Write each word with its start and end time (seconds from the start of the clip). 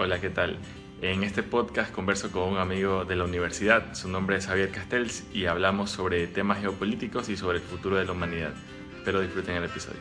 Hola, 0.00 0.20
¿qué 0.20 0.30
tal? 0.30 0.56
En 1.02 1.24
este 1.24 1.42
podcast 1.42 1.92
converso 1.92 2.30
con 2.30 2.44
un 2.52 2.58
amigo 2.58 3.04
de 3.04 3.16
la 3.16 3.24
universidad, 3.24 3.96
su 3.96 4.08
nombre 4.08 4.36
es 4.36 4.46
Javier 4.46 4.70
Castells 4.70 5.24
y 5.34 5.46
hablamos 5.46 5.90
sobre 5.90 6.28
temas 6.28 6.60
geopolíticos 6.60 7.28
y 7.28 7.36
sobre 7.36 7.58
el 7.58 7.64
futuro 7.64 7.96
de 7.96 8.04
la 8.04 8.12
humanidad. 8.12 8.52
Espero 8.96 9.20
disfruten 9.20 9.56
el 9.56 9.64
episodio. 9.64 9.98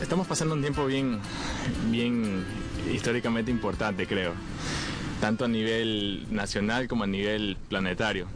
Estamos 0.00 0.26
pasando 0.26 0.54
un 0.54 0.62
tiempo 0.62 0.86
bien, 0.86 1.20
bien 1.90 2.42
históricamente 2.90 3.50
importante, 3.50 4.06
creo, 4.06 4.32
tanto 5.20 5.44
a 5.44 5.48
nivel 5.48 6.24
nacional 6.30 6.88
como 6.88 7.04
a 7.04 7.06
nivel 7.06 7.58
planetario, 7.68 8.28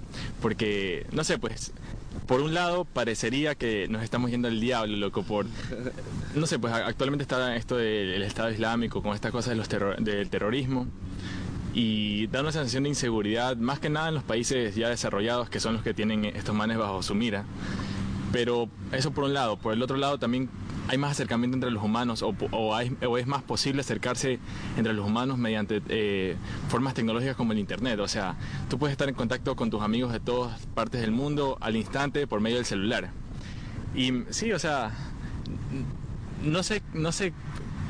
porque, 0.43 1.07
no 1.11 1.25
sé, 1.25 1.39
pues 1.39 1.73
por 2.27 2.41
un 2.41 2.55
lado 2.55 2.85
parecería 2.85 3.55
que 3.55 3.89
nos 3.89 4.03
estamos 4.03 4.31
yendo 4.31 4.49
al 4.49 4.61
diablo, 4.61 4.97
loco, 4.97 5.23
por... 5.23 5.47
No 6.35 6.47
sé, 6.47 6.59
pues 6.59 6.73
actualmente 6.73 7.23
está 7.23 7.57
esto 7.57 7.77
del 7.77 8.23
Estado 8.23 8.51
Islámico, 8.51 9.03
con 9.03 9.15
estas 9.15 9.33
cosas 9.33 9.51
de 9.51 9.57
los 9.57 9.69
del 9.99 10.29
terrorismo, 10.29 10.87
y 11.75 12.27
da 12.29 12.41
una 12.41 12.53
sensación 12.53 12.83
de 12.83 12.91
inseguridad, 12.91 13.57
más 13.57 13.79
que 13.79 13.89
nada 13.89 14.09
en 14.09 14.15
los 14.15 14.25
países 14.25 14.75
ya 14.75 14.89
desarrollados, 14.89 15.49
que 15.49 15.61
son 15.61 15.75
los 15.75 15.83
que 15.83 15.95
tienen 15.95 16.25
estos 16.25 16.55
manes 16.55 16.77
bajo 16.77 17.03
su 17.03 17.15
mira. 17.15 17.45
Pero 18.33 18.69
eso 18.93 19.11
por 19.11 19.25
un 19.25 19.33
lado. 19.33 19.57
Por 19.57 19.73
el 19.73 19.83
otro 19.83 19.97
lado 19.97 20.19
también 20.19 20.51
hay 20.89 20.99
más 20.99 21.13
acercamiento 21.13 21.57
entre 21.57 21.71
los 21.71 21.83
humanos 21.83 22.23
o, 22.23 22.35
o, 22.51 22.79
es 23.19 23.27
más 23.27 23.43
posible 23.43 23.83
acercarse 23.83 24.39
entre 24.77 24.95
los 24.95 25.07
humanos 25.07 25.37
mediante 25.39 25.83
eh, 25.89 26.37
formas 26.69 26.95
tecnológicas 26.95 27.37
como 27.37 27.53
el 27.53 27.59
Internet. 27.59 28.01
O 28.01 28.09
sea, 28.09 28.37
tú 28.71 28.79
puedes 28.79 28.93
estar 28.93 29.09
en 29.09 29.15
contacto 29.15 29.55
con 29.55 29.71
tus 29.71 29.83
amigos 29.83 30.13
de 30.13 30.21
todas 30.21 30.67
partes 30.69 31.01
del 31.03 31.13
mundo 31.13 31.59
al 31.61 31.77
instante 31.77 32.27
por 32.27 32.41
medio 32.41 32.57
del 32.57 32.65
celular. 32.65 33.11
Y 33.95 34.25
sí, 34.31 34.53
o 34.53 34.59
sea, 34.59 34.93
no 36.43 36.63
sé, 36.63 36.83
no 36.95 37.13
sé 37.13 37.33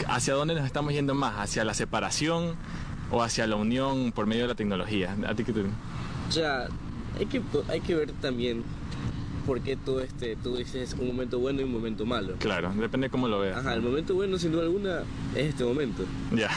hacia 0.08 0.34
dónde 0.34 0.54
nos 0.54 0.64
estamos 0.64 0.92
yendo 0.92 1.14
más, 1.14 1.36
hacia 1.36 1.64
la 1.64 1.74
separación 1.74 2.56
o 3.10 3.22
hacia 3.22 3.46
la 3.46 3.56
unión 3.56 4.12
por 4.12 4.26
medio 4.26 4.42
de 4.42 4.48
la 4.48 4.54
tecnología. 4.54 5.16
¿A 5.26 5.34
ti 5.34 5.44
qué 5.44 5.52
te... 5.52 5.60
O 5.60 6.32
sea, 6.32 6.66
hay 7.18 7.26
que, 7.26 7.42
hay 7.68 7.80
que 7.80 7.94
ver 7.94 8.12
también 8.20 8.64
por 9.48 9.62
qué 9.62 9.76
todo 9.76 10.02
este, 10.02 10.36
tú 10.36 10.58
dices 10.58 10.94
un 11.00 11.06
momento 11.06 11.38
bueno 11.38 11.62
y 11.62 11.64
un 11.64 11.72
momento 11.72 12.04
malo. 12.04 12.34
Claro, 12.38 12.70
depende 12.78 13.06
de 13.06 13.10
cómo 13.10 13.28
lo 13.28 13.40
veas. 13.40 13.56
Ajá, 13.56 13.72
el 13.72 13.80
momento 13.80 14.14
bueno 14.14 14.38
sin 14.38 14.52
duda 14.52 14.64
alguna 14.64 15.00
es 15.34 15.46
este 15.46 15.64
momento. 15.64 16.04
Ya. 16.36 16.50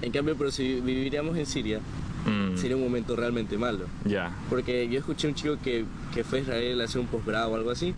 En 0.00 0.10
cambio, 0.10 0.34
pero 0.34 0.50
si 0.50 0.80
viviríamos 0.80 1.36
en 1.36 1.44
Siria, 1.44 1.80
mm. 2.24 2.56
sería 2.56 2.74
un 2.74 2.82
momento 2.82 3.16
realmente 3.16 3.58
malo. 3.58 3.84
Ya. 4.06 4.34
Porque 4.48 4.88
yo 4.88 4.98
escuché 4.98 5.26
a 5.26 5.30
un 5.30 5.36
chico 5.36 5.58
que, 5.62 5.84
que 6.14 6.24
fue 6.24 6.38
a 6.38 6.42
Israel 6.42 6.80
a 6.80 6.84
hacer 6.84 7.02
un 7.02 7.06
posgrado 7.08 7.50
o 7.50 7.54
algo 7.54 7.70
así, 7.70 7.94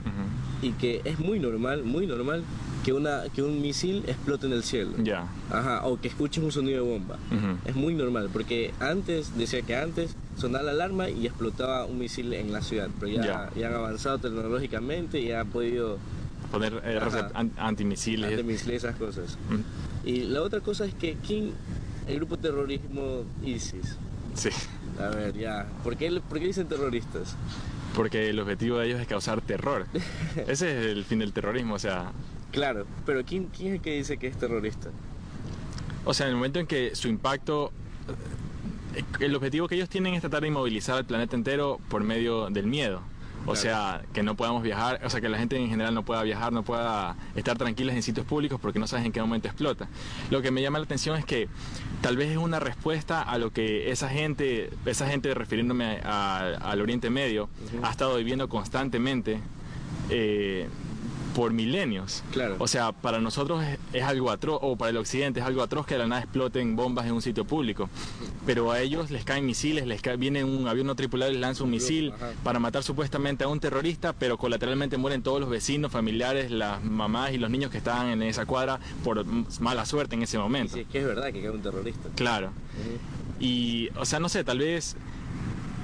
y 0.63 0.73
que 0.73 1.01
es 1.05 1.21
muy 1.21 1.39
normal, 1.39 1.85
muy 1.85 2.09
normal 2.09 2.43
que, 2.85 2.93
una, 2.93 3.23
que 3.33 3.43
un 3.43 3.63
misil 3.63 4.03
explote 4.09 4.49
en 4.49 4.53
el 4.53 4.65
cielo. 4.65 4.91
Ya. 4.99 5.29
Ajá, 5.49 5.87
o 5.87 6.01
que 6.01 6.09
escuches 6.09 6.43
un 6.43 6.51
sonido 6.51 6.83
de 6.85 6.91
bomba. 6.91 7.19
Es 7.67 7.77
muy 7.77 7.95
normal, 7.95 8.31
porque 8.33 8.73
antes, 8.81 9.39
decía 9.39 9.63
que 9.63 9.77
antes 9.77 10.17
sonaba 10.37 10.65
la 10.65 10.71
alarma 10.73 11.11
y 11.11 11.27
explotaba 11.27 11.85
un 11.85 11.99
misil 11.99 12.33
en 12.33 12.53
la 12.53 12.63
ciudad, 12.63 12.89
pero 12.99 13.13
ya, 13.13 13.51
ya. 13.55 13.69
han 13.69 13.75
avanzado 13.75 14.19
tecnológicamente 14.19 15.21
y 15.21 15.33
han 15.33 15.49
podido 15.49 15.99
poner 16.51 16.81
eh, 16.85 17.01
antimisiles. 17.57 18.31
Antimisiles, 18.31 18.85
esas 18.85 18.97
cosas. 18.97 19.37
Y 20.05 20.21
la 20.25 20.43
otra 20.43 20.61
cosa 20.61 20.85
es 20.85 20.95
que 20.95 21.17
¿quién, 21.27 21.53
el 22.07 22.17
grupo 22.17 22.39
terrorismo 22.39 23.25
ISIS. 23.45 23.97
Sí. 24.35 24.51
A 24.99 25.09
ver, 25.09 25.37
ya. 25.37 25.67
¿Por 25.83 25.97
qué, 25.97 26.21
¿Por 26.29 26.39
qué 26.39 26.47
dicen 26.47 26.67
terroristas? 26.69 27.37
Porque 27.95 28.31
el 28.31 28.39
objetivo 28.39 28.79
de 28.79 28.87
ellos 28.87 29.01
es 29.01 29.07
causar 29.07 29.41
terror. 29.41 29.87
Ese 30.49 30.79
es 30.79 30.87
el 30.87 31.05
fin 31.05 31.19
del 31.19 31.33
terrorismo, 31.33 31.75
o 31.75 31.79
sea, 31.79 32.13
Claro, 32.53 32.87
pero 33.07 33.25
¿quién, 33.25 33.47
¿quién 33.47 33.69
es 33.69 33.75
el 33.75 33.81
que 33.81 33.97
dice 33.97 34.17
que 34.17 34.27
es 34.27 34.37
terrorista? 34.37 34.91
O 36.05 36.15
sea, 36.15 36.27
en 36.27 36.31
el 36.31 36.37
momento 36.37 36.59
en 36.59 36.67
que 36.67 36.95
su 36.97 37.09
impacto 37.09 37.73
el 39.21 39.35
objetivo 39.37 39.69
que 39.69 39.75
ellos 39.75 39.89
tienen 39.89 40.15
es 40.15 40.21
tratar 40.21 40.43
de 40.43 40.49
inmovilizar 40.49 40.97
al 40.97 41.05
planeta 41.05 41.37
entero 41.37 41.81
por 41.89 42.03
medio 42.03 42.51
del 42.51 42.67
miedo. 42.67 43.03
O 43.47 43.57
sea, 43.57 44.03
que 44.13 44.23
no 44.23 44.37
podamos 44.37 44.63
viajar, 44.63 45.01
o 45.05 45.11
sea, 45.11 45.21
que 45.21 45.29
la 45.29 45.39
gente 45.39 45.57
en 45.57 45.69
general 45.69 45.95
no 45.95 46.05
pueda 46.05 46.23
viajar, 46.23 46.53
no 46.53 46.63
pueda 46.63 47.17
estar 47.35 47.57
tranquilas 47.57 47.97
en 47.97 48.03
sitios 48.03 48.27
públicos 48.27 48.61
porque 48.61 48.79
no 48.79 48.87
sabes 48.87 49.07
en 49.07 49.13
qué 49.13 49.21
momento 49.21 49.49
explota. 49.49 49.89
Lo 50.31 50.43
que 50.43 50.51
me 50.51 50.61
llama 50.63 50.79
la 50.79 50.85
atención 50.85 51.17
es 51.17 51.25
que 51.25 51.49
tal 52.03 52.17
vez 52.17 52.31
es 52.31 52.37
una 52.37 52.61
respuesta 52.61 53.23
a 53.23 53.39
lo 53.39 53.51
que 53.51 53.91
esa 53.91 54.09
gente, 54.09 54.71
esa 54.85 55.09
gente 55.09 55.33
refiriéndome 55.35 56.01
al 56.03 56.81
Oriente 56.81 57.09
Medio, 57.09 57.49
ha 57.83 57.91
estado 57.91 58.17
viviendo 58.17 58.49
constantemente. 58.49 59.41
Eh, 60.11 60.69
por 61.41 61.55
milenios. 61.55 62.23
Claro. 62.33 62.57
O 62.59 62.69
sea, 62.69 62.93
para 62.93 63.19
nosotros 63.19 63.65
es, 63.95 64.03
algo 64.03 64.31
atroz, 64.31 64.59
o 64.61 64.77
para 64.77 64.91
el 64.91 64.99
occidente 64.99 65.41
es 65.41 65.47
algo 65.47 65.63
atroz 65.63 65.87
que 65.87 65.95
de 65.95 66.01
la 66.01 66.07
nada 66.07 66.21
exploten 66.21 66.77
bombas 66.77 67.07
en 67.07 67.13
un 67.13 67.23
sitio 67.23 67.47
público. 67.47 67.89
Pero 68.45 68.71
a 68.73 68.81
ellos 68.83 69.11
les 69.11 69.25
caen 69.25 69.47
misiles, 69.47 69.87
les 69.87 70.03
viene 70.19 70.45
un 70.45 70.69
avión 70.69 70.87
no 70.87 70.95
tripulado 70.97 71.31
y 71.31 71.37
les 71.37 71.41
lanza 71.41 71.65
un 71.65 71.71
misil 71.71 72.13
para 72.45 72.59
matar 72.59 72.83
supuestamente 72.83 73.45
a 73.45 73.49
un 73.49 73.59
terrorista, 73.59 74.13
pero 74.13 74.37
colateralmente 74.37 74.99
mueren 74.99 75.23
todos 75.23 75.41
los 75.41 75.49
vecinos, 75.49 75.91
familiares, 75.91 76.51
las 76.51 76.85
mamás 76.85 77.33
y 77.33 77.39
los 77.39 77.49
niños 77.49 77.71
que 77.71 77.79
estaban 77.79 78.09
en 78.09 78.23
esa 78.23 78.45
cuadra 78.45 78.79
por 79.03 79.25
mala 79.61 79.87
suerte 79.87 80.17
en 80.17 80.25
ese 80.25 80.37
momento. 80.37 80.75
Sí, 80.75 80.81
es 80.81 80.89
que 80.89 80.99
es 80.99 81.07
verdad 81.07 81.33
que 81.33 81.41
cae 81.41 81.51
un 81.51 81.63
terrorista. 81.63 82.11
Claro. 82.17 82.53
Y, 83.39 83.89
o 83.97 84.05
sea, 84.05 84.21
no 84.21 84.29
sé, 84.29 84.45
tal 84.45 84.59
vez 84.59 84.95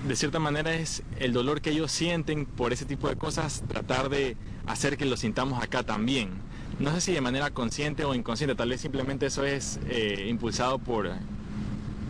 de 0.07 0.17
cierta 0.17 0.39
manera 0.39 0.75
es 0.75 1.03
el 1.19 1.33
dolor 1.33 1.63
que 1.63 1.71
ellos 1.71 1.91
sienten 1.91 2.45
por 2.45 2.75
ese 2.75 2.85
tipo 2.85 3.09
de 3.09 3.17
cosas, 3.17 3.65
tratar 3.69 4.11
de 4.11 4.37
hacer 4.67 4.97
que 4.97 5.05
lo 5.05 5.17
sintamos 5.17 5.63
acá 5.63 5.83
también. 5.83 6.31
No 6.79 6.93
sé 6.93 7.01
si 7.01 7.13
de 7.13 7.21
manera 7.21 7.51
consciente 7.51 8.05
o 8.05 8.15
inconsciente, 8.15 8.55
tal 8.55 8.69
vez 8.69 8.81
simplemente 8.81 9.27
eso 9.27 9.45
es 9.45 9.81
eh, 9.89 10.27
impulsado 10.29 10.79
por, 10.79 11.11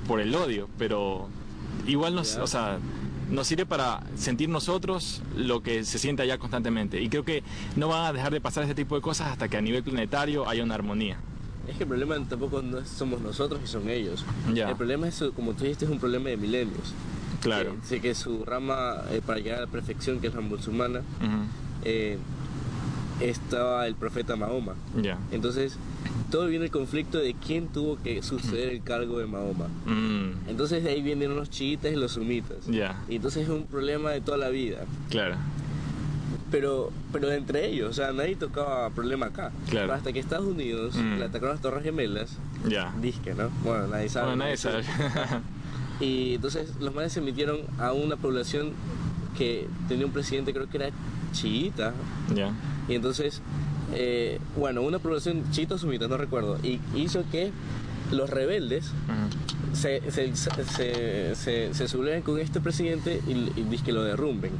por 0.08 0.20
el 0.20 0.34
odio, 0.34 0.68
pero 0.76 1.28
igual 1.86 2.14
nos, 2.14 2.36
o 2.36 2.46
sea, 2.46 2.78
nos 3.30 3.46
sirve 3.46 3.66
para 3.66 4.02
sentir 4.16 4.48
nosotros 4.48 5.22
lo 5.36 5.62
que 5.62 5.84
se 5.84 5.98
siente 5.98 6.22
allá 6.22 6.38
constantemente. 6.38 7.00
Y 7.00 7.08
creo 7.08 7.24
que 7.24 7.42
no 7.76 7.88
van 7.88 8.06
a 8.06 8.12
dejar 8.12 8.32
de 8.32 8.40
pasar 8.40 8.64
ese 8.64 8.74
tipo 8.74 8.96
de 8.96 9.02
cosas 9.02 9.28
hasta 9.28 9.48
que 9.48 9.56
a 9.56 9.60
nivel 9.60 9.82
planetario 9.82 10.48
haya 10.48 10.62
una 10.62 10.74
armonía. 10.74 11.18
Es 11.68 11.76
que 11.76 11.82
el 11.82 11.88
problema 11.88 12.16
tampoco 12.28 12.62
no 12.62 12.84
somos 12.84 13.20
nosotros 13.20 13.60
y 13.64 13.66
son 13.66 13.88
ellos. 13.90 14.24
El 14.54 14.76
problema 14.76 15.08
es, 15.08 15.22
como 15.34 15.52
tú 15.54 15.64
dijiste, 15.64 15.84
es 15.84 15.90
un 15.90 15.98
problema 15.98 16.28
de 16.28 16.36
milenios. 16.36 16.94
Claro. 17.40 17.76
Sé 17.84 18.00
que 18.00 18.14
su 18.14 18.44
rama 18.44 19.02
eh, 19.10 19.20
para 19.24 19.40
llegar 19.40 19.58
a 19.58 19.60
la 19.62 19.66
perfección, 19.66 20.20
que 20.20 20.28
es 20.28 20.34
la 20.34 20.40
musulmana, 20.40 21.02
eh, 21.84 22.18
estaba 23.20 23.86
el 23.86 23.94
profeta 23.94 24.36
Mahoma. 24.36 24.74
Ya. 25.00 25.18
Entonces, 25.30 25.78
todo 26.30 26.46
viene 26.46 26.66
el 26.66 26.70
conflicto 26.70 27.18
de 27.18 27.34
quién 27.34 27.68
tuvo 27.68 27.98
que 28.02 28.22
suceder 28.22 28.70
el 28.70 28.82
cargo 28.82 29.18
de 29.18 29.26
Mahoma. 29.26 29.68
Mm. 29.86 30.48
Entonces, 30.48 30.84
de 30.84 30.90
ahí 30.90 31.02
vienen 31.02 31.34
los 31.36 31.50
chiitas 31.50 31.92
y 31.92 31.96
los 31.96 32.12
sumitas. 32.12 32.66
Ya. 32.66 33.02
Y 33.08 33.16
entonces 33.16 33.44
es 33.44 33.48
un 33.48 33.64
problema 33.64 34.10
de 34.10 34.20
toda 34.20 34.38
la 34.38 34.48
vida. 34.48 34.78
Claro. 35.10 35.36
Pero, 36.50 36.92
pero 37.12 37.32
entre 37.32 37.66
ellos, 37.66 37.90
o 37.90 37.92
sea, 37.92 38.12
nadie 38.12 38.36
tocaba 38.36 38.90
problema 38.90 39.26
acá. 39.26 39.50
Claro. 39.68 39.92
Hasta 39.92 40.12
que 40.12 40.20
Estados 40.20 40.46
Unidos 40.46 40.94
mm. 40.96 41.18
le 41.18 41.24
atacaron 41.24 41.54
las 41.54 41.62
Torres 41.62 41.82
Gemelas. 41.82 42.36
Ya. 42.68 42.94
Disque, 43.00 43.34
¿no? 43.34 43.50
Bueno, 43.64 43.88
nadie 43.88 44.08
sabe. 44.08 44.28
Bueno, 44.28 44.44
nadie 44.44 44.56
sabe. 44.56 44.84
Y 46.00 46.34
entonces 46.34 46.74
los 46.80 46.94
manes 46.94 47.12
se 47.12 47.20
emitieron 47.20 47.60
a 47.78 47.92
una 47.92 48.16
población 48.16 48.72
que 49.36 49.66
tenía 49.88 50.06
un 50.06 50.12
presidente, 50.12 50.52
creo 50.52 50.68
que 50.68 50.76
era 50.76 50.90
chiita. 51.36 51.92
Ya. 52.34 52.52
Y 52.88 52.94
entonces, 52.94 53.42
eh, 53.94 54.40
bueno, 54.56 54.82
una 54.82 54.98
población 54.98 55.44
chiita 55.50 55.74
o 55.74 55.78
sumita, 55.78 56.08
no 56.08 56.16
recuerdo. 56.16 56.58
Y 56.62 56.80
hizo 56.94 57.24
que 57.30 57.52
los 58.10 58.30
rebeldes 58.30 58.92
se, 59.72 60.10
se, 60.10 60.34
se, 61.34 61.74
se, 61.74 61.88
subleven 61.88 62.22
con 62.22 62.38
este 62.38 62.60
presidente 62.60 63.20
y, 63.26 63.60
y 63.60 63.78
que 63.78 63.92
lo 63.92 64.04
derrumben. 64.04 64.52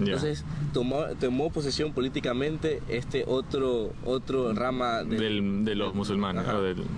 Entonces 0.00 0.44
tomó, 0.72 1.04
tomó 1.20 1.50
posesión 1.50 1.92
políticamente 1.92 2.82
este 2.88 3.24
otro, 3.26 3.92
otro 4.04 4.52
rama 4.52 5.04
del, 5.04 5.64
de 5.64 5.74
los 5.74 5.94
musulmanes, 5.94 6.44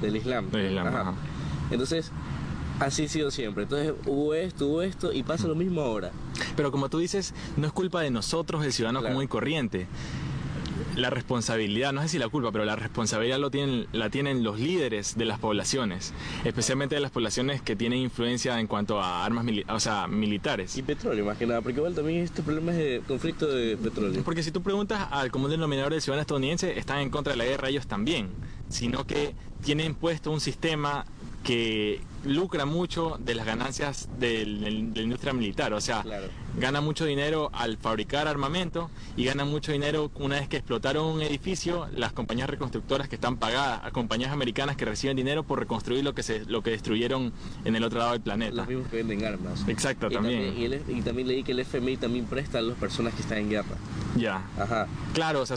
del, 0.01 0.17
Islam. 0.17 0.51
Del 0.51 0.69
Islam 0.69 1.15
Entonces 1.71 2.13
Así 2.81 3.05
ha 3.05 3.09
sido 3.09 3.31
siempre. 3.31 3.63
Entonces 3.65 3.95
hubo 4.07 4.35
esto, 4.35 4.67
hubo 4.67 4.83
esto 4.83 5.13
y 5.13 5.23
pasa 5.23 5.49
lo 5.49 5.55
mismo 5.55 5.81
ahora. 5.81 6.13
Pero 6.57 6.71
como 6.71 6.89
tú 6.89 6.99
dices, 6.99 7.35
no 7.57 7.67
es 7.67 7.73
culpa 7.73 8.03
de 8.03 8.11
nosotros, 8.11 8.65
el 8.65 8.73
ciudadano 8.73 9.03
común 9.03 9.25
y 9.25 9.29
corriente. 9.29 9.87
La 10.95 11.11
responsabilidad, 11.11 11.93
no 11.93 12.01
sé 12.03 12.09
si 12.09 12.19
la 12.19 12.29
culpa, 12.29 12.53
pero 12.53 12.65
la 12.65 12.75
responsabilidad 12.75 13.39
lo 13.39 13.51
tienen, 13.51 13.87
la 13.93 14.09
tienen 14.09 14.43
los 14.43 14.59
líderes 14.59 15.17
de 15.17 15.27
las 15.27 15.39
poblaciones, 15.39 16.15
especialmente 16.45 16.95
de 16.95 17.03
las 17.03 17.11
poblaciones 17.11 17.61
que 17.61 17.77
tienen 17.77 17.99
influencia 17.99 18.59
en 18.61 18.67
cuanto 18.67 19.01
a 19.01 19.25
armas 19.25 19.45
o 19.69 19.81
sea, 19.81 20.07
militares. 20.07 20.77
Y 20.77 20.83
petróleo, 20.83 21.27
más 21.27 21.37
que 21.37 21.47
nada, 21.47 21.61
porque 21.61 21.79
igual 21.79 21.95
también 21.95 22.21
este 22.23 22.43
problema 22.43 22.73
es 22.73 22.79
de 22.79 23.03
conflicto 23.07 23.47
de 23.47 23.77
petróleo. 23.77 24.23
Porque 24.25 24.43
si 24.43 24.51
tú 24.51 24.63
preguntas 24.63 25.09
al 25.11 25.31
común 25.31 25.51
denominador 25.51 25.93
del 25.93 26.01
ciudadano 26.01 26.23
estadounidense, 26.23 26.79
están 26.79 27.01
en 27.01 27.11
contra 27.11 27.35
de 27.35 27.39
la 27.39 27.45
guerra 27.45 27.69
ellos 27.69 27.87
también, 27.87 28.29
sino 28.71 29.07
que 29.07 29.35
tienen 29.63 29.95
puesto 29.95 30.31
un 30.31 30.41
sistema 30.41 31.05
que 31.45 32.01
lucra 32.27 32.67
mucho 32.67 33.19
de 33.21 33.35
las 33.35 33.47
ganancias 33.47 34.09
de 34.19 34.45
la 34.47 35.01
industria 35.01 35.33
militar, 35.33 35.73
o 35.73 35.81
sea, 35.81 36.05
gana 36.59 36.81
mucho 36.81 37.05
dinero 37.05 37.51
al 37.53 37.77
fabricar 37.77 38.29
armamento 38.29 38.91
y 39.17 39.25
gana 39.25 39.45
mucho 39.45 39.73
dinero 39.73 40.11
una 40.17 40.37
vez 40.37 40.49
que 40.49 40.57
explotaron 40.57 41.07
un 41.07 41.23
edificio, 41.23 41.89
las 41.95 42.13
compañías 42.13 42.51
reconstructoras 42.51 43.09
que 43.09 43.17
están 43.17 43.37
pagadas, 43.37 43.81
a 43.85 43.91
compañías 43.91 44.33
americanas 44.33 44.77
que 44.77 44.85
reciben 44.85 45.17
dinero 45.17 45.45
por 45.45 45.59
reconstruir 45.59 46.05
lo 46.05 46.15
que 46.15 46.23
se 46.23 46.45
lo 46.47 46.63
que 46.63 46.71
destruyeron 46.71 47.33
en 47.65 47.77
el 47.77 47.85
otro 47.85 47.99
lado 47.99 48.13
del 48.13 48.21
planeta. 48.21 48.57
Los 48.57 48.69
mismos 48.69 48.89
que 48.89 48.97
venden 48.97 49.25
armas. 49.25 49.65
Exacto, 49.69 50.11
también. 50.11 50.55
y, 50.89 51.03
también 51.03 51.29
leí 51.29 51.43
que 51.43 51.53
el 51.53 51.61
FMI 51.61 51.97
también 51.97 52.27
presta 52.27 52.59
a 52.59 52.63
las 52.63 52.77
personas 52.77 53.15
que 53.15 53.23
están 53.23 53.39
en 53.39 53.51
guerra. 53.51 53.77
Ya. 54.17 54.45
Ajá. 54.59 54.87
Claro, 55.15 55.43
o 55.43 55.47
sea, 55.47 55.57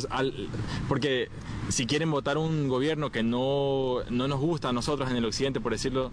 porque 0.88 1.30
si 1.70 1.86
quieren 1.86 2.12
votar 2.12 2.38
un 2.38 2.68
gobierno 2.68 3.12
que 3.12 3.24
no, 3.24 4.00
no 4.10 4.28
nos 4.28 4.40
gusta 4.40 4.70
a 4.70 4.74
nosotros 4.74 5.10
en 5.10 5.18
el 5.18 5.26
occidente, 5.26 5.60
por 5.60 5.72
decirlo, 5.72 6.12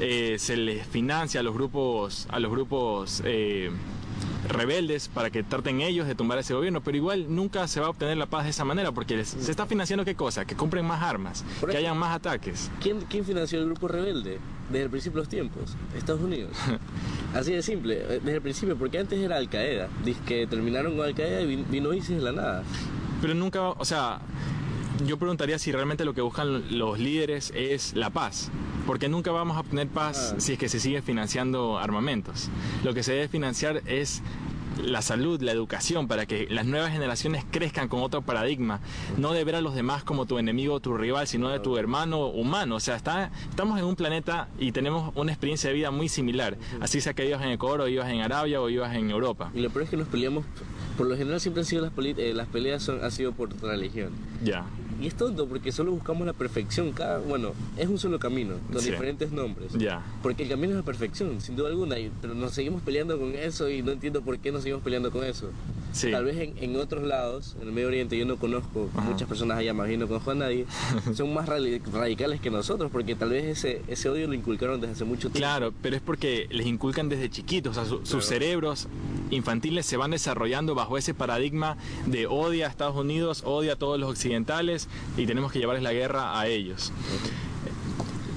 eh, 0.00 0.36
se 0.38 0.56
les 0.56 0.86
financia 0.86 1.40
a 1.40 1.42
los 1.42 1.54
grupos, 1.54 2.26
a 2.30 2.38
los 2.38 2.50
grupos 2.50 3.22
eh, 3.24 3.70
rebeldes 4.48 5.08
para 5.08 5.30
que 5.30 5.42
traten 5.42 5.80
ellos 5.80 6.06
de 6.06 6.14
tumbar 6.14 6.38
ese 6.38 6.54
gobierno, 6.54 6.80
pero 6.80 6.96
igual 6.96 7.34
nunca 7.34 7.66
se 7.68 7.80
va 7.80 7.86
a 7.86 7.90
obtener 7.90 8.16
la 8.16 8.26
paz 8.26 8.44
de 8.44 8.50
esa 8.50 8.64
manera, 8.64 8.92
porque 8.92 9.24
se 9.24 9.50
está 9.50 9.66
financiando 9.66 10.04
qué 10.04 10.14
cosa, 10.14 10.44
que 10.44 10.54
compren 10.54 10.84
más 10.84 11.02
armas, 11.02 11.44
que 11.68 11.76
hayan 11.76 11.96
más 11.96 12.14
ataques. 12.14 12.70
¿Quién, 12.80 13.00
¿Quién 13.08 13.24
financió 13.24 13.58
el 13.58 13.66
grupo 13.66 13.88
rebelde? 13.88 14.38
Desde 14.70 14.84
el 14.84 14.90
principio 14.90 15.18
de 15.18 15.22
los 15.22 15.28
tiempos, 15.28 15.76
Estados 15.96 16.20
Unidos. 16.20 16.56
Así 17.34 17.52
de 17.52 17.62
simple, 17.62 17.98
eh, 18.00 18.20
desde 18.22 18.36
el 18.36 18.42
principio, 18.42 18.76
porque 18.76 18.98
antes 18.98 19.18
era 19.18 19.36
Al 19.36 19.48
Qaeda, 19.48 19.88
que 20.26 20.46
terminaron 20.46 20.96
con 20.96 21.06
Al 21.06 21.14
Qaeda 21.14 21.40
y 21.42 21.56
vino 21.56 21.92
ISIS 21.92 22.16
de 22.16 22.22
la 22.22 22.32
nada. 22.32 22.64
Pero 23.22 23.34
nunca, 23.34 23.70
o 23.70 23.84
sea, 23.84 24.20
yo 25.04 25.18
preguntaría 25.18 25.58
si 25.58 25.72
realmente 25.72 26.04
lo 26.04 26.14
que 26.14 26.20
buscan 26.20 26.78
los 26.78 26.98
líderes 26.98 27.52
es 27.54 27.94
la 27.94 28.10
paz, 28.10 28.50
porque 28.86 29.08
nunca 29.08 29.30
vamos 29.30 29.56
a 29.56 29.60
obtener 29.60 29.88
paz 29.88 30.34
ah. 30.34 30.40
si 30.40 30.54
es 30.54 30.58
que 30.58 30.68
se 30.68 30.80
sigue 30.80 31.02
financiando 31.02 31.78
armamentos. 31.78 32.48
Lo 32.84 32.94
que 32.94 33.02
se 33.02 33.12
debe 33.12 33.28
financiar 33.28 33.82
es 33.86 34.22
la 34.82 35.02
salud, 35.02 35.40
la 35.42 35.52
educación, 35.52 36.08
para 36.08 36.26
que 36.26 36.46
las 36.50 36.66
nuevas 36.66 36.92
generaciones 36.92 37.44
crezcan 37.50 37.88
con 37.88 38.02
otro 38.02 38.22
paradigma, 38.22 38.80
no 39.16 39.32
de 39.32 39.44
ver 39.44 39.56
a 39.56 39.60
los 39.60 39.74
demás 39.74 40.04
como 40.04 40.26
tu 40.26 40.38
enemigo 40.38 40.74
o 40.74 40.80
tu 40.80 40.96
rival, 40.96 41.26
sino 41.26 41.48
de 41.48 41.60
tu 41.60 41.76
hermano 41.76 42.26
humano. 42.26 42.76
O 42.76 42.80
sea, 42.80 42.96
está, 42.96 43.30
estamos 43.48 43.78
en 43.78 43.84
un 43.84 43.96
planeta 43.96 44.48
y 44.58 44.72
tenemos 44.72 45.12
una 45.16 45.32
experiencia 45.32 45.70
de 45.70 45.76
vida 45.76 45.90
muy 45.90 46.08
similar, 46.08 46.56
así 46.80 47.00
sea 47.00 47.14
que 47.14 47.24
vivas 47.24 47.42
en 47.42 47.50
Ecuador 47.50 47.82
o 47.82 47.84
vivas 47.86 48.10
en 48.10 48.20
Arabia 48.20 48.60
o 48.60 48.66
vivas 48.66 48.94
en 48.94 49.10
Europa. 49.10 49.50
Y 49.54 49.60
lo 49.60 49.70
peor 49.70 49.84
es 49.84 49.90
que 49.90 49.96
nos 49.96 50.08
peleamos, 50.08 50.44
por 50.96 51.06
lo 51.06 51.16
general 51.16 51.40
siempre 51.40 51.62
han 51.62 51.66
sido 51.66 51.82
las, 51.82 51.92
eh, 51.96 52.32
las 52.34 52.48
peleas 52.48 52.82
son, 52.82 53.02
han 53.02 53.10
sido 53.10 53.32
por 53.32 53.50
religión. 53.62 54.10
Ya. 54.42 54.64
Y 55.00 55.06
es 55.06 55.14
tonto 55.14 55.46
porque 55.46 55.72
solo 55.72 55.92
buscamos 55.92 56.26
la 56.26 56.32
perfección. 56.32 56.92
Cada, 56.92 57.18
bueno, 57.18 57.52
es 57.76 57.88
un 57.88 57.98
solo 57.98 58.18
camino, 58.18 58.54
con 58.72 58.82
diferentes 58.82 59.30
nombres. 59.30 59.72
Ya. 59.74 60.02
Porque 60.22 60.44
el 60.44 60.48
camino 60.48 60.72
es 60.72 60.76
la 60.78 60.84
perfección, 60.84 61.40
sin 61.40 61.56
duda 61.56 61.68
alguna. 61.68 61.96
pero 62.20 62.34
nos 62.34 62.52
seguimos 62.52 62.82
peleando 62.82 63.18
con 63.18 63.34
eso 63.34 63.68
y 63.68 63.82
no 63.82 63.92
entiendo 63.92 64.22
por 64.22 64.38
qué 64.38 64.52
nos 64.52 64.62
seguimos 64.62 64.82
peleando 64.82 65.10
con 65.10 65.24
eso. 65.24 65.50
Tal 66.00 66.24
vez 66.24 66.36
en, 66.36 66.54
en, 66.58 66.76
otros 66.76 67.04
lados, 67.04 67.56
en 67.60 67.68
el 67.68 67.72
Medio 67.72 67.88
Oriente, 67.88 68.18
yo 68.18 68.26
no 68.26 68.36
conozco 68.36 68.88
muchas 69.04 69.28
personas 69.28 69.58
allá, 69.58 69.72
más 69.72 69.88
bien 69.88 70.00
no 70.00 70.06
conozco 70.06 70.30
a 70.32 70.34
nadie, 70.34 70.66
son 71.14 71.32
más 71.32 71.48
radicales 71.48 72.40
que 72.40 72.50
nosotros, 72.50 72.90
porque 72.90 73.14
tal 73.14 73.30
vez 73.30 73.44
ese, 73.44 73.82
ese 73.88 74.08
odio 74.08 74.26
lo 74.26 74.34
inculcaron 74.34 74.80
desde 74.80 74.94
hace 74.94 75.04
mucho 75.04 75.30
tiempo. 75.30 75.38
Claro, 75.38 75.72
pero 75.82 75.96
es 75.96 76.02
porque 76.02 76.46
les 76.50 76.66
inculcan 76.66 77.08
desde 77.08 77.30
chiquitos, 77.30 77.76
o 77.76 77.84
sea, 77.84 77.98
sus 78.04 78.24
cerebros 78.24 78.88
infantiles 79.30 79.86
se 79.86 79.96
van 79.96 80.10
desarrollando 80.10 80.74
bajo 80.74 80.98
ese 80.98 81.14
paradigma 81.14 81.76
de 82.06 82.26
odia 82.26 82.66
a 82.66 82.70
Estados 82.70 82.96
Unidos, 82.96 83.42
odia 83.44 83.74
a 83.74 83.76
todos 83.76 83.98
los 83.98 84.10
occidentales 84.10 84.88
y 85.16 85.26
tenemos 85.26 85.52
que 85.52 85.58
llevarles 85.58 85.82
la 85.82 85.92
guerra 85.92 86.38
a 86.38 86.46
ellos. 86.46 86.92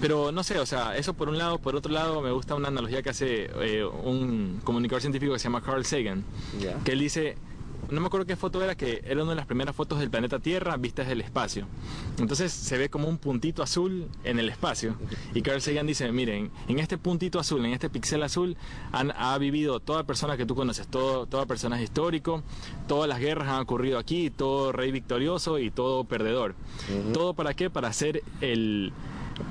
Pero 0.02 0.32
no 0.32 0.44
sé, 0.44 0.58
o 0.60 0.66
sea, 0.66 0.96
eso 0.96 1.14
por 1.14 1.28
un 1.28 1.38
lado, 1.38 1.58
por 1.58 1.76
otro 1.76 1.92
lado 1.92 2.22
me 2.22 2.32
gusta 2.32 2.56
una 2.56 2.70
analogía 2.70 3.02
que 3.02 3.10
hace 3.10 3.50
eh, 3.60 3.84
un 3.84 4.62
comunicador 4.64 5.02
científico 5.02 5.34
que 5.34 5.40
se 5.40 5.44
llama 5.46 5.62
Carl 5.62 5.84
Sagan, 5.84 6.24
que 6.86 6.94
él 6.94 7.00
dice, 7.00 7.36
no 7.90 8.02
me 8.02 8.08
acuerdo 8.08 8.26
qué 8.26 8.36
foto 8.36 8.64
era, 8.64 8.76
que 8.76 9.02
era 9.06 9.24
una 9.24 9.32
de 9.32 9.36
las 9.36 9.46
primeras 9.46 9.76
fotos 9.76 10.00
del 10.00 10.10
planeta 10.10 10.40
Tierra 10.40 10.78
vistas 10.78 11.08
del 11.08 11.22
espacio. 11.22 11.66
Entonces 12.20 12.52
se 12.52 12.78
ve 12.78 12.90
como 12.90 13.08
un 13.08 13.18
puntito 13.18 13.64
azul 13.64 14.08
en 14.24 14.40
el 14.40 14.50
espacio. 14.50 14.96
Y 15.34 15.42
Carl 15.42 15.62
Sagan 15.62 15.88
dice, 15.88 16.12
miren, 16.12 16.52
en 16.68 16.80
este 16.80 16.98
puntito 16.98 17.40
azul, 17.40 17.66
en 17.66 17.74
este 17.74 17.90
pixel 17.90 18.24
azul, 18.24 18.58
han, 18.92 19.12
ha 19.18 19.38
vivido 19.38 19.80
toda 19.80 20.04
persona 20.04 20.38
que 20.38 20.46
tú 20.46 20.56
conoces, 20.56 20.88
todo, 20.88 21.26
toda 21.26 21.46
personaje 21.46 21.84
histórico, 21.84 22.44
todas 22.88 23.10
las 23.10 23.20
guerras 23.20 23.48
han 23.50 23.62
ocurrido 23.62 23.98
aquí, 23.98 24.30
todo 24.30 24.72
rey 24.72 24.92
victorioso 24.92 25.60
y 25.60 25.72
todo 25.72 26.04
perdedor. 26.04 26.56
¿Todo 27.14 27.34
para 27.34 27.54
qué? 27.54 27.70
Para 27.70 27.92
ser 27.94 28.24
el 28.42 28.94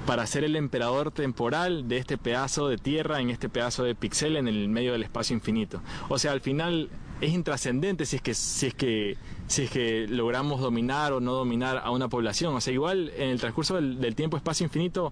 para 0.07 0.27
ser 0.27 0.45
el 0.45 0.55
emperador 0.57 1.11
temporal 1.11 1.89
de 1.89 1.97
este 1.97 2.19
pedazo 2.19 2.69
de 2.69 2.77
tierra 2.77 3.21
en 3.21 3.31
este 3.31 3.49
pedazo 3.49 3.85
de 3.85 3.95
pixel 3.95 4.37
en 4.37 4.47
el 4.47 4.69
medio 4.69 4.93
del 4.93 5.03
espacio 5.03 5.35
infinito. 5.35 5.81
O 6.11 6.19
sea, 6.19 6.33
al 6.33 6.43
final 6.43 6.91
es 7.21 7.33
intrascendente 7.33 8.07
si 8.07 8.17
es 8.17 8.23
que 8.23 8.35
si 8.35 8.67
es 8.67 8.75
que 8.75 9.17
si 9.49 9.63
es 9.63 9.71
que 9.71 10.07
logramos 10.09 10.61
dominar 10.61 11.13
o 11.13 11.21
no 11.21 11.33
dominar 11.33 11.81
a 11.83 11.91
una 11.91 12.09
población. 12.09 12.55
O 12.55 12.61
sea, 12.61 12.73
igual 12.73 13.11
en 13.17 13.31
el 13.31 13.41
transcurso 13.41 13.77
del, 13.77 14.15
tiempo, 14.15 14.37
espacio 14.37 14.65
infinito, 14.65 15.11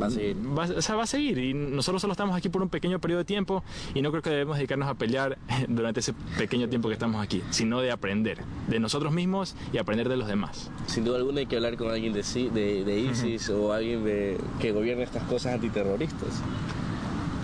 va 0.00 0.06
a 0.06 0.10
seguir. 0.10 0.36
o 0.76 0.82
sea, 0.82 0.96
va 0.96 1.04
a 1.04 1.06
seguir. 1.06 1.38
Y 1.38 1.54
nosotros 1.54 2.02
solo 2.02 2.12
estamos 2.12 2.36
aquí 2.36 2.48
por 2.48 2.60
un 2.60 2.68
pequeño 2.68 2.98
periodo 2.98 3.20
de 3.20 3.24
tiempo 3.24 3.62
y 3.94 4.02
no 4.02 4.10
creo 4.10 4.20
que 4.20 4.30
debemos 4.30 4.56
dedicarnos 4.56 4.88
a 4.88 4.94
pelear 4.94 5.38
durante 5.68 6.00
ese 6.00 6.12
pequeño 6.36 6.68
tiempo 6.68 6.88
que 6.88 6.94
estamos 6.94 7.22
aquí, 7.22 7.42
sino 7.50 7.80
de 7.80 7.92
aprender 7.92 8.38
de 8.66 8.80
nosotros 8.80 9.12
mismos 9.12 9.54
y 9.72 9.78
aprender 9.78 10.08
de 10.08 10.16
los 10.16 10.26
demás. 10.26 10.70
Sin 10.86 11.04
duda 11.04 11.18
alguna 11.18 11.38
hay 11.38 11.46
que 11.46 11.56
hablar 11.56 11.76
con 11.76 11.88
alguien 11.90 12.12
de, 12.12 12.84
de, 12.84 12.98
ISIS 12.98 13.48
o 13.50 13.72
alguien 13.72 14.04
de, 14.04 14.38
que 14.60 14.72
gobierne 14.72 15.04
estas 15.04 15.22
cosas 15.22 15.54
antiterroristas 15.54 16.42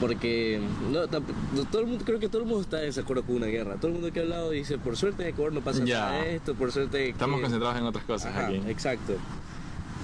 porque 0.05 0.61
no, 0.93 1.09
todo 1.09 1.81
el 1.81 1.87
mundo, 1.87 2.05
creo 2.05 2.21
que 2.21 2.29
todo 2.29 2.43
el 2.43 2.47
mundo 2.47 2.61
está 2.61 2.81
en 2.81 2.89
desacuerdo 2.89 3.23
con 3.23 3.37
una 3.37 3.47
guerra. 3.47 3.77
Todo 3.77 3.87
el 3.87 3.95
mundo 3.95 4.13
que 4.13 4.21
ha 4.21 4.23
hablado 4.23 4.51
dice, 4.51 4.77
por 4.77 4.99
suerte 4.99 5.23
en 5.23 5.31
Ecuador 5.31 5.55
no 5.55 5.63
pasa 5.63 5.83
nada 5.83 6.27
esto, 6.27 6.55
por 6.55 6.71
suerte... 6.73 7.09
Estamos 7.09 7.41
concentrados 7.41 7.79
en 7.79 7.85
otras 7.85 8.05
cosas 8.05 8.37
aquí. 8.37 8.61
Exacto. 8.69 9.15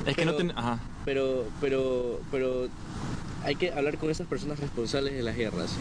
Es 0.06 0.17
que 0.17 0.25
no 0.25 0.32
ten... 0.37 0.52
Ajá. 0.56 0.79
Pero, 1.05 1.44
pero, 1.61 2.19
pero 2.31 2.69
hay 3.45 3.57
que 3.57 3.73
hablar 3.73 3.99
con 3.99 4.11
esas 4.11 4.27
personas 4.27 4.61
responsables 4.61 5.15
de 5.15 5.23
las 5.23 5.37
guerras. 5.37 5.73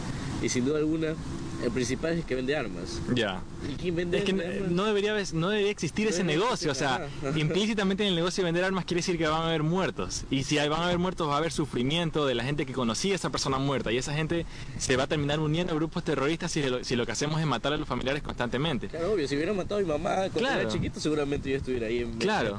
Y 0.42 0.50
sin 0.50 0.66
duda 0.66 0.78
alguna, 0.78 1.16
el 1.64 1.72
principal 1.72 2.14
es 2.14 2.20
el 2.20 2.24
que 2.26 2.36
vende 2.36 2.56
armas. 2.56 3.02
Ya. 3.14 3.42
¿Y 3.70 3.76
quién 3.76 3.96
vende 3.96 4.20
Es 4.20 4.24
que 4.24 4.32
no 4.32 4.86
debería, 4.86 5.14
no 5.34 5.50
debería 5.50 5.72
existir 5.72 6.08
ese 6.08 6.24
negocio. 6.24 6.72
O 6.72 6.76
sea, 6.76 7.08
implícitamente 7.36 8.04
en 8.04 8.10
el 8.10 8.16
negocio 8.16 8.44
de 8.44 8.46
vender 8.46 8.64
armas 8.64 8.86
quiere 8.86 9.00
decir 9.00 9.18
que 9.18 9.28
van 9.28 9.42
a 9.42 9.48
haber 9.48 9.64
muertos. 9.64 10.24
Y 10.32 10.44
si 10.44 10.56
van 10.58 10.72
a 10.80 10.86
haber 10.86 11.00
muertos, 11.00 11.28
va 11.28 11.36
a 11.36 11.38
haber 11.38 11.52
sufrimiento 11.52 12.26
de 12.26 12.36
la 12.36 12.44
gente 12.44 12.66
que 12.66 12.74
conocía 12.74 13.14
a 13.14 13.16
esa 13.16 13.30
persona 13.30 13.58
muerta. 13.58 13.92
Y 13.92 13.98
esa 13.98 14.14
gente 14.14 14.46
se 14.78 14.96
va 14.96 15.04
a 15.04 15.08
terminar 15.08 15.40
uniendo 15.42 15.74
a 15.74 15.76
grupos 15.76 16.04
terroristas 16.04 16.52
si 16.52 16.64
lo, 16.64 16.84
si 16.84 16.96
lo 16.96 17.06
que 17.06 17.12
hacemos 17.12 17.42
es 17.42 17.46
matar 17.46 17.74
a 17.74 17.78
los 17.78 17.88
familiares 17.88 18.24
constantemente. 18.24 18.88
Claro, 18.88 19.14
obvio. 19.14 19.28
Si 19.28 19.36
hubieran 19.36 19.58
matado 19.58 19.82
a 19.82 19.84
mi 19.84 19.90
mamá 19.90 20.30
cuando 20.32 20.50
era 20.50 20.68
chiquito, 20.70 21.02
seguramente 21.02 21.50
yo 21.50 21.58
estuviera 21.58 21.88
ahí 21.88 22.00
en 22.00 22.18
claro. 22.18 22.58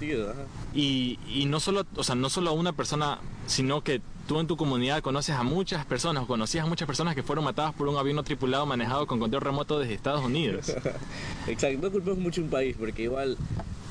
Y, 0.75 1.19
y 1.27 1.46
no 1.46 1.58
solo, 1.58 1.86
o 1.96 2.05
sea, 2.05 2.15
no 2.15 2.29
solo 2.29 2.51
a 2.51 2.53
una 2.53 2.72
persona, 2.72 3.19
sino 3.46 3.82
que 3.82 4.03
tú 4.31 4.39
en 4.39 4.46
tu 4.46 4.56
comunidad 4.56 5.03
conoces 5.03 5.34
a 5.34 5.43
muchas 5.43 5.84
personas 5.84 6.22
o 6.22 6.27
conocías 6.29 6.65
a 6.65 6.69
muchas 6.69 6.87
personas 6.87 7.17
que 7.17 7.22
fueron 7.25 7.44
matadas 7.44 7.75
por 7.75 7.89
un 7.89 7.96
avión 7.96 8.15
no 8.15 8.22
tripulado 8.22 8.65
manejado 8.65 9.05
con 9.08 9.19
control 9.19 9.43
remoto 9.43 9.81
desde 9.81 9.94
Estados 9.94 10.25
Unidos. 10.25 10.69
Exacto, 11.49 11.81
no 11.82 11.91
culpemos 11.91 12.20
mucho 12.20 12.41
un 12.41 12.49
país 12.49 12.77
porque 12.79 13.03
igual... 13.03 13.37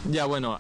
Ya, 0.09 0.23
bueno, 0.23 0.57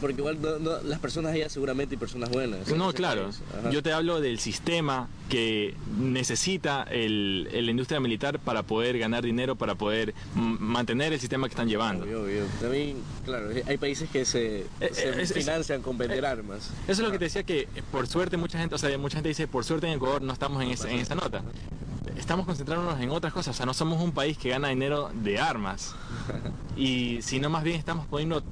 porque 0.00 0.20
igual 0.20 0.38
las 0.84 0.98
personas 0.98 1.32
allá 1.32 1.48
seguramente 1.48 1.94
hay 1.94 1.98
personas 1.98 2.30
buenas. 2.30 2.68
No, 2.68 2.92
claro. 2.92 3.30
Yo 3.70 3.82
te 3.82 3.92
hablo 3.92 4.20
del 4.20 4.38
sistema 4.38 5.08
que 5.28 5.74
necesita 5.98 6.82
el, 6.90 7.44
la 7.52 7.70
industria 7.70 8.00
militar 8.00 8.38
para 8.38 8.62
poder 8.62 8.98
ganar 8.98 9.24
dinero, 9.24 9.56
para 9.56 9.74
poder 9.74 10.14
mantener 10.34 11.12
el 11.12 11.20
sistema 11.20 11.46
que 11.46 11.52
están 11.52 11.68
llevando. 11.68 12.04
Obvio, 12.04 12.22
obvio. 12.22 12.44
También, 12.60 12.96
claro, 13.24 13.50
hay 13.66 13.76
países 13.78 14.08
que 14.10 14.24
se, 14.24 14.66
eh, 14.80 15.26
financian 15.32 15.82
con 15.82 15.98
vender 15.98 16.24
armas. 16.24 16.70
Eso 16.88 16.92
es 16.92 16.98
lo 17.00 17.10
que 17.10 17.18
te 17.18 17.24
decía 17.26 17.42
que 17.42 17.68
por 17.92 18.06
suerte 18.06 18.36
mucha 18.36 18.58
gente, 18.58 18.74
o 18.74 18.78
sea, 18.78 18.96
mucha 18.98 19.16
gente 19.16 19.28
dice, 19.28 19.46
por 19.46 19.64
suerte 19.64 19.86
en 19.86 19.94
Ecuador 19.94 20.22
no 20.22 20.32
estamos 20.32 20.62
en, 20.62 20.70
esa, 20.70 20.90
en 20.90 20.98
esa 20.98 21.14
nota 21.14 21.42
estamos 22.16 22.46
concentrándonos 22.46 23.00
en 23.00 23.10
otras 23.10 23.32
cosas. 23.32 23.54
O 23.54 23.56
sea, 23.56 23.66
no 23.66 23.74
somos 23.74 24.00
un 24.00 24.12
país 24.12 24.38
que 24.38 24.50
gana 24.50 24.68
dinero 24.68 25.10
de 25.14 25.38
armas. 25.38 25.94
Y 26.76 27.20
sino 27.20 27.50
más 27.50 27.62
bien 27.62 27.76
estamos 27.76 28.06
poniendo 28.06 28.42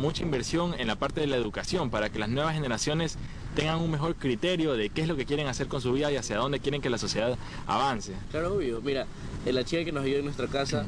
mucha 0.00 0.22
inversión 0.22 0.74
en 0.78 0.86
la 0.86 0.96
parte 0.96 1.20
de 1.20 1.26
la 1.26 1.36
educación 1.36 1.90
para 1.90 2.10
que 2.10 2.18
las 2.18 2.28
nuevas 2.28 2.54
generaciones 2.54 3.16
tengan 3.54 3.80
un 3.80 3.90
mejor 3.90 4.14
criterio 4.16 4.74
de 4.74 4.88
qué 4.88 5.02
es 5.02 5.08
lo 5.08 5.16
que 5.16 5.26
quieren 5.26 5.46
hacer 5.46 5.68
con 5.68 5.80
su 5.80 5.92
vida 5.92 6.10
y 6.10 6.16
hacia 6.16 6.36
dónde 6.36 6.60
quieren 6.60 6.80
que 6.80 6.90
la 6.90 6.98
sociedad 6.98 7.36
avance. 7.66 8.14
Claro, 8.30 8.54
obvio. 8.54 8.80
Mira, 8.80 9.06
la 9.44 9.64
chica 9.64 9.84
que 9.84 9.92
nos 9.92 10.04
ayudó 10.04 10.18
en 10.18 10.24
nuestra 10.24 10.46
casa 10.46 10.86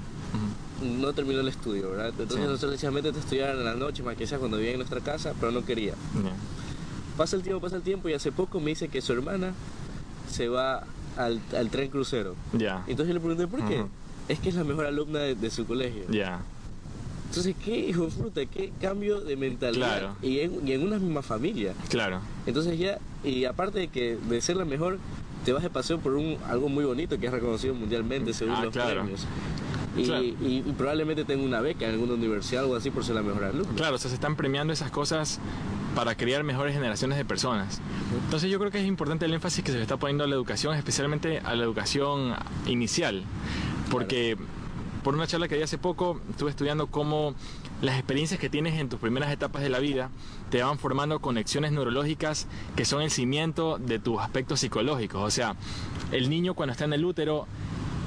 no 0.83 1.13
terminó 1.13 1.41
el 1.41 1.49
estudio, 1.49 1.91
¿verdad? 1.91 2.09
Entonces 2.09 2.41
nosotros 2.41 2.73
decíamos, 2.73 3.03
métete 3.03 3.19
a 3.19 3.21
estudiar 3.21 3.51
en 3.57 3.65
la 3.65 3.75
noche, 3.75 4.03
más 4.03 4.17
que 4.17 4.27
sea 4.27 4.39
cuando 4.39 4.57
vivía 4.57 4.73
en 4.73 4.79
nuestra 4.79 5.01
casa, 5.01 5.35
pero 5.39 5.53
no 5.53 5.65
quería. 5.65 5.95
Pasa 7.17 7.37
el 7.37 7.43
tiempo, 7.43 7.61
pasa 7.61 7.77
el 7.77 7.83
tiempo 7.83 8.09
y 8.09 8.15
hace 8.15 8.33
poco 8.33 8.59
me 8.61 8.71
dice 8.71 8.89
que 8.89 9.01
su 9.01 9.13
hermana 9.13 9.53
se 10.31 10.49
va 10.49 10.85
al, 11.17 11.41
tren 11.71 11.91
crucero. 11.91 12.35
Ya. 12.53 12.85
Entonces 12.87 13.09
yo 13.09 13.15
le 13.15 13.21
pregunté, 13.21 13.47
¿por 13.47 13.67
qué? 13.69 13.85
Es 14.29 14.39
que 14.41 14.49
es 14.49 14.55
la 14.55 14.65
mejor 14.65 14.87
alumna 14.87 15.21
de, 15.21 15.51
su 15.51 15.67
colegio. 15.67 16.05
Ya. 16.11 16.41
Entonces, 17.33 17.55
qué 17.65 17.79
hijo 17.89 18.11
fruta, 18.11 18.45
qué 18.45 18.71
cambio 18.79 19.23
de 19.23 19.37
mentalidad. 19.39 20.11
Y, 20.21 20.41
en, 20.41 20.83
una 20.87 20.99
misma 20.99 21.23
familia. 21.23 21.73
Claro. 21.89 22.21
Entonces 22.47 22.79
ya, 22.79 22.99
y 23.25 23.47
aparte 23.47 23.79
de 23.79 23.89
que 23.89 24.19
de 24.29 24.41
ser 24.43 24.57
la 24.57 24.67
mejor, 24.67 24.99
te 25.47 25.55
vas 25.55 25.63
de 25.63 25.71
paseo 25.71 25.99
por 25.99 26.13
un 26.13 26.37
algo 26.47 26.69
muy 26.69 26.85
bonito 26.85 27.19
que 27.19 27.27
es 27.27 27.33
reconocido 27.33 27.73
mundialmente 27.75 28.35
según 28.35 28.55
Ah, 28.57 28.65
los 28.65 28.73
claro. 28.75 29.01
premios. 29.01 29.27
Y, 29.97 30.05
Claro. 30.05 30.23
y- 30.25 30.37
y 30.43 30.75
probablemente 30.77 31.25
tenga 31.25 31.43
una 31.43 31.63
beca 31.63 31.87
en 31.87 31.93
alguna 31.93 32.13
universidad 32.15 32.65
o 32.65 32.67
algo 32.67 32.77
así 32.77 32.91
por 32.91 33.03
ser 33.03 33.15
la 33.15 33.23
mejor 33.23 33.45
alumna. 33.45 33.75
Claro, 33.77 33.95
o 33.97 33.99
sea, 33.99 34.11
se 34.11 34.15
están 34.15 34.37
premiando 34.37 34.75
esas 34.75 34.91
cosas 34.91 35.41
para 35.95 36.15
crear 36.15 36.45
mejores 36.45 36.75
generaciones 36.75 37.17
de 37.17 37.25
personas. 37.25 37.81
Entonces 38.27 38.51
yo 38.51 38.59
creo 38.59 38.71
que 38.71 38.79
es 38.81 38.87
importante 38.87 39.25
el 39.25 39.33
énfasis 39.33 39.65
que 39.65 39.71
se 39.73 39.79
le 39.79 39.83
está 39.83 39.97
poniendo 39.97 40.25
a 40.25 40.27
la 40.27 40.35
educación, 40.35 40.75
especialmente 40.77 41.39
a 41.39 41.55
la 41.55 41.65
educación 41.65 42.35
inicial, 42.67 43.23
porque 43.91 44.37
por 45.03 45.15
una 45.15 45.27
charla 45.27 45.49
que 45.49 45.57
di 45.57 45.63
hace 45.63 45.79
poco 45.79 46.21
estuve 46.31 46.51
estudiando 46.51 46.87
cómo 46.87 47.35
las 47.81 47.97
experiencias 47.97 48.39
que 48.39 48.49
tienes 48.49 48.79
en 48.79 48.89
tus 48.89 49.01
primeras 49.01 49.33
etapas 49.33 49.63
de 49.63 49.69
la 49.69 49.79
vida 49.79 50.11
te 50.51 50.63
van 50.63 50.79
formando 50.79 51.21
conexiones 51.21 51.73
neurológicas 51.73 52.47
que 52.77 52.85
son 52.85 53.03
el 53.03 53.11
cimiento 53.11 53.79
de 53.79 53.99
tus 53.99 54.21
aspectos 54.21 54.61
psicológicos. 54.61 55.23
O 55.23 55.31
sea, 55.31 55.57
el 56.13 56.31
niño 56.31 56.55
cuando 56.55 56.73
está 56.73 56.85
en 56.85 56.93
el 56.93 57.05
útero 57.05 57.47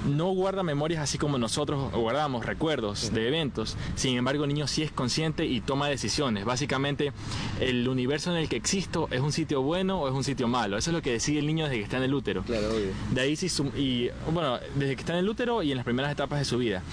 no 0.05 0.27
guarda 0.27 0.63
memorias 0.63 1.01
así 1.01 1.17
como 1.17 1.37
nosotros 1.37 1.91
guardamos 1.91 2.45
recuerdos 2.45 3.13
de 3.13 3.27
eventos. 3.27 3.77
Sin 3.95 4.17
embargo, 4.17 4.43
el 4.43 4.49
niño 4.49 4.67
sí 4.67 4.83
es 4.83 4.91
consciente 4.91 5.45
y 5.45 5.61
toma 5.61 5.87
decisiones. 5.87 6.45
Básicamente, 6.45 7.11
el 7.59 7.87
universo 7.87 8.31
en 8.31 8.37
el 8.37 8.49
que 8.49 8.55
existo 8.55 9.07
es 9.11 9.21
un 9.21 9.31
sitio 9.31 9.61
bueno 9.61 10.01
o 10.01 10.07
es 10.07 10.13
un 10.13 10.23
sitio 10.23 10.47
malo. 10.47 10.77
Eso 10.77 10.91
es 10.91 10.95
lo 10.95 11.01
que 11.01 11.11
decide 11.11 11.39
el 11.39 11.47
niño 11.47 11.65
desde 11.65 11.77
que 11.77 11.83
está 11.83 11.97
en 11.97 12.03
el 12.03 12.13
útero. 12.13 12.43
Claro, 12.43 12.69
obvio. 12.69 12.91
De 13.11 13.21
ahí 13.21 13.35
sí, 13.35 13.47
y 13.75 14.09
bueno, 14.31 14.59
desde 14.75 14.95
que 14.95 15.01
está 15.01 15.13
en 15.13 15.19
el 15.19 15.29
útero 15.29 15.63
y 15.63 15.71
en 15.71 15.77
las 15.77 15.85
primeras 15.85 16.11
etapas 16.11 16.39
de 16.39 16.45
su 16.45 16.57
vida. 16.57 16.83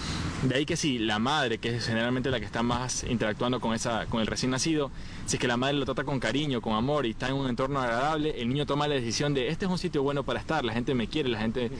De 0.42 0.56
ahí 0.56 0.66
que 0.66 0.76
si 0.76 0.98
la 0.98 1.18
madre, 1.18 1.58
que 1.58 1.76
es 1.76 1.86
generalmente 1.86 2.30
la 2.30 2.40
que 2.40 2.46
está 2.46 2.62
más 2.62 3.04
interactuando 3.04 3.60
con 3.60 3.74
esa, 3.74 4.06
con 4.06 4.20
el 4.20 4.26
recién 4.26 4.50
nacido, 4.50 4.90
si 5.26 5.36
es 5.36 5.40
que 5.40 5.46
la 5.46 5.56
madre 5.56 5.74
lo 5.74 5.84
trata 5.84 6.04
con 6.04 6.18
cariño, 6.18 6.60
con 6.60 6.74
amor 6.74 7.06
y 7.06 7.10
está 7.10 7.28
en 7.28 7.34
un 7.34 7.48
entorno 7.48 7.80
agradable, 7.80 8.40
el 8.40 8.48
niño 8.48 8.66
toma 8.66 8.88
la 8.88 8.94
decisión 8.94 9.34
de 9.34 9.48
este 9.48 9.66
es 9.66 9.70
un 9.70 9.78
sitio 9.78 10.02
bueno 10.02 10.24
para 10.24 10.40
estar, 10.40 10.64
la 10.64 10.72
gente 10.72 10.94
me 10.94 11.06
quiere, 11.06 11.28
la 11.28 11.38
gente, 11.38 11.70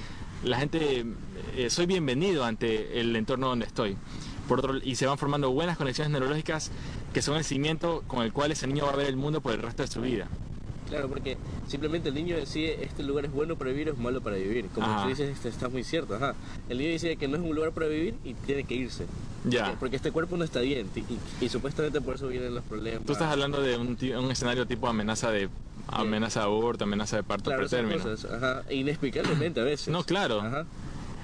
la 0.45 0.59
gente, 0.59 1.05
eh, 1.57 1.71
soy 1.71 1.87
bienvenido 1.87 2.45
ante 2.45 3.01
el 3.01 3.15
entorno 3.15 3.49
donde 3.49 3.67
estoy. 3.67 3.97
Por 4.49 4.59
otro, 4.59 4.77
y 4.79 4.97
se 4.97 5.07
van 5.07 5.19
formando 5.19 5.51
buenas 5.51 5.77
conexiones 5.77 6.11
neurológicas 6.11 6.71
que 7.13 7.23
son 7.23 7.37
el 7.37 7.45
cimiento 7.45 8.03
con 8.07 8.23
el 8.23 8.33
cual 8.33 8.51
ese 8.51 8.67
niño 8.67 8.87
va 8.87 8.93
a 8.93 8.97
ver 8.97 9.07
el 9.07 9.17
mundo 9.17 9.41
por 9.41 9.53
el 9.53 9.63
resto 9.63 9.83
de 9.83 9.89
su 9.89 10.01
vida. 10.01 10.29
Claro, 10.93 11.09
porque 11.09 11.37
simplemente 11.69 12.09
el 12.11 12.15
niño 12.15 12.37
decide 12.37 12.85
este 12.85 13.03
lugar 13.03 13.25
es 13.25 13.33
bueno 13.33 13.57
para 13.57 13.71
vivir 13.71 13.89
o 13.91 13.93
es 13.93 13.99
malo 13.99 14.21
para 14.21 14.37
vivir. 14.37 14.67
Como 14.75 14.87
Ajá. 14.87 15.03
tú 15.05 15.09
dices, 15.09 15.31
este, 15.31 15.49
está 15.49 15.69
muy 15.69 15.85
cierto. 15.85 16.15
Ajá. 16.15 16.35
El 16.69 16.79
niño 16.79 16.91
dice 16.91 17.17
que 17.17 17.29
no 17.29 17.37
es 17.37 17.43
un 17.43 17.55
lugar 17.55 17.73
para 17.73 17.87
vivir 17.87 18.15
y 18.25 18.35
tiene 18.35 18.65
que 18.65 18.75
irse. 18.75 19.07
Ya. 19.45 19.65
Porque, 19.65 19.77
porque 19.81 19.97
este 19.97 20.13
cuerpo 20.13 20.37
no 20.37 20.45
está 20.45 20.61
bien 20.61 20.89
y, 20.95 21.01
y- 21.01 21.19
y 21.41 21.49
supuestamente 21.49 22.01
por 22.01 22.15
eso 22.17 22.29
vienen 22.29 22.55
los 22.55 22.65
problemas. 22.65 23.05
Tú 23.05 23.13
estás 23.13 23.31
hablando 23.33 23.61
de 23.61 23.77
un, 23.77 23.99
un 24.19 24.31
escenario 24.31 24.67
tipo 24.67 24.87
amenaza 24.89 25.31
de 25.31 25.49
amenaza 25.89 26.41
de 26.41 26.47
aborto, 26.47 26.85
amenaza 26.85 27.17
de 27.17 27.23
parto 27.25 27.45
Claro, 27.51 27.61
pretérmino. 27.63 28.03
cosas, 28.03 28.31
ajá, 28.31 28.63
inexplicablemente 28.71 29.61
a 29.61 29.65
veces. 29.65 29.89
No, 29.89 30.05
claro. 30.05 30.41
Ajá. 30.41 30.65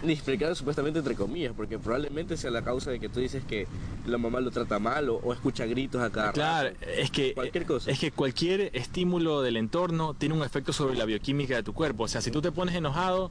Inexplicable 0.02 0.54
supuestamente 0.54 0.98
entre 1.00 1.14
comillas, 1.14 1.52
porque 1.56 1.78
probablemente 1.78 2.36
sea 2.36 2.50
la 2.50 2.62
causa 2.62 2.90
de 2.90 3.00
que 3.00 3.08
tú 3.08 3.20
dices 3.20 3.42
que 3.44 3.66
la 4.06 4.16
mamá 4.18 4.40
lo 4.40 4.50
trata 4.50 4.78
mal 4.78 5.08
o, 5.08 5.16
o 5.16 5.32
escucha 5.32 5.66
gritos 5.66 6.00
a 6.02 6.10
cada 6.10 6.32
Claro, 6.32 6.70
rato. 6.70 6.86
es 6.96 7.10
que 7.10 7.34
Cualquier 7.34 7.66
cosa. 7.66 7.90
es 7.90 7.98
que 7.98 8.10
cualquier 8.12 8.70
estímulo 8.74 9.42
del 9.42 9.56
entorno 9.56 10.14
tiene 10.14 10.34
un 10.34 10.42
efecto 10.42 10.72
sobre 10.72 10.96
la 10.96 11.04
bioquímica 11.04 11.56
de 11.56 11.62
tu 11.62 11.72
cuerpo. 11.74 12.04
O 12.04 12.08
sea, 12.08 12.20
si 12.20 12.30
tú 12.30 12.40
te 12.40 12.52
pones 12.52 12.74
enojado, 12.76 13.30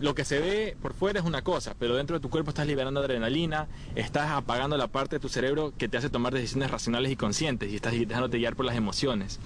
lo 0.00 0.14
que 0.14 0.24
se 0.24 0.38
ve 0.40 0.76
por 0.80 0.94
fuera 0.94 1.18
es 1.20 1.26
una 1.26 1.42
cosa, 1.42 1.74
pero 1.78 1.96
dentro 1.96 2.16
de 2.16 2.20
tu 2.20 2.30
cuerpo 2.30 2.50
estás 2.50 2.66
liberando 2.66 3.00
adrenalina, 3.00 3.66
estás 3.96 4.30
apagando 4.30 4.76
la 4.76 4.86
parte 4.86 5.16
de 5.16 5.20
tu 5.20 5.28
cerebro 5.28 5.72
que 5.76 5.88
te 5.88 5.96
hace 5.96 6.08
tomar 6.08 6.32
decisiones 6.32 6.70
racionales 6.70 7.10
y 7.10 7.16
conscientes 7.16 7.70
y 7.72 7.76
estás 7.76 7.92
dejándote 7.92 8.38
guiar 8.38 8.54
por 8.56 8.64
las 8.64 8.76
emociones. 8.76 9.40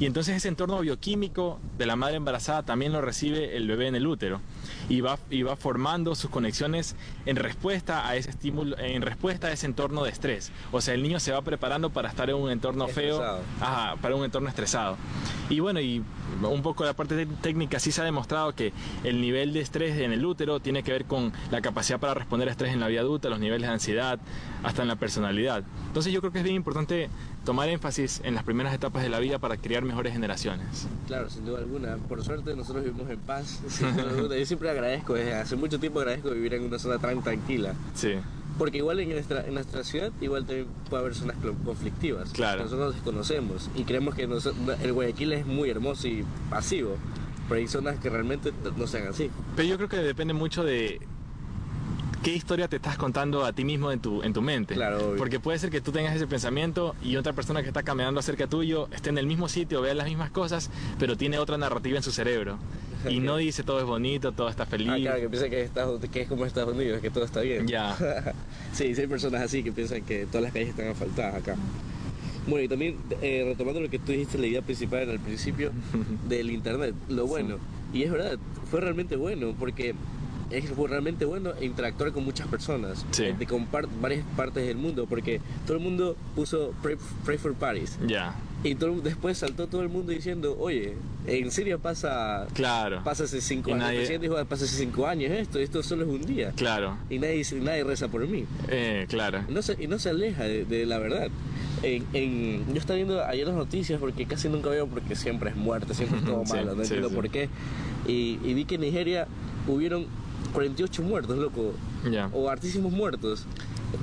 Y 0.00 0.06
entonces 0.06 0.36
ese 0.36 0.48
entorno 0.48 0.80
bioquímico 0.80 1.60
de 1.78 1.86
la 1.86 1.94
madre 1.96 2.16
embarazada 2.16 2.62
también 2.64 2.92
lo 2.92 3.00
recibe 3.00 3.56
el 3.56 3.68
bebé 3.68 3.86
en 3.86 3.94
el 3.94 4.06
útero 4.06 4.40
y 4.88 5.00
va, 5.00 5.18
y 5.30 5.42
va 5.42 5.54
formando 5.54 6.14
sus 6.14 6.28
conexiones 6.30 6.96
en 7.24 7.36
respuesta 7.36 8.08
a 8.08 8.16
ese 8.16 8.30
estímulo, 8.30 8.76
en 8.78 9.02
respuesta 9.02 9.46
a 9.48 9.52
ese 9.52 9.66
entorno 9.66 10.02
de 10.02 10.10
estrés. 10.10 10.50
O 10.72 10.80
sea, 10.80 10.94
el 10.94 11.02
niño 11.02 11.20
se 11.20 11.30
va 11.30 11.42
preparando 11.42 11.90
para 11.90 12.08
estar 12.08 12.28
en 12.30 12.36
un 12.36 12.50
entorno 12.50 12.88
feo, 12.88 13.18
ajá, 13.60 13.96
para 14.02 14.16
un 14.16 14.24
entorno 14.24 14.48
estresado. 14.48 14.96
Y 15.50 15.60
bueno, 15.60 15.80
y 15.80 16.02
un 16.42 16.62
poco 16.62 16.84
la 16.84 16.94
parte 16.94 17.14
te- 17.14 17.26
técnica 17.40 17.78
sí 17.78 17.92
se 17.92 18.00
ha 18.00 18.04
demostrado 18.04 18.54
que 18.54 18.72
el 19.04 19.20
nivel 19.20 19.52
de 19.52 19.60
estrés 19.60 19.98
en 20.00 20.12
el 20.12 20.24
útero 20.24 20.58
tiene 20.60 20.82
que 20.82 20.90
ver 20.92 21.04
con 21.04 21.32
la 21.50 21.60
capacidad 21.60 22.00
para 22.00 22.14
responder 22.14 22.48
a 22.48 22.50
estrés 22.52 22.72
en 22.72 22.80
la 22.80 22.88
vida 22.88 23.00
adulta, 23.00 23.28
los 23.28 23.38
niveles 23.40 23.68
de 23.68 23.72
ansiedad, 23.74 24.18
hasta 24.62 24.82
en 24.82 24.88
la 24.88 24.96
personalidad. 24.96 25.62
Entonces 25.86 26.12
yo 26.12 26.20
creo 26.20 26.32
que 26.32 26.38
es 26.38 26.44
bien 26.44 26.56
importante 26.56 27.08
tomar 27.44 27.68
énfasis 27.68 28.20
en 28.24 28.34
las 28.34 28.44
primeras 28.44 28.72
etapas 28.74 29.02
de 29.02 29.08
la 29.08 29.18
vida 29.18 29.38
para 29.38 29.56
criar 29.56 29.82
mejores 29.84 30.12
generaciones. 30.12 30.86
Claro, 31.06 31.28
sin 31.30 31.44
duda 31.44 31.58
alguna. 31.58 31.96
Por 31.96 32.22
suerte 32.24 32.54
nosotros 32.56 32.84
vivimos 32.84 33.10
en 33.10 33.18
paz. 33.20 33.60
sin 33.68 33.94
duda 33.96 34.10
alguna. 34.16 34.36
Yo 34.36 34.46
siempre 34.46 34.70
agradezco, 34.70 35.14
desde 35.14 35.34
hace 35.34 35.56
mucho 35.56 35.78
tiempo 35.80 36.00
agradezco 36.00 36.30
vivir 36.30 36.54
en 36.54 36.64
una 36.64 36.78
zona 36.78 36.98
tan 36.98 37.22
tranquila. 37.22 37.74
Sí, 37.94 38.14
Porque 38.58 38.78
igual 38.78 39.00
en 39.00 39.10
nuestra, 39.10 39.46
en 39.46 39.54
nuestra 39.54 39.82
ciudad 39.82 40.12
igual 40.20 40.44
también 40.46 40.66
puede 40.88 41.02
haber 41.02 41.14
zonas 41.14 41.36
conflictivas. 41.64 42.30
Claro. 42.32 42.64
Nosotros 42.64 42.94
desconocemos 42.94 43.70
y 43.74 43.84
creemos 43.84 44.14
que 44.14 44.26
nos- 44.26 44.46
el 44.82 44.92
Guayaquil 44.92 45.32
es 45.32 45.46
muy 45.46 45.70
hermoso 45.70 46.06
y 46.08 46.24
pasivo. 46.50 46.96
Pero 47.48 47.60
hay 47.60 47.66
zonas 47.68 47.98
que 47.98 48.08
realmente 48.08 48.52
no 48.76 48.86
sean 48.86 49.08
así. 49.08 49.30
pero 49.56 49.68
yo 49.68 49.76
creo 49.76 49.88
que 49.88 49.96
depende 49.96 50.32
mucho 50.32 50.62
de 50.64 51.00
qué 52.22 52.32
historia 52.34 52.68
te 52.68 52.76
estás 52.76 52.96
contando 52.96 53.44
a 53.44 53.52
ti 53.52 53.64
mismo 53.64 53.90
en 53.90 54.00
tu, 54.00 54.22
en 54.22 54.32
tu 54.32 54.42
mente. 54.42 54.74
Claro, 54.74 55.08
obvio. 55.08 55.16
Porque 55.16 55.40
puede 55.40 55.58
ser 55.58 55.70
que 55.70 55.80
tú 55.80 55.92
tengas 55.92 56.14
ese 56.14 56.26
pensamiento 56.26 56.94
y 57.02 57.16
otra 57.16 57.32
persona 57.32 57.62
que 57.62 57.68
está 57.68 57.82
caminando 57.82 58.20
acerca 58.20 58.46
tuyo 58.46 58.88
esté 58.92 59.10
en 59.10 59.18
el 59.18 59.26
mismo 59.26 59.48
sitio, 59.48 59.80
vea 59.82 59.94
las 59.94 60.06
mismas 60.06 60.30
cosas, 60.30 60.70
pero 60.98 61.16
tiene 61.16 61.38
otra 61.38 61.58
narrativa 61.58 61.96
en 61.96 62.02
su 62.02 62.12
cerebro. 62.12 62.58
Y 63.08 63.18
no 63.18 63.36
dice 63.36 63.64
todo 63.64 63.80
es 63.80 63.84
bonito, 63.84 64.30
todo 64.30 64.48
está 64.48 64.64
feliz. 64.64 64.88
Ah, 64.88 64.96
claro, 64.96 65.20
que 65.20 65.28
piensa 65.28 65.48
que, 65.50 65.62
Estados- 65.62 66.00
que 66.12 66.20
es 66.22 66.28
como 66.28 66.46
Estados 66.46 66.74
Unidos, 66.74 67.00
que 67.00 67.10
todo 67.10 67.24
está 67.24 67.40
bien. 67.40 67.66
Ya. 67.66 67.96
sí, 68.72 68.94
sí 68.94 69.00
hay 69.00 69.06
personas 69.08 69.42
así 69.42 69.64
que 69.64 69.72
piensan 69.72 70.02
que 70.02 70.26
todas 70.26 70.44
las 70.44 70.52
calles 70.52 70.68
están 70.68 70.86
asfaltadas 70.88 71.34
acá. 71.34 71.56
Bueno, 72.46 72.64
y 72.64 72.68
también 72.68 72.96
eh, 73.20 73.44
retomando 73.46 73.80
lo 73.80 73.88
que 73.90 73.98
tú 73.98 74.12
dijiste, 74.12 74.38
la 74.38 74.46
idea 74.46 74.62
principal 74.62 75.10
al 75.10 75.18
principio 75.18 75.72
del 76.28 76.50
internet, 76.52 76.94
lo 77.08 77.26
bueno. 77.26 77.58
Y 77.92 78.04
es 78.04 78.12
verdad, 78.12 78.38
fue 78.70 78.80
realmente 78.80 79.16
bueno 79.16 79.54
porque 79.58 79.94
es 80.52 80.76
realmente 80.76 81.24
bueno 81.24 81.52
interactuar 81.60 82.12
con 82.12 82.24
muchas 82.24 82.46
personas 82.46 83.04
Sí. 83.10 83.24
eh, 83.24 83.34
de 83.38 83.46
varias 84.00 84.24
partes 84.36 84.66
del 84.66 84.76
mundo 84.76 85.06
porque 85.08 85.40
todo 85.66 85.76
el 85.76 85.82
mundo 85.82 86.16
puso 86.34 86.72
pray, 86.82 86.96
pray 87.24 87.38
for 87.38 87.54
Paris 87.54 87.98
Ya, 88.06 88.34
y 88.62 88.74
todo, 88.74 89.00
después 89.00 89.38
saltó 89.38 89.66
todo 89.66 89.82
el 89.82 89.88
mundo 89.88 90.12
diciendo 90.12 90.56
oye 90.60 90.94
en 91.26 91.50
Siria 91.50 91.78
pasa 91.78 92.46
claro. 92.54 93.02
pasa 93.04 93.24
hace 93.24 93.40
cinco 93.40 93.70
Y 93.70 93.72
años 93.74 93.84
nadie- 93.84 93.92
el 93.92 93.98
presidente 94.00 94.28
dijo 94.28 94.44
pasa 94.46 94.64
hace 94.64 94.76
cinco 94.76 95.06
años 95.06 95.30
esto 95.32 95.58
esto 95.58 95.82
solo 95.82 96.02
es 96.04 96.08
un 96.10 96.22
día 96.22 96.52
Claro, 96.56 96.96
y 97.10 97.18
nadie 97.18 97.44
nadie 97.60 97.84
reza 97.84 98.08
por 98.08 98.26
mí 98.28 98.44
eh, 98.68 99.06
claro. 99.08 99.44
no 99.48 99.62
se, 99.62 99.76
y 99.82 99.86
no 99.86 99.98
se 99.98 100.10
aleja 100.10 100.44
de, 100.44 100.64
de 100.64 100.86
la 100.86 100.98
verdad. 100.98 101.28
En, 101.84 102.04
en- 102.12 102.64
yo 102.72 102.78
estaba 102.78 102.94
viendo 102.96 103.24
ayer 103.24 103.44
las 103.46 103.56
noticias 103.56 103.98
porque 103.98 104.24
casi 104.26 104.48
nunca 104.48 104.68
veo 104.70 104.86
porque 104.86 105.16
siempre 105.16 105.50
es 105.50 105.56
muerte, 105.56 105.94
siempre 105.94 106.18
es 106.18 106.24
todo 106.24 106.42
Sí, 106.46 106.52
malo, 106.52 106.66
no 106.76 106.84
sí, 106.84 106.94
entiendo 106.94 107.08
sí. 107.08 107.14
por 107.16 107.28
qué. 107.28 107.48
Y, 108.06 108.38
y 108.44 108.54
vi 108.54 108.64
que 108.66 108.76
en 108.76 108.82
Nigeria 108.82 109.26
hubieron 109.66 110.06
48 110.52 111.02
muertos, 111.02 111.38
loco, 111.38 111.72
o 112.32 112.48
hartísimos 112.48 112.92
muertos 112.92 113.44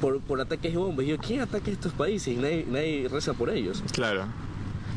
por, 0.02 0.20
por 0.22 0.40
ataques 0.42 0.72
de 0.72 0.78
bombas. 0.78 1.06
Y 1.06 1.10
yo, 1.10 1.18
¿quién 1.18 1.42
ataca 1.42 1.70
a 1.70 1.74
estos 1.74 1.94
países? 1.94 2.34
Y 2.36 2.38
nadie, 2.38 2.66
nadie 2.70 3.08
reza 3.10 3.34
por 3.34 3.50
ellos. 3.50 3.84
Claro. 3.92 4.26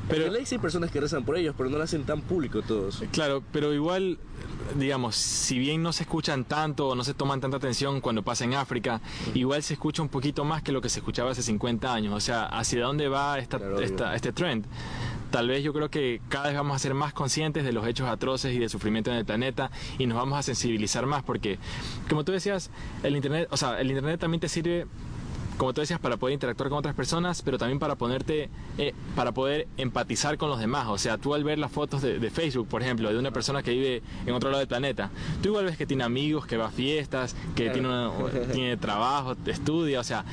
Pero 0.08 0.34
en 0.36 0.44
sí 0.46 0.56
hay 0.56 0.60
personas 0.60 0.90
que 0.90 1.00
rezan 1.00 1.24
por 1.24 1.36
ellos, 1.38 1.54
pero 1.56 1.70
no 1.70 1.78
lo 1.78 1.84
hacen 1.84 2.04
tan 2.04 2.20
público 2.22 2.60
todos. 2.62 3.02
claro, 3.12 3.42
pero 3.52 3.72
igual, 3.72 4.18
digamos, 4.76 5.14
si 5.16 5.58
bien 5.58 5.82
no 5.82 5.92
se 5.92 6.02
escuchan 6.02 6.44
tanto 6.44 6.88
o 6.88 6.94
no 6.94 7.04
se 7.04 7.14
toman 7.14 7.40
tanta 7.40 7.56
atención 7.56 8.00
cuando 8.00 8.22
pasa 8.22 8.44
en 8.44 8.52
África, 8.54 9.00
igual 9.32 9.62
se 9.62 9.74
escucha 9.74 10.02
un 10.02 10.08
poquito 10.08 10.44
más 10.44 10.62
que 10.62 10.72
lo 10.72 10.80
que 10.82 10.88
se 10.88 10.98
escuchaba 10.98 11.30
hace 11.30 11.42
50 11.42 11.94
años. 11.94 12.12
O 12.14 12.20
sea, 12.20 12.44
¿hacia 12.46 12.82
dónde 12.82 13.08
va 13.08 13.38
esta, 13.38 13.58
Claro, 13.58 13.80
esta- 13.80 14.14
este 14.14 14.32
trend? 14.32 14.66
Tal 15.32 15.48
vez 15.48 15.64
yo 15.64 15.72
creo 15.72 15.90
que 15.90 16.20
cada 16.28 16.48
vez 16.48 16.56
vamos 16.56 16.76
a 16.76 16.78
ser 16.78 16.92
más 16.92 17.14
conscientes 17.14 17.64
de 17.64 17.72
los 17.72 17.86
hechos 17.86 18.06
atroces 18.06 18.54
y 18.54 18.58
del 18.58 18.68
sufrimiento 18.68 19.10
en 19.10 19.16
el 19.16 19.24
planeta 19.24 19.70
y 19.98 20.04
nos 20.04 20.18
vamos 20.18 20.38
a 20.38 20.42
sensibilizar 20.42 21.06
más 21.06 21.22
porque, 21.22 21.58
como 22.06 22.22
tú 22.22 22.32
decías, 22.32 22.70
el 23.02 23.16
Internet, 23.16 23.48
o 23.50 23.56
sea, 23.56 23.80
el 23.80 23.88
Internet 23.88 24.20
también 24.20 24.40
te 24.40 24.50
sirve 24.50 24.86
como 25.62 25.72
tú 25.72 25.80
decías, 25.80 26.00
para 26.00 26.16
poder 26.16 26.32
interactuar 26.34 26.68
con 26.70 26.78
otras 26.78 26.92
personas, 26.96 27.40
pero 27.40 27.56
también 27.56 27.78
para 27.78 27.94
ponerte, 27.94 28.50
eh, 28.78 28.94
para 29.14 29.30
poder 29.30 29.68
empatizar 29.76 30.36
con 30.36 30.48
los 30.50 30.58
demás. 30.58 30.88
O 30.88 30.98
sea, 30.98 31.18
tú 31.18 31.34
al 31.34 31.44
ver 31.44 31.56
las 31.60 31.70
fotos 31.70 32.02
de, 32.02 32.18
de 32.18 32.30
Facebook, 32.30 32.66
por 32.66 32.82
ejemplo, 32.82 33.12
de 33.12 33.16
una 33.16 33.30
persona 33.30 33.62
que 33.62 33.70
vive 33.70 34.02
en 34.26 34.34
otro 34.34 34.50
lado 34.50 34.58
del 34.58 34.66
planeta, 34.66 35.10
tú 35.40 35.50
igual 35.50 35.66
ves 35.66 35.76
que 35.76 35.86
tiene 35.86 36.02
amigos, 36.02 36.46
que 36.48 36.56
va 36.56 36.66
a 36.66 36.70
fiestas, 36.72 37.36
que 37.54 37.70
Claro. 37.70 37.72
tiene, 37.74 37.88
una- 37.88 38.46
tiene 38.52 38.76
trabajo, 38.76 39.36
estudia, 39.46 40.00
o 40.00 40.04
sea, 40.04 40.24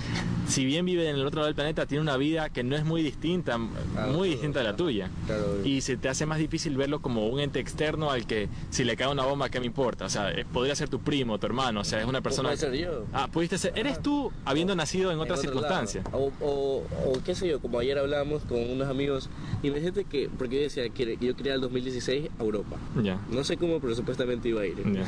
si 0.47 0.65
bien 0.65 0.83
vive 0.87 1.07
en 1.07 1.15
el 1.17 1.23
otro 1.27 1.41
lado 1.41 1.45
del 1.45 1.53
planeta, 1.53 1.85
tiene 1.85 2.01
una 2.01 2.17
vida 2.17 2.49
que 2.49 2.63
no 2.63 2.75
es 2.75 2.83
muy 2.83 3.03
distinta, 3.03 3.59
Ah, 3.95 4.07
muy 4.11 4.29
distinta 4.29 4.61
a 4.61 4.63
la 4.63 4.69
claro. 4.71 4.83
tuya. 4.83 5.11
Claro. 5.27 5.63
Y 5.63 5.81
se 5.81 5.95
te 5.95 6.09
hace 6.09 6.25
más 6.25 6.39
difícil 6.39 6.75
verlo 6.75 7.03
como 7.03 7.27
un 7.27 7.39
ente 7.39 7.59
externo 7.59 8.09
al 8.09 8.25
que 8.25 8.49
si 8.71 8.83
le 8.83 8.97
cae 8.97 9.09
una 9.11 9.25
bomba, 9.25 9.49
¿qué 9.49 9.59
me 9.59 9.67
importa? 9.67 10.05
O 10.05 10.09
sea, 10.09 10.31
podría 10.51 10.73
ser 10.73 10.89
tu 10.89 10.99
primo, 11.01 11.37
tu 11.37 11.45
hermano, 11.45 11.81
o 11.81 11.83
sea, 11.83 11.99
es 11.99 12.07
una 12.07 12.21
persona... 12.21 12.49
puede 12.49 12.57
ser 12.61 12.73
yo. 12.73 13.05
Ah, 13.13 13.27
pudiste 13.31 13.59
ser. 13.59 13.77
¿Eres 13.77 14.01
tú, 14.01 14.31
habiendo 14.43 14.75
nacido 14.75 15.11
en 15.11 15.18
en 15.19 15.23
otras 15.23 15.41
circunstancias. 15.41 16.05
O, 16.11 16.31
o, 16.41 16.83
o 17.05 17.13
qué 17.25 17.35
sé 17.35 17.47
yo, 17.47 17.59
como 17.59 17.79
ayer 17.79 17.97
hablábamos 17.97 18.43
con 18.43 18.57
unos 18.69 18.87
amigos, 18.87 19.29
imagínate 19.63 20.05
que, 20.05 20.29
porque 20.37 20.55
yo 20.57 20.61
decía 20.63 20.89
que 20.89 21.17
yo 21.19 21.35
quería 21.35 21.53
el 21.53 21.61
2016 21.61 22.29
a 22.39 22.43
Europa. 22.43 22.77
Ya. 23.01 23.19
No 23.29 23.43
sé 23.43 23.57
cómo, 23.57 23.79
pero 23.79 23.95
supuestamente 23.95 24.49
iba 24.49 24.61
a 24.61 24.65
ir. 24.65 24.77
Ya. 24.93 25.05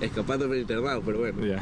Escapándome 0.00 0.54
del 0.54 0.62
internado, 0.62 1.02
pero 1.04 1.18
bueno. 1.18 1.38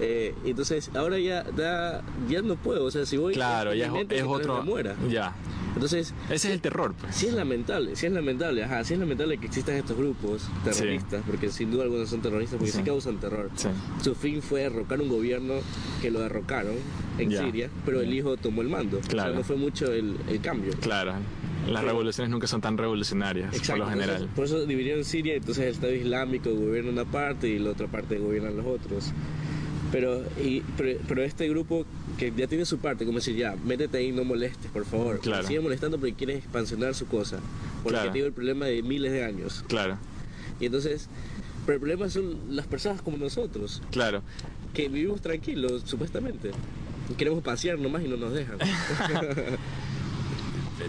Eh, 0.00 0.34
entonces, 0.44 0.90
ahora 0.94 1.18
ya, 1.18 1.44
ya, 1.56 2.02
ya 2.28 2.42
no 2.42 2.56
puedo, 2.56 2.84
o 2.84 2.90
sea, 2.90 3.04
si 3.04 3.16
voy... 3.16 3.34
Claro, 3.34 3.74
ya 3.74 3.90
es, 4.10 4.22
otro. 4.22 4.62
muera. 4.62 4.96
Ya. 5.08 5.34
Entonces, 5.78 6.12
Ese 6.28 6.48
es 6.48 6.54
el 6.54 6.60
terror, 6.60 6.92
pues. 7.00 7.14
sí 7.14 7.26
es 7.28 7.34
lamentable, 7.34 7.94
sí 7.94 8.06
es 8.06 8.12
lamentable, 8.12 8.64
ajá, 8.64 8.82
sí 8.82 8.94
es 8.94 9.00
lamentable 9.00 9.38
que 9.38 9.46
existan 9.46 9.76
estos 9.76 9.96
grupos 9.96 10.42
terroristas, 10.64 11.22
porque 11.24 11.50
sin 11.50 11.70
duda 11.70 11.84
algunos 11.84 12.08
son 12.10 12.20
terroristas, 12.20 12.58
porque 12.58 12.72
sí, 12.72 12.78
Sí. 12.78 12.84
causan 12.84 13.18
terror. 13.18 13.48
Sí. 13.54 13.68
Su 14.02 14.14
fin 14.16 14.42
fue 14.42 14.62
derrocar 14.62 15.00
un 15.00 15.08
gobierno 15.08 15.54
que 16.02 16.10
lo 16.10 16.18
derrocaron 16.20 16.74
en. 17.18 17.30
Siria, 17.30 17.70
pero 17.84 18.00
el 18.00 18.12
hijo 18.12 18.36
tomó 18.36 18.62
el 18.62 18.68
mando. 18.68 18.98
Claro. 19.06 19.30
O 19.30 19.32
sea, 19.32 19.38
no 19.38 19.44
fue 19.44 19.56
mucho 19.56 19.92
el, 19.92 20.16
el 20.28 20.40
cambio. 20.40 20.72
Claro. 20.80 21.12
Las 21.68 21.84
revoluciones 21.84 22.30
nunca 22.30 22.46
son 22.46 22.60
tan 22.62 22.76
revolucionarias, 22.78 23.50
por 23.54 23.78
lo 23.78 23.84
entonces, 23.84 24.06
general. 24.06 24.28
por 24.34 24.44
eso 24.46 24.64
dividieron 24.66 25.04
Siria, 25.04 25.34
entonces 25.34 25.64
el 25.64 25.70
Estado 25.74 25.92
Islámico 25.94 26.50
gobierna 26.50 26.90
una 26.90 27.04
parte 27.04 27.48
y 27.48 27.58
la 27.58 27.70
otra 27.70 27.86
parte 27.88 28.18
gobiernan 28.18 28.56
los 28.56 28.66
otros. 28.66 29.12
Pero, 29.90 30.22
y, 30.42 30.60
pero, 30.76 30.98
pero 31.08 31.22
este 31.22 31.48
grupo 31.48 31.86
que 32.18 32.32
ya 32.36 32.46
tiene 32.46 32.64
su 32.66 32.78
parte, 32.78 33.06
como 33.06 33.18
decir, 33.18 33.36
ya, 33.36 33.56
métete 33.64 33.98
ahí, 33.98 34.12
no 34.12 34.22
molestes, 34.24 34.70
por 34.70 34.84
favor. 34.84 35.18
Claro. 35.20 35.46
Sigue 35.46 35.60
molestando 35.60 35.98
porque 35.98 36.14
quiere 36.14 36.36
expansionar 36.36 36.94
su 36.94 37.06
cosa. 37.06 37.38
Porque 37.82 37.96
Claro. 37.98 38.12
tiene 38.12 38.26
el 38.28 38.32
problema 38.34 38.66
de 38.66 38.82
miles 38.82 39.12
de 39.12 39.24
años. 39.24 39.64
Claro, 39.68 39.96
Y 40.60 40.66
entonces, 40.66 41.08
pero 41.64 41.74
el 41.76 41.80
problema 41.80 42.10
son 42.10 42.36
las 42.54 42.66
personas 42.66 43.00
como 43.00 43.16
nosotros, 43.16 43.80
claro. 43.90 44.22
que 44.74 44.88
vivimos 44.88 45.20
tranquilos, 45.22 45.82
supuestamente. 45.86 46.50
Y 47.10 47.14
Queremos 47.14 47.42
pasear 47.42 47.78
nomás 47.78 48.04
y 48.04 48.08
no 48.08 48.16
nos 48.18 48.34
dejan. 48.34 48.58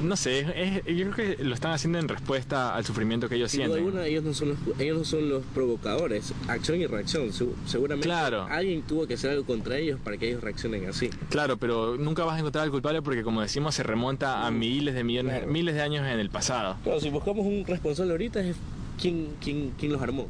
No 0.01 0.15
sé, 0.15 0.39
es- 0.55 0.85
yo 0.85 1.11
creo 1.11 1.35
que 1.37 1.43
lo 1.43 1.53
están 1.55 1.71
haciendo 1.71 1.97
en 1.99 2.07
respuesta 2.07 2.75
al 2.75 2.85
sufrimiento 2.85 3.27
que 3.27 3.35
ellos 3.35 3.49
Sin 3.51 3.61
sienten. 3.61 3.79
alguna, 3.83 4.05
ellos 4.05 4.23
no, 4.23 4.33
son 4.33 4.49
los, 4.49 4.57
ellos 4.79 4.97
no 4.99 5.03
son 5.05 5.29
los 5.29 5.43
provocadores. 5.53 6.33
Acción 6.47 6.79
y 6.79 6.85
reacción. 6.85 7.33
Se- 7.33 7.47
seguramente 7.65 8.05
Claro. 8.07 8.43
alguien 8.49 8.83
tuvo 8.83 9.07
que 9.07 9.15
hacer 9.15 9.31
algo 9.31 9.45
contra 9.45 9.77
ellos 9.77 9.99
para 10.03 10.17
que 10.17 10.29
ellos 10.29 10.41
reaccionen 10.43 10.87
así. 10.87 11.09
Claro, 11.29 11.57
pero 11.57 11.97
nunca 11.97 12.23
vas 12.23 12.35
a 12.35 12.39
encontrar 12.39 12.63
al 12.65 12.71
culpable 12.71 13.01
porque, 13.01 13.23
como 13.23 13.41
decimos, 13.41 13.73
se 13.75 13.83
remonta 13.83 14.45
a 14.45 14.51
miles 14.51 14.93
de 14.93 15.03
millones, 15.03 15.37
Claro. 15.39 15.51
miles 15.51 15.75
de 15.75 15.81
años 15.81 16.05
en 16.07 16.19
el 16.19 16.29
pasado. 16.29 16.77
Claro, 16.83 16.99
si 16.99 17.09
buscamos 17.09 17.45
un 17.45 17.65
responsable 17.65 18.11
ahorita 18.11 18.41
es 18.41 18.55
quién, 19.01 19.29
quién, 19.41 19.71
quién 19.77 19.91
los 19.91 20.01
armó. 20.01 20.27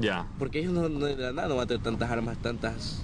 Ya. 0.00 0.26
Porque 0.38 0.60
ellos 0.60 0.72
no, 0.72 0.88
no 0.88 1.06
de 1.06 1.16
la 1.16 1.32
nada 1.32 1.48
no 1.48 1.56
van 1.56 1.64
a 1.64 1.66
tener 1.66 1.82
tantas 1.82 2.10
armas, 2.10 2.36
tantas... 2.42 3.02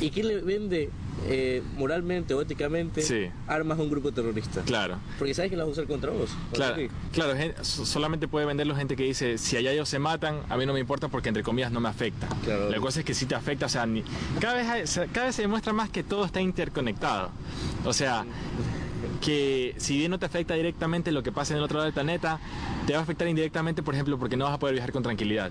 ¿Y 0.00 0.10
quién 0.10 0.28
le 0.28 0.40
vende 0.40 0.90
eh, 1.26 1.62
moralmente 1.76 2.34
o 2.34 2.42
éticamente 2.42 3.02
Sí. 3.02 3.28
armas 3.46 3.78
a 3.78 3.82
un 3.82 3.90
grupo 3.90 4.12
terrorista? 4.12 4.62
Claro. 4.62 4.96
Porque 5.18 5.34
sabes 5.34 5.50
que 5.50 5.56
las 5.56 5.66
va 5.66 5.70
a 5.70 5.72
usar 5.72 5.86
contra 5.86 6.10
vos. 6.10 6.30
Claro, 6.52 6.76
claro, 7.12 7.34
solamente 7.62 8.28
puede 8.28 8.46
venderlo 8.46 8.74
gente 8.74 8.96
que 8.96 9.04
dice, 9.04 9.38
si 9.38 9.56
allá 9.56 9.72
ellos 9.72 9.88
se 9.88 9.98
matan, 9.98 10.40
a 10.48 10.56
mí 10.56 10.66
no 10.66 10.72
me 10.72 10.80
importa 10.80 11.08
porque 11.08 11.28
entre 11.28 11.42
comillas 11.42 11.70
no 11.72 11.80
me 11.80 11.88
afecta. 11.88 12.28
Claro. 12.44 12.70
La 12.70 12.78
cosa 12.80 13.00
es 13.00 13.04
que 13.06 13.14
sí 13.14 13.26
te 13.26 13.34
afecta, 13.34 13.66
o 13.66 13.68
sea, 13.68 13.86
ni- 13.86 14.04
cada, 14.40 14.54
vez 14.54 14.68
hay- 14.68 15.08
cada 15.08 15.26
vez 15.26 15.36
se 15.36 15.42
demuestra 15.42 15.72
más 15.72 15.90
que 15.90 16.02
todo 16.02 16.24
está 16.24 16.40
interconectado. 16.40 17.30
O 17.84 17.92
sea, 17.92 18.24
que 19.20 19.74
si 19.78 19.98
bien 19.98 20.10
no 20.10 20.18
te 20.18 20.26
afecta 20.26 20.54
directamente 20.54 21.12
lo 21.12 21.22
que 21.22 21.32
pasa 21.32 21.54
en 21.54 21.58
el 21.58 21.64
otro 21.64 21.78
lado 21.78 21.84
del 21.84 21.94
planeta, 21.94 22.40
te 22.86 22.92
va 22.92 23.00
a 23.00 23.02
afectar 23.02 23.28
indirectamente, 23.28 23.82
por 23.82 23.94
ejemplo, 23.94 24.18
porque 24.18 24.36
no 24.36 24.44
vas 24.44 24.54
a 24.54 24.58
poder 24.58 24.74
viajar 24.74 24.92
con 24.92 25.02
tranquilidad, 25.02 25.50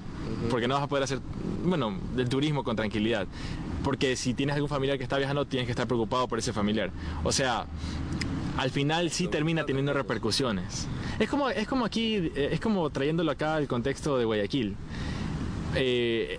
porque 0.49 0.67
no 0.67 0.75
vas 0.75 0.83
a 0.83 0.87
poder 0.87 1.03
hacer, 1.03 1.19
bueno, 1.63 1.97
del 2.15 2.29
turismo 2.29 2.63
con 2.63 2.75
tranquilidad, 2.75 3.27
porque 3.83 4.15
si 4.15 4.33
tienes 4.33 4.55
algún 4.55 4.69
familiar 4.69 4.97
que 4.97 5.03
está 5.03 5.17
viajando, 5.17 5.45
tienes 5.45 5.65
que 5.65 5.71
estar 5.71 5.87
preocupado 5.87 6.27
por 6.27 6.39
ese 6.39 6.53
familiar. 6.53 6.91
O 7.23 7.31
sea, 7.31 7.65
al 8.57 8.69
final 8.69 9.09
sí 9.09 9.27
termina 9.27 9.65
teniendo 9.65 9.93
repercusiones. 9.93 10.87
Es 11.19 11.29
como, 11.29 11.49
es 11.49 11.67
como 11.67 11.85
aquí, 11.85 12.15
eh, 12.35 12.49
es 12.51 12.59
como 12.59 12.89
trayéndolo 12.89 13.31
acá 13.31 13.55
al 13.55 13.67
contexto 13.67 14.17
de 14.17 14.25
Guayaquil. 14.25 14.75
Eh, 15.75 16.37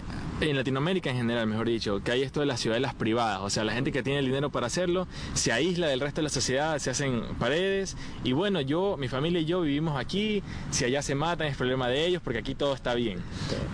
en 0.50 0.56
Latinoamérica 0.56 1.10
en 1.10 1.16
general, 1.16 1.46
mejor 1.46 1.68
dicho, 1.68 2.02
que 2.02 2.12
hay 2.12 2.22
esto 2.22 2.40
de 2.40 2.46
las 2.46 2.60
ciudadelas 2.60 2.94
privadas, 2.94 3.40
o 3.42 3.50
sea, 3.50 3.64
la 3.64 3.72
gente 3.72 3.92
que 3.92 4.02
tiene 4.02 4.18
el 4.18 4.26
dinero 4.26 4.50
para 4.50 4.66
hacerlo 4.66 5.06
se 5.34 5.52
aísla 5.52 5.86
del 5.88 6.00
resto 6.00 6.16
de 6.20 6.24
la 6.24 6.28
sociedad, 6.28 6.78
se 6.78 6.90
hacen 6.90 7.22
paredes. 7.38 7.96
Y 8.24 8.32
bueno, 8.32 8.60
yo, 8.60 8.96
mi 8.98 9.08
familia 9.08 9.40
y 9.40 9.44
yo 9.44 9.60
vivimos 9.60 9.98
aquí, 9.98 10.42
si 10.70 10.84
allá 10.84 11.02
se 11.02 11.14
matan 11.14 11.46
es 11.46 11.56
problema 11.56 11.88
de 11.88 12.06
ellos 12.06 12.20
porque 12.22 12.38
aquí 12.40 12.54
todo 12.54 12.74
está 12.74 12.94
bien. 12.94 13.18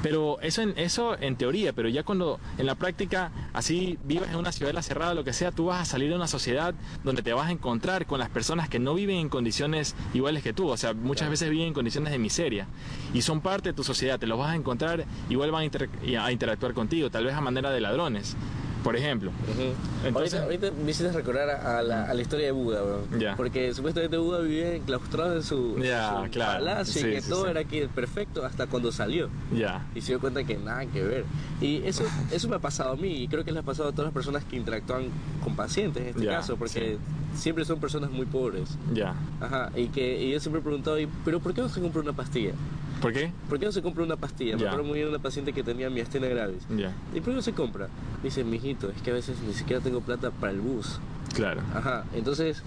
Pero 0.03 0.41
eso 0.41 0.63
en, 0.63 0.75
eso 0.77 1.19
en 1.19 1.37
teoría, 1.37 1.73
pero 1.73 1.89
ya 1.89 2.03
cuando 2.03 2.39
en 2.59 2.67
la 2.67 2.75
práctica 2.75 3.33
así 3.53 3.99
vivas 4.05 4.29
en 4.31 4.37
una 4.37 4.53
ciudadela 4.53 4.83
cerrada, 4.83 5.15
lo 5.15 5.25
que 5.25 5.33
sea, 5.33 5.53
tú 5.53 5.67
vas 5.67 5.81
a 5.81 5.85
salir 5.85 6.11
de 6.11 6.17
una 6.17 6.29
sociedad 6.29 6.75
donde 7.05 7.23
te 7.23 7.33
vas 7.33 7.49
a 7.49 7.53
encontrar 7.53 8.07
con 8.07 8.19
las 8.19 8.29
personas 8.29 8.69
que 8.69 8.79
no 8.79 8.95
viven 8.95 9.17
en 9.17 9.29
condiciones 9.29 9.95
iguales 10.15 10.43
que 10.43 10.53
tú, 10.53 10.69
o 10.69 10.77
sea, 10.77 10.93
muchas 10.93 11.31
veces 11.31 11.49
viven 11.51 11.69
en 11.69 11.75
condiciones 11.75 12.13
de 12.13 12.19
miseria. 12.19 12.67
Y 13.15 13.23
son 13.23 13.41
parte 13.41 13.71
de 13.71 13.73
tu 13.73 13.85
sociedad, 13.85 14.19
te 14.19 14.27
los 14.27 14.39
vas 14.39 14.51
a 14.51 14.55
encontrar, 14.57 15.05
igual 15.31 15.51
van 15.51 15.63
a, 15.63 15.65
inter- 15.65 15.89
a 16.21 16.31
interactuar 16.33 16.58
contigo, 16.75 17.11
tal 17.11 17.25
vez 17.25 17.35
a 17.35 17.41
manera 17.41 17.71
de 17.71 17.81
ladrones, 17.81 18.37
por 18.85 18.97
ejemplo. 18.97 19.31
Ujú. 19.31 20.07
Entonces- 20.07 20.41
ahorita, 20.41 20.67
ahorita 20.69 20.83
me 20.85 20.91
hiciste 20.91 21.13
recordar 21.13 21.51
a, 21.51 21.79
a 21.79 21.83
la, 21.83 22.05
a 22.05 22.15
la 22.15 22.23
historia 22.23 22.47
de 22.47 22.53
Buda, 22.53 22.83
bro. 22.83 23.05
Ya. 23.19 23.37
Porque 23.37 23.73
supuestamente 23.75 24.17
Buda 24.17 24.41
vivía 24.41 24.75
enclaustrado 24.75 25.37
en 25.37 25.43
su, 25.43 25.79
Ya, 25.83 26.23
su 26.25 26.31
claro. 26.31 26.59
palacio 26.65 26.93
Sí, 27.03 27.09
y 27.09 27.13
que 27.13 27.21
sí, 27.23 27.29
todo 27.31 27.45
sí. 27.45 27.51
era 27.51 27.61
aquí 27.61 27.81
perfecto 27.95 28.45
hasta 28.45 28.67
cuando 28.67 28.93
salió. 28.93 29.29
Ya, 29.53 29.85
Y 29.95 30.01
se 30.01 30.09
dio 30.13 30.21
cuenta 30.21 30.45
que 30.45 30.57
nada 30.57 30.87
que 30.87 31.03
ver. 31.03 31.25
Y 31.61 31.83
eso, 31.87 32.05
eso 32.31 32.49
me 32.49 32.57
ha 32.57 32.61
pasado 32.61 32.93
a 32.93 32.97
mí 32.97 33.23
y 33.23 33.29
creo 33.29 33.45
que 33.45 33.53
le 33.53 33.59
ha 33.61 33.63
pasado 33.65 33.89
a 33.89 33.93
todas 33.93 34.07
las 34.07 34.15
personas 34.15 34.45
que 34.45 34.57
interactúan 34.57 35.07
con 35.43 35.57
pacientes 35.57 36.03
en 36.03 36.09
este 36.11 36.27
caso, 36.27 36.57
porque 36.57 36.99
siempre 37.35 37.65
son 37.65 37.79
personas 37.81 38.11
muy 38.11 38.27
pobres. 38.27 38.77
ya. 38.93 39.15
Ajá, 39.41 39.71
y 39.77 39.89
que 39.89 40.23
y 40.25 40.33
yo 40.33 40.41
siempre 40.41 40.61
he 40.61 40.63
preguntado, 40.65 40.99
"¿Y- 40.99 41.09
¿pero 41.25 41.41
por 41.41 41.55
qué 41.55 41.61
no 41.61 41.69
se 41.69 41.81
compra 41.81 42.01
una 42.03 42.13
pastilla? 42.13 42.53
¿Por 43.01 43.13
qué? 43.13 43.31
¿Por 43.49 43.59
qué 43.61 43.67
no 43.67 43.73
se 43.73 43.81
compra 43.83 44.03
una 44.03 44.17
pastilla? 44.17 44.57
Me 44.57 44.63
Ya. 44.63 44.69
acuerdo 44.71 44.87
muy 44.89 44.95
bien 44.99 45.07
de 45.09 45.15
una 45.15 45.23
paciente 45.23 45.53
que 45.53 45.63
tenía 45.63 45.89
miastenia 45.89 46.29
gravis. 46.31 46.67
Ya, 46.77 46.93
¿Y 47.15 47.21
por 47.21 47.31
qué 47.31 47.35
no 47.37 47.43
se 47.43 47.53
compra? 47.53 47.89
Dice, 48.23 48.43
mijito, 48.43 48.91
es 48.91 49.01
que 49.03 49.11
a 49.11 49.15
veces 49.15 49.37
ni 49.47 49.55
siquiera 49.55 49.81
tengo 49.83 50.01
plata 50.01 50.31
para 50.33 50.53
el 50.53 50.61
bus. 50.61 50.99
claro. 51.35 51.61
Ajá, 51.75 52.05
entonces, 52.15 52.63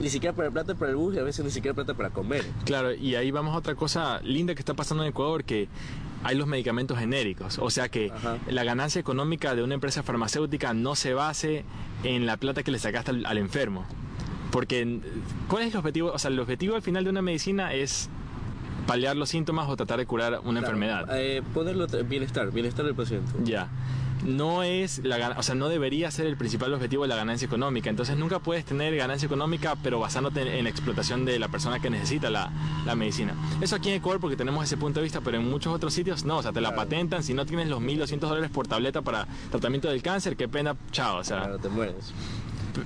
ni 0.00 0.10
siquiera 0.10 0.34
para 0.36 0.50
plata 0.50 0.74
para 0.74 0.90
el 0.90 0.96
bus 0.96 1.14
y 1.14 1.18
a 1.18 1.22
veces 1.22 1.44
ni 1.44 1.50
siquiera 1.50 1.74
plata 1.74 1.94
para 1.94 2.10
comer. 2.10 2.44
Claro, 2.66 2.92
y 2.94 3.14
ahí 3.14 3.30
vamos 3.30 3.54
a 3.54 3.58
otra 3.58 3.74
cosa 3.74 4.20
linda 4.22 4.54
que 4.54 4.60
está 4.60 4.74
pasando 4.74 5.02
en 5.04 5.08
Ecuador, 5.10 5.44
que 5.44 5.68
hay 6.24 6.36
los 6.36 6.46
medicamentos 6.46 6.98
genéricos. 6.98 7.58
O 7.58 7.70
sea 7.70 7.88
que 7.88 8.10
Ajá. 8.10 8.36
la 8.48 8.64
ganancia 8.64 9.00
económica 9.00 9.54
de 9.54 9.62
una 9.62 9.74
empresa 9.74 10.02
farmacéutica 10.02 10.74
no 10.74 10.94
se 10.94 11.14
base 11.14 11.64
en 12.04 12.26
la 12.26 12.36
plata 12.36 12.62
que 12.62 12.70
le 12.70 12.78
sacaste 12.78 13.10
al, 13.12 13.26
al 13.26 13.38
enfermo. 13.38 13.86
Porque, 14.50 15.00
¿cuál 15.48 15.64
es 15.64 15.72
el 15.72 15.78
objetivo? 15.78 16.10
O 16.12 16.18
sea, 16.18 16.30
el 16.30 16.40
objetivo 16.40 16.74
al 16.74 16.82
final 16.82 17.04
de 17.04 17.10
una 17.10 17.22
medicina 17.22 17.72
es 17.74 18.08
paliar 18.86 19.16
los 19.16 19.28
síntomas 19.28 19.68
o 19.68 19.76
tratar 19.76 19.98
de 19.98 20.06
curar 20.06 20.40
una 20.44 20.60
Claro, 20.60 20.74
enfermedad. 20.76 21.06
eh, 21.18 21.42
ponerlo 21.52 21.86
bienestar, 22.04 22.50
bienestar 22.50 22.86
del 22.86 22.94
paciente. 22.94 23.30
Ya. 23.44 23.68
No 24.24 24.62
es 24.62 24.98
la 25.04 25.34
o 25.38 25.42
sea, 25.42 25.54
no 25.54 25.68
debería 25.68 26.10
ser 26.10 26.26
el 26.26 26.36
principal 26.36 26.74
objetivo 26.74 27.02
de 27.02 27.08
la 27.08 27.16
ganancia 27.16 27.46
económica. 27.46 27.88
Entonces 27.88 28.16
nunca 28.16 28.40
puedes 28.40 28.64
tener 28.64 28.94
ganancia 28.96 29.26
económica, 29.26 29.76
pero 29.82 30.00
basándote 30.00 30.42
en, 30.42 30.48
en 30.48 30.64
la 30.64 30.70
explotación 30.70 31.24
de 31.24 31.38
la 31.38 31.48
persona 31.48 31.78
que 31.80 31.88
necesita 31.90 32.28
la, 32.28 32.50
la 32.84 32.94
medicina. 32.96 33.34
Eso 33.60 33.76
aquí 33.76 33.90
en 33.90 33.96
Ecuador 33.96 34.20
porque 34.20 34.36
tenemos 34.36 34.64
ese 34.64 34.76
punto 34.76 35.00
de 35.00 35.04
vista, 35.04 35.20
pero 35.20 35.38
en 35.38 35.48
muchos 35.48 35.72
otros 35.74 35.94
sitios 35.94 36.24
no. 36.24 36.38
O 36.38 36.42
sea, 36.42 36.52
te 36.52 36.60
la 36.60 36.68
Claro. 36.70 36.82
patentan. 36.82 37.22
Si 37.22 37.32
no 37.34 37.46
tienes 37.46 37.68
los 37.68 37.80
1.200 37.80 38.18
dólares 38.20 38.50
por 38.50 38.66
tableta 38.66 39.02
para 39.02 39.26
tratamiento 39.50 39.88
del 39.88 40.02
cáncer, 40.02 40.36
qué 40.36 40.48
pena, 40.48 40.76
chao. 40.90 41.18
O 41.18 41.24
sea, 41.24 41.38
Claro, 41.42 41.58
te 41.58 41.68
mueres. 41.68 42.12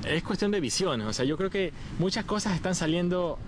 es 0.06 0.22
cuestión 0.22 0.50
de 0.50 0.60
visiones. 0.60 1.06
O 1.06 1.12
sea, 1.12 1.24
yo 1.24 1.36
creo 1.36 1.50
que 1.50 1.72
muchas 1.98 2.24
cosas 2.24 2.54
están 2.54 2.74
saliendo. 2.74 3.38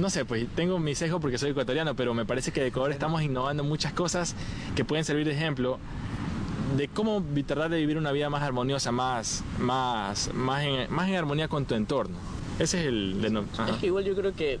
No 0.00 0.08
sé, 0.08 0.24
pues 0.24 0.46
tengo 0.54 0.78
mi 0.78 0.94
sesgo 0.94 1.20
porque 1.20 1.36
soy 1.36 1.50
ecuatoriano, 1.50 1.94
pero 1.94 2.14
me 2.14 2.24
parece 2.24 2.52
que 2.52 2.62
de 2.62 2.68
Ecuador 2.68 2.90
estamos 2.90 3.20
innovando 3.22 3.64
muchas 3.64 3.92
cosas 3.92 4.34
que 4.74 4.82
pueden 4.84 5.04
servir 5.04 5.26
de 5.26 5.32
ejemplo 5.32 5.78
de 6.76 6.88
cómo 6.88 7.24
tratar 7.46 7.70
de 7.70 7.78
vivir 7.78 7.98
una 7.98 8.12
vida 8.12 8.30
más 8.30 8.42
armoniosa, 8.42 8.92
más, 8.92 9.44
más, 9.58 10.32
más, 10.34 10.64
en, 10.64 10.92
más 10.92 11.08
en 11.08 11.16
armonía 11.16 11.48
con 11.48 11.64
tu 11.66 11.74
entorno. 11.74 12.16
Ese 12.58 12.80
es 12.80 12.86
el... 12.86 13.20
de 13.20 13.30
no-. 13.30 13.44
Es 13.68 13.76
que 13.80 13.86
igual 13.86 14.04
yo 14.04 14.14
creo 14.14 14.34
que 14.34 14.58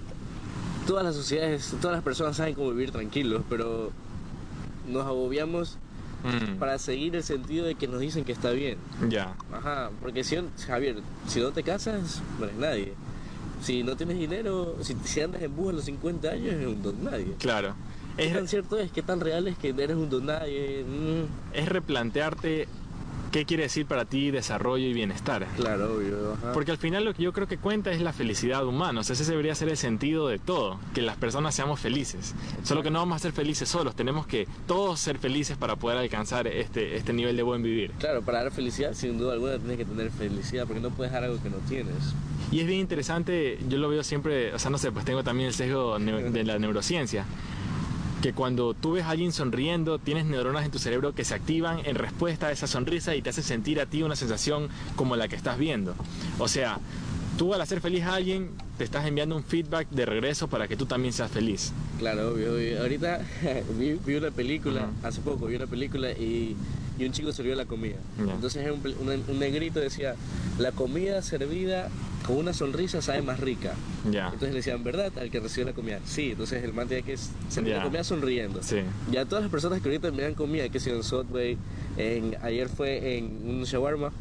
todas 0.86 1.04
las 1.04 1.14
sociedades, 1.14 1.74
todas 1.80 1.96
las 1.96 2.04
personas 2.04 2.36
saben 2.36 2.54
cómo 2.54 2.70
vivir 2.70 2.90
tranquilos, 2.90 3.42
pero 3.48 3.90
nos 4.88 5.06
agobiamos 5.06 5.78
Mm, 6.24 6.56
para 6.58 6.78
seguir 6.78 7.14
el 7.16 7.22
sentido 7.22 7.66
de 7.66 7.74
que 7.74 7.86
nos 7.86 8.00
dicen 8.00 8.24
que 8.24 8.32
está 8.32 8.50
bien. 8.50 8.78
ya, 9.10 9.36
Ajá, 9.52 9.90
porque 10.00 10.24
si, 10.24 10.36
Javier, 10.66 10.96
si 11.28 11.40
no 11.40 11.50
te 11.50 11.62
casas, 11.62 12.22
no 12.38 12.46
eres 12.46 12.56
nadie. 12.56 12.94
Si 13.62 13.82
no 13.82 13.94
tienes 13.94 14.18
dinero, 14.18 14.76
si, 14.80 14.96
si 15.04 15.20
andas 15.20 15.42
en 15.42 15.54
bus 15.54 15.70
a 15.70 15.72
los 15.74 15.84
50 15.84 16.30
años, 16.30 16.54
eres 16.54 16.66
un 16.66 16.82
don 16.82 17.04
nadie. 17.04 17.34
claro. 17.38 17.74
¿Qué 18.16 18.26
Es, 18.26 18.32
tan 18.32 18.48
cierto 18.48 18.78
es? 18.78 18.92
¿Qué 18.92 19.02
tan 19.02 19.20
real 19.20 19.48
es 19.48 19.58
que 19.58 19.70
eres 19.70 19.96
un 19.96 20.10
don 20.10 20.26
nadie? 20.26 20.84
Mm, 20.84 21.56
es 21.56 21.68
replantearte 21.68 22.68
¿qué 23.34 23.44
quiere 23.44 23.64
decir 23.64 23.84
para 23.84 24.04
ti 24.04 24.30
desarrollo 24.30 24.86
y 24.86 24.92
bienestar? 24.92 25.44
Claro, 25.56 25.96
obvio. 25.96 26.36
Porque 26.52 26.70
al 26.70 26.78
final 26.78 27.04
lo 27.04 27.14
que 27.14 27.24
yo 27.24 27.32
creo 27.32 27.48
que 27.48 27.58
cuenta 27.58 27.90
es 27.90 28.00
la 28.00 28.12
felicidad 28.12 28.64
humana. 28.64 29.00
O 29.00 29.02
sea, 29.02 29.14
ese 29.14 29.24
debería 29.28 29.56
ser 29.56 29.68
el 29.70 29.76
sentido 29.76 30.28
de 30.28 30.38
todo, 30.38 30.78
que 30.94 31.02
las 31.02 31.16
personas 31.16 31.52
seamos 31.52 31.80
felices. 31.80 32.32
Solo 32.62 32.84
que 32.84 32.92
no 32.92 33.00
vamos 33.00 33.16
a 33.16 33.18
ser 33.18 33.32
felices 33.32 33.68
solos, 33.68 33.96
tenemos 33.96 34.28
que 34.28 34.46
todos 34.68 35.00
ser 35.00 35.18
felices 35.18 35.56
para 35.56 35.74
poder 35.74 35.98
alcanzar 35.98 36.46
este, 36.46 36.94
este 36.94 37.12
nivel 37.12 37.36
de 37.36 37.42
buen 37.42 37.64
vivir. 37.64 37.90
Claro, 37.98 38.22
para 38.22 38.44
dar 38.44 38.52
felicidad, 38.52 38.94
sin 38.94 39.18
duda 39.18 39.32
alguna, 39.32 39.58
tienes 39.58 39.78
que 39.78 39.84
tener 39.84 40.12
felicidad, 40.12 40.64
porque 40.64 40.80
no 40.80 40.90
puedes 40.90 41.12
dar 41.12 41.24
algo 41.24 41.42
que 41.42 41.50
no 41.50 41.56
tienes. 41.68 42.14
Y 42.52 42.60
es 42.60 42.68
bien 42.68 42.78
interesante, 42.78 43.58
yo 43.68 43.78
lo 43.78 43.88
veo 43.88 44.04
siempre, 44.04 44.54
o 44.54 44.60
sea, 44.60 44.70
no 44.70 44.78
sé, 44.78 44.92
pues 44.92 45.04
tengo 45.04 45.24
también 45.24 45.48
el 45.48 45.54
sesgo 45.54 45.98
de 45.98 46.44
la 46.44 46.60
neurociencia 46.60 47.24
que 48.24 48.32
cuando 48.32 48.72
tú 48.72 48.92
ves 48.92 49.04
a 49.04 49.10
alguien 49.10 49.32
sonriendo, 49.32 49.98
tienes 49.98 50.24
neuronas 50.24 50.64
en 50.64 50.70
tu 50.70 50.78
cerebro 50.78 51.14
que 51.14 51.26
se 51.26 51.34
activan 51.34 51.80
en 51.84 51.94
respuesta 51.94 52.46
a 52.46 52.52
esa 52.52 52.66
sonrisa 52.66 53.14
y 53.14 53.20
te 53.20 53.28
hacen 53.28 53.44
sentir 53.44 53.78
a 53.82 53.84
ti 53.84 54.02
una 54.02 54.16
sensación 54.16 54.70
como 54.96 55.14
la 55.14 55.28
que 55.28 55.36
estás 55.36 55.58
viendo. 55.58 55.94
O 56.38 56.48
sea, 56.48 56.78
tú 57.36 57.52
al 57.52 57.60
hacer 57.60 57.82
feliz 57.82 58.02
a 58.04 58.14
alguien, 58.14 58.52
te 58.78 58.84
estás 58.84 59.04
enviando 59.04 59.36
un 59.36 59.44
feedback 59.44 59.90
de 59.90 60.06
regreso 60.06 60.48
para 60.48 60.66
que 60.68 60.74
tú 60.74 60.86
también 60.86 61.12
seas 61.12 61.30
feliz. 61.30 61.74
Claro, 61.98 62.30
obvio. 62.30 62.80
Ahorita 62.80 63.20
vi, 63.78 64.16
una 64.16 64.30
película, 64.30 64.88
hace 65.02 65.20
poco 65.20 65.44
vi 65.44 65.56
una 65.56 65.66
película 65.66 66.10
y, 66.12 66.56
un 67.00 67.12
chico 67.12 67.32
sirvió 67.32 67.54
la 67.54 67.64
comida. 67.64 67.96
Entonces 68.18 68.70
un 68.70 69.38
negrito 69.38 69.80
decía, 69.80 70.14
la 70.58 70.72
comida 70.72 71.22
servida 71.22 71.88
con 72.26 72.36
una 72.36 72.52
sonrisa 72.52 73.02
sabe 73.02 73.22
más 73.22 73.40
rica. 73.40 73.74
Entonces 74.04 74.50
le 74.50 74.56
decían, 74.56 74.82
¿verdad? 74.84 75.12
Al 75.18 75.30
que 75.30 75.40
recibe 75.40 75.66
la 75.66 75.72
comida. 75.72 76.00
Sí, 76.04 76.30
entonces 76.30 76.62
el 76.64 76.72
man 76.72 76.88
tenía 76.88 77.04
que 77.04 77.16
sentir 77.48 77.74
la 77.74 77.82
comida 77.82 78.04
sonriendo. 78.04 78.62
Sí. 78.62 78.78
Ya 79.10 79.24
todas 79.24 79.42
las 79.42 79.50
personas 79.50 79.80
que 79.80 79.88
ahorita 79.88 80.10
me 80.10 80.22
dan 80.22 80.34
comida, 80.34 80.68
que 80.68 80.80
si 80.80 80.90
en 80.90 81.02
Subway, 81.02 81.58
en, 81.96 82.36
ayer 82.42 82.68
fue 82.68 83.18
en 83.18 83.26
un 83.44 83.64
shawarma, 83.64 84.12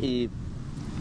y 0.00 0.28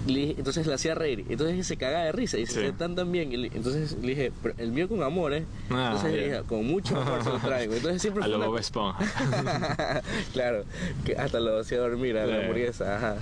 entonces 0.08 0.68
le 0.68 0.74
hacía 0.74 0.96
reír. 0.96 1.26
Entonces 1.30 1.66
se 1.66 1.78
cagaba 1.78 2.06
de 2.06 2.12
risa 2.12 2.38
y 2.38 2.46
se 2.46 2.72
tan 2.74 2.96
tan 2.96 3.12
bien. 3.12 3.34
entonces 3.34 3.98
le 4.02 4.10
dije, 4.10 4.32
el 4.58 4.72
mío 4.72 4.88
con 4.88 5.04
amor, 5.04 5.34
¿eh? 5.34 5.46
Ah, 5.70 5.92
entonces 5.94 6.12
le 6.14 6.24
dije, 6.26 6.42
con 6.48 6.66
mucho 6.66 7.00
amor 7.00 7.24
se 7.24 7.30
lo 7.30 7.40
traigo. 7.40 7.74
Entonces 7.74 8.02
siempre 8.02 8.24
a 8.24 8.28
lo 8.28 8.40
Bob 8.40 8.60
claro, 10.34 10.64
que 11.04 11.16
hasta 11.16 11.40
lo 11.40 11.60
hacía 11.60 11.80
dormir 11.80 12.18
a 12.18 12.26
la 12.26 12.42
hamburguesa. 12.42 12.98
Ajá. 12.98 13.18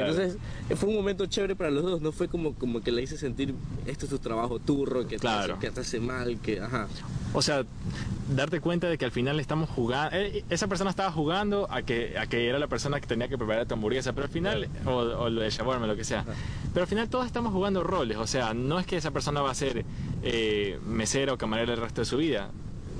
Entonces 0.00 0.36
fue 0.76 0.88
un 0.88 0.96
momento 0.96 1.26
chévere 1.26 1.56
para 1.56 1.70
los 1.70 1.82
dos, 1.82 2.00
no 2.00 2.12
fue 2.12 2.28
como, 2.28 2.54
como 2.54 2.80
que 2.80 2.92
le 2.92 3.02
hice 3.02 3.16
sentir, 3.16 3.54
esto 3.86 4.06
es 4.06 4.10
tu 4.10 4.18
trabajo 4.18 4.58
turro, 4.58 5.06
que, 5.06 5.18
te, 5.18 5.28
hace, 5.28 5.54
que 5.60 5.70
te 5.70 5.80
hace 5.80 6.00
mal, 6.00 6.38
que, 6.40 6.60
ajá. 6.60 6.88
O 7.34 7.42
sea, 7.42 7.64
darte 8.34 8.60
cuenta 8.60 8.88
de 8.88 8.98
que 8.98 9.04
al 9.04 9.10
final 9.10 9.40
estamos 9.40 9.70
jugando, 9.70 10.16
eh, 10.16 10.44
esa 10.50 10.66
persona 10.68 10.90
estaba 10.90 11.10
jugando 11.10 11.66
a 11.70 11.82
que, 11.82 12.18
a 12.18 12.26
que 12.26 12.48
era 12.48 12.58
la 12.58 12.68
persona 12.68 13.00
que 13.00 13.06
tenía 13.06 13.28
que 13.28 13.38
preparar 13.38 13.66
tu 13.66 13.74
hamburguesa, 13.74 14.12
pero 14.12 14.26
al 14.26 14.32
final, 14.32 14.68
o, 14.84 14.90
o, 14.90 15.30
lo 15.30 15.40
de 15.40 15.50
shawarma, 15.50 15.86
lo 15.86 15.96
que 15.96 16.04
sea, 16.04 16.24
pero 16.72 16.84
al 16.84 16.88
final 16.88 17.08
todos 17.08 17.26
estamos 17.26 17.52
jugando 17.52 17.82
roles, 17.82 18.16
o 18.18 18.26
sea, 18.26 18.54
no 18.54 18.78
es 18.78 18.86
que 18.86 18.96
esa 18.96 19.10
persona 19.10 19.40
va 19.40 19.50
a 19.50 19.54
ser 19.54 19.84
eh, 20.22 20.78
mesera 20.86 21.32
o 21.32 21.38
camarera 21.38 21.74
el 21.74 21.80
resto 21.80 22.02
de 22.02 22.04
su 22.04 22.16
vida, 22.16 22.50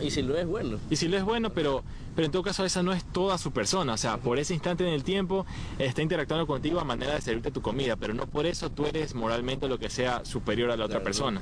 y 0.00 0.10
si 0.10 0.22
lo 0.22 0.36
es 0.36 0.46
bueno. 0.46 0.78
Y 0.90 0.96
si 0.96 1.08
lo 1.08 1.16
es 1.16 1.24
bueno, 1.24 1.50
pero, 1.50 1.82
pero 2.14 2.26
en 2.26 2.32
todo 2.32 2.42
caso 2.42 2.64
esa 2.64 2.82
no 2.82 2.92
es 2.92 3.04
toda 3.04 3.38
su 3.38 3.52
persona. 3.52 3.94
O 3.94 3.96
sea, 3.96 4.16
por 4.18 4.38
ese 4.38 4.54
instante 4.54 4.86
en 4.86 4.92
el 4.92 5.04
tiempo 5.04 5.46
está 5.78 6.02
interactuando 6.02 6.46
contigo 6.46 6.80
a 6.80 6.84
manera 6.84 7.14
de 7.14 7.20
servirte 7.20 7.50
tu 7.50 7.62
comida, 7.62 7.96
pero 7.96 8.14
no 8.14 8.26
por 8.26 8.46
eso 8.46 8.70
tú 8.70 8.86
eres 8.86 9.14
moralmente 9.14 9.68
lo 9.68 9.78
que 9.78 9.90
sea 9.90 10.24
superior 10.24 10.70
a 10.70 10.76
la 10.76 10.86
otra 10.86 11.02
persona. 11.02 11.40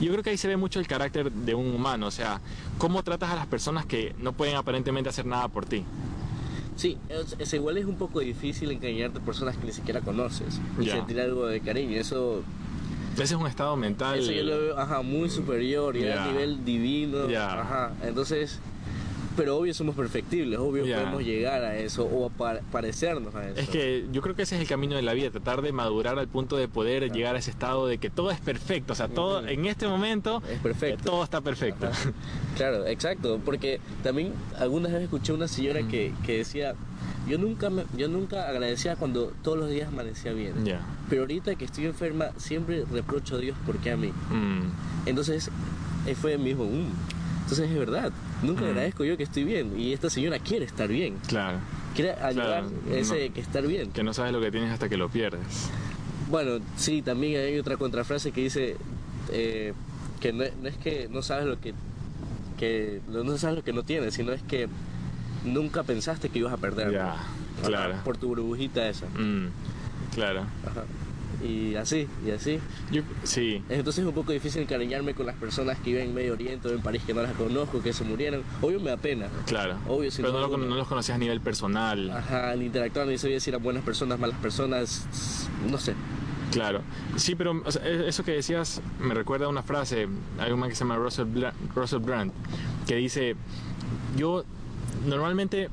Yo 0.00 0.10
creo 0.12 0.22
que 0.22 0.30
ahí 0.30 0.36
se 0.36 0.48
ve 0.48 0.56
mucho 0.56 0.80
el 0.80 0.86
carácter 0.86 1.30
de 1.30 1.54
un 1.54 1.74
humano. 1.74 2.06
O 2.06 2.10
sea, 2.10 2.40
cómo 2.78 3.02
tratas 3.02 3.30
a 3.30 3.36
las 3.36 3.46
personas 3.46 3.86
que 3.86 4.14
no 4.18 4.32
pueden 4.32 4.56
aparentemente 4.56 5.10
hacer 5.10 5.26
nada 5.26 5.48
por 5.48 5.66
ti. 5.66 5.84
Sí, 6.76 6.96
es, 7.38 7.52
igual 7.52 7.76
es 7.76 7.84
un 7.84 7.96
poco 7.96 8.20
difícil 8.20 8.70
engañarte 8.70 9.18
a 9.18 9.22
personas 9.22 9.54
que 9.56 9.66
ni 9.66 9.72
siquiera 9.72 10.00
conoces 10.00 10.60
y 10.80 10.86
sentir 10.86 11.20
algo 11.20 11.46
de 11.46 11.60
cariño. 11.60 11.98
Eso 11.98 12.42
ese 13.22 13.34
es 13.34 13.40
un 13.40 13.46
estado 13.46 13.76
mental. 13.76 14.18
Eso 14.18 14.32
yo 14.32 14.42
lo 14.42 14.58
veo, 14.58 14.78
ajá, 14.78 15.02
muy 15.02 15.30
superior 15.30 15.96
y 15.96 16.08
a 16.08 16.26
nivel 16.26 16.64
divino. 16.64 17.18
Ajá. 17.38 17.92
Entonces, 18.02 18.60
pero 19.36 19.56
obvio 19.56 19.72
somos 19.74 19.94
perfectibles, 19.94 20.58
obvio 20.58 20.82
podemos 20.84 21.22
llegar 21.22 21.62
a 21.62 21.76
eso 21.76 22.04
o 22.04 22.30
parecernos 22.70 23.34
a 23.34 23.48
eso. 23.48 23.60
Es 23.60 23.68
que 23.68 24.06
yo 24.12 24.22
creo 24.22 24.34
que 24.34 24.42
ese 24.42 24.56
es 24.56 24.62
el 24.62 24.68
camino 24.68 24.96
de 24.96 25.02
la 25.02 25.12
vida, 25.12 25.30
tratar 25.30 25.62
de 25.62 25.72
madurar 25.72 26.18
al 26.18 26.28
punto 26.28 26.56
de 26.56 26.68
poder 26.68 27.10
llegar 27.12 27.36
a 27.36 27.38
ese 27.38 27.50
estado 27.50 27.86
de 27.86 27.98
que 27.98 28.10
todo 28.10 28.30
es 28.30 28.40
perfecto, 28.40 28.92
o 28.92 28.96
sea, 28.96 29.08
todo 29.08 29.46
en 29.46 29.66
este 29.66 29.86
momento 29.86 30.42
es 30.50 30.58
perfecto. 30.58 31.10
todo 31.10 31.24
está 31.24 31.40
perfecto. 31.40 31.88
Claro, 32.56 32.86
exacto, 32.86 33.40
porque 33.44 33.80
también 34.02 34.32
algunas 34.58 34.92
veces 34.92 35.04
escuché 35.04 35.32
una 35.32 35.48
señora 35.48 35.86
que, 35.88 36.12
que 36.26 36.38
decía, 36.38 36.74
yo 37.28 37.38
nunca, 37.38 37.70
me, 37.70 37.84
yo 37.96 38.08
nunca 38.08 38.48
agradecía 38.48 38.96
cuando 38.96 39.32
todos 39.42 39.58
los 39.58 39.70
días 39.70 39.88
amanecía 39.88 40.32
bien. 40.32 40.54
Pero 41.08 41.22
ahorita 41.22 41.54
que 41.54 41.64
estoy 41.64 41.86
enferma, 41.86 42.30
siempre 42.36 42.84
reprocho 42.90 43.36
a 43.36 43.38
Dios 43.38 43.56
porque 43.66 43.90
a 43.90 43.96
mí. 43.96 44.08
Mm. 44.08 45.06
Entonces, 45.06 45.50
fue 46.20 46.36
mismo, 46.38 46.64
mm". 46.64 47.19
Entonces 47.50 47.72
es 47.72 47.78
verdad, 47.80 48.12
nunca 48.44 48.62
mm. 48.62 48.66
agradezco 48.66 49.04
yo 49.04 49.16
que 49.16 49.24
estoy 49.24 49.42
bien. 49.42 49.72
Y 49.76 49.92
esta 49.92 50.08
señora 50.08 50.38
quiere 50.38 50.64
estar 50.64 50.86
bien. 50.86 51.16
Claro. 51.26 51.58
Quiere 51.96 52.12
ayudar 52.12 52.64
ese 52.92 53.30
que 53.30 53.40
estar 53.40 53.66
bien. 53.66 53.90
Que 53.90 54.04
no 54.04 54.14
sabes 54.14 54.32
lo 54.32 54.40
que 54.40 54.52
tienes 54.52 54.70
hasta 54.70 54.88
que 54.88 54.96
lo 54.96 55.08
pierdes. 55.08 55.68
Bueno, 56.28 56.64
sí, 56.76 57.02
también 57.02 57.40
hay 57.40 57.58
otra 57.58 57.76
contrafrase 57.76 58.30
que 58.30 58.42
dice 58.42 58.76
eh, 59.32 59.72
que 60.20 60.32
no, 60.32 60.44
es 60.44 60.76
que 60.80 61.08
no 61.10 61.22
sabes 61.22 61.46
lo 61.46 61.60
que, 61.60 61.74
que 62.56 63.00
no 63.08 63.36
sabes 63.36 63.56
lo 63.56 63.64
que 63.64 63.72
no 63.72 63.82
tienes, 63.82 64.14
sino 64.14 64.30
es 64.30 64.42
que 64.42 64.68
nunca 65.44 65.82
pensaste 65.82 66.28
que 66.28 66.38
ibas 66.38 66.52
a 66.52 66.56
perder. 66.56 66.92
Ya, 66.92 67.16
claro. 67.64 67.96
Por 68.04 68.16
tu 68.16 68.28
burbujita 68.28 68.88
esa. 68.88 69.06
Mm, 69.06 69.48
claro. 70.14 70.44
Y 71.42 71.74
así, 71.74 72.06
y 72.26 72.30
así. 72.30 72.58
Yo, 72.90 73.02
sí. 73.22 73.62
Entonces 73.68 74.02
es 74.02 74.08
un 74.08 74.14
poco 74.14 74.32
difícil 74.32 74.62
encariñarme 74.62 75.14
con 75.14 75.26
las 75.26 75.36
personas 75.36 75.78
que 75.78 75.90
viven 75.90 76.08
en 76.08 76.14
Medio 76.14 76.34
Oriente 76.34 76.68
o 76.68 76.72
en 76.72 76.80
París 76.80 77.02
que 77.06 77.14
no 77.14 77.22
las 77.22 77.32
conozco, 77.32 77.82
que 77.82 77.92
se 77.92 78.04
murieron. 78.04 78.42
Obvio 78.60 78.80
me 78.80 78.90
da 78.90 78.96
pena. 78.96 79.28
Claro. 79.46 79.76
Obvio, 79.88 80.10
Pero 80.14 80.32
no, 80.32 80.56
no, 80.56 80.76
los 80.76 80.88
conocías 80.88 81.16
a 81.16 81.18
nivel 81.18 81.40
personal. 81.40 82.10
Ajá, 82.10 82.54
ni 82.56 82.66
interactuar, 82.66 83.06
ni 83.06 83.16
sabía 83.16 83.40
si 83.40 83.50
eran 83.50 83.62
buenas 83.62 83.84
personas, 83.84 84.18
malas 84.18 84.38
personas, 84.38 85.48
no 85.68 85.78
sé. 85.78 85.94
Claro, 86.50 86.82
sí, 87.16 87.36
pero 87.36 87.62
e, 87.84 88.08
eso 88.08 88.24
que 88.24 88.32
decías 88.32 88.82
me 88.98 89.14
recuerda 89.14 89.46
a 89.46 89.48
una 89.48 89.62
frase, 89.62 90.08
hay 90.38 90.50
un 90.50 90.58
man 90.58 90.68
que 90.68 90.74
se 90.74 90.80
llama 90.80 90.96
Russell, 90.96 91.26
Russell 91.76 92.00
Brand, 92.00 92.32
que 92.88 92.96
dice, 92.96 93.36
yo 94.16 94.44
normalmente 95.06 95.70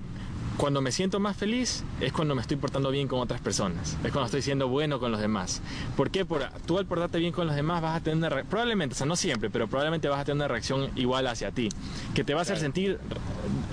cuando 0.57 0.81
me 0.81 0.91
siento 0.91 1.19
más 1.19 1.37
feliz 1.37 1.83
es 2.01 2.11
cuando 2.11 2.35
me 2.35 2.41
estoy 2.41 2.57
portando 2.57 2.89
bien 2.89 3.07
con 3.07 3.19
otras 3.19 3.39
personas, 3.39 3.95
es 4.03 4.11
cuando 4.11 4.25
estoy 4.25 4.41
siendo 4.41 4.67
bueno 4.67 4.99
con 4.99 5.11
los 5.11 5.21
demás. 5.21 5.61
¿Por 5.95 6.09
qué? 6.09 6.25
Por, 6.25 6.47
tú 6.65 6.77
al 6.77 6.85
portarte 6.85 7.19
bien 7.19 7.31
con 7.31 7.47
los 7.47 7.55
demás 7.55 7.81
vas 7.81 7.97
a 7.97 8.03
tener 8.03 8.33
una 8.33 8.43
probablemente, 8.43 8.93
o 8.93 8.97
sea, 8.97 9.05
no 9.05 9.15
siempre, 9.15 9.49
pero 9.49 9.67
probablemente 9.67 10.07
vas 10.07 10.19
a 10.19 10.25
tener 10.25 10.37
una 10.37 10.47
reacción 10.47 10.89
igual 10.95 11.27
hacia 11.27 11.51
ti, 11.51 11.69
que 12.15 12.23
te 12.23 12.33
va 12.33 12.39
a 12.39 12.41
hacer 12.41 12.57
sentir 12.57 12.99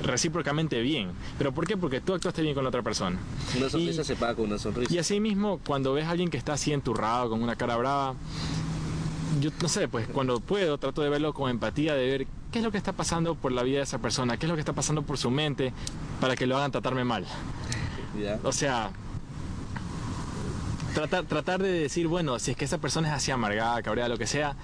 recíprocamente 0.03 0.81
bien. 0.81 1.11
¿Pero 1.39 1.53
por 1.53 1.67
qué? 1.67 1.77
Porque 1.77 2.01
tú 2.01 2.15
actuaste 2.15 2.43
bien 2.43 2.55
con 2.55 2.65
la 2.65 2.69
otra 2.69 2.83
persona. 2.83 3.19
Una 3.57 3.71
sonrisa 3.71 4.05
se 4.05 4.17
paga 4.17 4.35
con 4.35 4.47
una 4.47 4.59
sonrisa. 4.59 4.93
Y 4.93 4.99
así 4.99 5.21
mismo, 5.21 5.61
cuando 5.67 5.95
ves 5.95 6.05
a 6.05 6.11
alguien 6.11 6.29
que 6.29 6.37
está 6.37 6.55
así 6.55 6.73
enturrado, 6.73 7.31
con 7.31 7.43
una 7.43 7.57
cara 7.57 7.77
brava, 7.77 8.15
yo 9.45 9.51
no 9.61 9.69
sé, 9.69 9.89
pues 9.89 10.09
cuando 10.09 10.41
puedo 10.41 10.79
trato 10.79 11.03
de 11.03 11.11
verlo 11.11 11.35
con 11.35 11.51
empatía, 11.51 11.95
de 11.95 12.07
ver 12.07 12.27
qué 12.51 12.61
es 12.61 12.65
lo 12.65 12.73
que 12.73 12.79
está 12.79 12.95
pasando 12.95 13.35
por 13.35 13.53
la 13.53 13.63
vida 13.63 13.79
de 13.79 13.83
esa 13.83 13.99
persona, 13.99 14.39
qué 14.39 14.47
es 14.47 14.49
lo 14.49 14.57
que 14.57 14.61
está 14.61 14.73
pasando 14.73 15.03
por 15.03 15.19
su 15.19 15.31
mente 15.31 15.75
para 16.19 16.35
que 16.35 16.47
lo 16.47 16.57
hagan 16.57 16.73
tratarme 16.73 17.05
mal. 17.05 17.27
O 18.43 18.53
sea, 18.53 18.91
tratar, 20.95 21.27
tratar 21.27 21.63
de 21.63 21.73
decir, 21.73 22.09
bueno, 22.09 22.39
si 22.39 22.53
es 22.53 22.57
que 22.57 22.65
esa 22.65 22.79
persona 22.79 23.09
es 23.09 23.15
así 23.15 23.33
amargada, 23.33 23.83
cabreada, 23.83 24.09
lo 24.09 24.17
que 24.17 24.27
sea, 24.27 24.57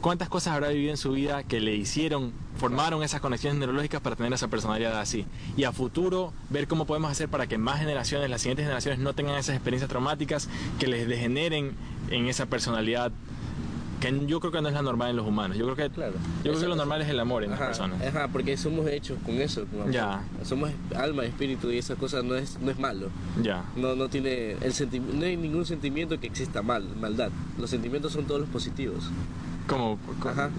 ¿cuántas 0.00 0.28
cosas 0.28 0.54
habrá 0.54 0.70
vivido 0.70 0.90
en 0.90 0.96
su 0.96 1.12
vida 1.12 1.44
que 1.44 1.60
le 1.60 1.76
hicieron, 1.76 2.32
formaron 2.58 3.04
esas 3.04 3.20
conexiones 3.20 3.60
neurológicas 3.60 4.00
para 4.00 4.16
tener 4.16 4.32
esa 4.32 4.48
personalidad 4.48 4.98
así? 4.98 5.26
Y 5.56 5.62
a 5.62 5.70
futuro, 5.70 6.32
ver 6.50 6.66
cómo 6.66 6.86
podemos 6.86 7.12
hacer 7.12 7.28
para 7.28 7.46
que 7.46 7.56
más 7.56 7.78
generaciones, 7.78 8.28
las 8.28 8.40
siguientes 8.40 8.64
generaciones, 8.64 8.98
no 8.98 9.12
tengan 9.12 9.36
esas 9.36 9.54
experiencias 9.54 9.88
traumáticas 9.88 10.48
que 10.80 10.88
les 10.88 11.06
degeneren 11.06 11.76
en 12.10 12.26
esa 12.26 12.46
personalidad 12.46 13.12
que 14.02 14.26
yo 14.26 14.40
creo 14.40 14.50
que 14.50 14.60
no 14.60 14.68
es 14.68 14.74
la 14.74 14.82
normal 14.82 15.10
en 15.10 15.16
los 15.16 15.26
humanos. 15.26 15.56
Yo 15.56 15.64
creo 15.64 15.76
que, 15.76 15.94
claro. 15.94 16.14
yo 16.42 16.50
creo 16.50 16.60
que 16.60 16.68
lo 16.68 16.76
normal 16.76 17.02
es 17.02 17.08
el 17.08 17.20
amor 17.20 17.44
en 17.44 17.50
las 17.50 17.60
personas. 17.60 18.02
Ajá, 18.02 18.28
porque 18.28 18.56
somos 18.56 18.86
hechos 18.88 19.16
con 19.24 19.40
eso. 19.40 19.64
Ya. 19.90 20.24
Somos 20.42 20.70
alma, 20.96 21.24
espíritu 21.24 21.70
y 21.70 21.78
esa 21.78 21.94
cosa 21.94 22.22
no 22.22 22.34
es, 22.34 22.58
no 22.60 22.70
es 22.70 22.78
malo. 22.78 23.08
Ya. 23.40 23.64
No, 23.76 23.94
no 23.94 24.08
tiene 24.08 24.56
el 24.60 24.72
no 25.18 25.24
hay 25.24 25.36
ningún 25.36 25.64
sentimiento 25.64 26.18
que 26.18 26.26
exista 26.26 26.62
mal, 26.62 26.84
maldad. 27.00 27.30
Los 27.58 27.70
sentimientos 27.70 28.12
son 28.12 28.24
todos 28.24 28.40
los 28.40 28.50
positivos. 28.50 29.04
Como, 29.66 29.98
Ajá. 30.24 30.50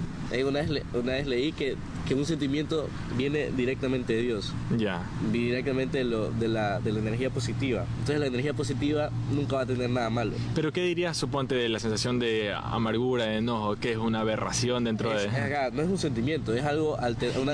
Una 0.42 0.62
vez, 0.62 0.84
una 0.94 1.12
vez 1.12 1.28
leí 1.28 1.52
que, 1.52 1.76
que, 2.08 2.16
un 2.16 2.26
sentimiento 2.26 2.90
viene 3.16 3.52
directamente 3.52 4.14
de 4.14 4.22
Dios. 4.24 4.52
Ya. 4.76 5.04
Directamente 5.32 6.00
de, 6.00 6.06
lo, 6.06 6.32
de, 6.32 6.48
la, 6.48 6.80
de 6.80 6.92
la 6.92 7.00
energía 7.00 7.30
positiva. 7.30 7.86
Entonces 8.00 8.20
la 8.20 8.28
energía 8.28 8.54
positiva 8.54 9.12
nunca 9.32 9.58
va 9.58 9.62
a 9.62 9.66
tener 9.68 9.90
nada 9.92 10.10
malo. 10.10 10.32
Pero 10.56 10.74
¿qué 10.74 10.84
dirías, 10.84 11.18
suponte, 11.18 11.54
de 11.54 11.70
la 11.70 11.80
sensación 11.80 12.18
de 12.18 12.52
amargura, 12.52 13.26
de 13.26 13.38
enojo, 13.38 13.76
que 13.76 13.92
es 13.92 13.98
una 13.98 14.22
aberración 14.22 14.86
dentro 14.86 15.12
de... 15.12 15.30
no 15.72 15.84
es 15.84 15.90
un 15.90 15.98
sentimiento, 16.00 16.54
es 16.54 16.64
algo, 16.64 17.00
alter, 17.00 17.38
una 17.40 17.54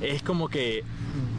Es 0.00 0.22
como 0.22 0.48
que 0.48 0.82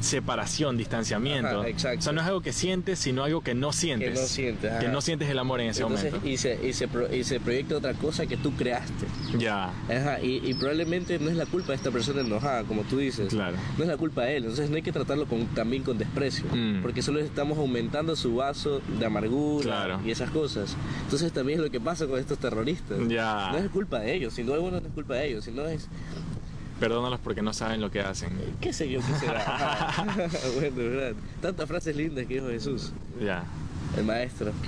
separación, 0.02 0.78
distanciamiento. 0.78 1.62
Ajá, 1.62 1.68
exacto. 1.70 2.00
O 2.00 2.02
sea, 2.04 2.14
no 2.14 2.22
es 2.22 2.28
algo 2.28 2.42
que 2.42 2.54
sientes, 2.54 3.00
sino 3.00 3.24
algo 3.24 3.42
que 3.42 3.54
no 3.54 3.72
sientes. 3.74 4.20
no 4.20 4.26
sientes, 4.28 4.72
Que 4.80 4.88
no 4.90 5.02
sientes 5.02 5.30
el 5.30 5.40
amor 5.40 5.62
en 5.62 5.70
ese 5.70 5.84
Entonces, 5.84 6.12
momento. 6.12 6.28
y 6.30 6.38
se, 6.38 6.60
y, 6.68 6.74
se 6.74 6.88
pro- 6.88 7.14
y 7.14 7.24
se 7.24 7.40
proyecta 7.40 7.78
otra 7.78 7.94
cosa 7.94 8.26
que 8.26 8.38
tú 8.38 8.52
creaste. 8.54 9.06
Ya, 9.38 9.66
Ajá, 9.90 10.20
y, 10.22 10.42
y 10.44 10.54
probablemente 10.56 11.18
no 11.20 11.30
es 11.30 11.36
la 11.36 11.46
culpa 11.46 11.70
de 11.70 11.76
esta 11.76 11.92
persona 11.92 12.22
enojada, 12.22 12.64
como 12.64 12.82
tú 12.84 12.98
dices. 12.98 13.30
Claro. 13.30 13.58
No 13.78 13.84
es 13.84 13.90
la 13.90 13.98
culpa 13.98 14.24
de 14.24 14.38
él. 14.38 14.44
Entonces 14.44 14.70
no 14.70 14.76
hay 14.76 14.82
que 14.82 14.92
tratarlo 14.92 15.26
con, 15.28 15.46
también 15.48 15.84
con 15.84 15.98
desprecio. 15.98 16.46
Mm. 16.54 16.82
Porque 16.82 17.02
solo 17.02 17.20
estamos 17.20 17.58
aumentando 17.58 18.16
su 18.16 18.36
vaso 18.36 18.82
de 19.00 19.06
amargura 19.06 19.64
Claro. 19.64 20.02
y 20.06 20.12
esas 20.12 20.30
cosas. 20.32 20.76
Entonces 21.04 21.32
también 21.32 21.60
es 21.60 21.66
lo 21.66 21.72
que 21.72 21.80
pasa 21.80 22.08
con 22.08 22.20
estos 22.20 22.38
terroristas. 22.40 22.98
Ya. 23.08 23.50
No 23.52 23.58
es 23.58 23.70
culpa 23.70 24.00
de 24.00 24.14
ellos, 24.16 24.34
sin 24.34 24.46
duda 24.46 24.56
alguna 24.56 24.80
no 24.82 24.88
es 24.88 24.94
culpa 24.94 25.16
de 25.16 25.28
ellos, 25.30 25.46
sino 25.46 25.66
es, 25.68 25.88
perdónalos 26.82 27.20
porque 27.22 27.42
no 27.42 27.54
saben 27.54 27.80
lo 27.80 27.90
que 27.90 28.02
hacen. 28.02 28.32
qué 28.60 28.74
sé 28.74 28.90
yo, 28.90 29.00
qué 29.00 29.14
será. 29.26 29.94
Bueno, 30.56 30.76
verdad. 30.76 31.14
Tantas 31.42 31.68
frases 31.70 31.96
lindas 31.96 32.26
que 32.26 32.34
dijo 32.34 32.48
Jesús, 32.50 32.92
Ya. 33.24 33.44
el 33.98 34.04
maestro. 34.04 34.52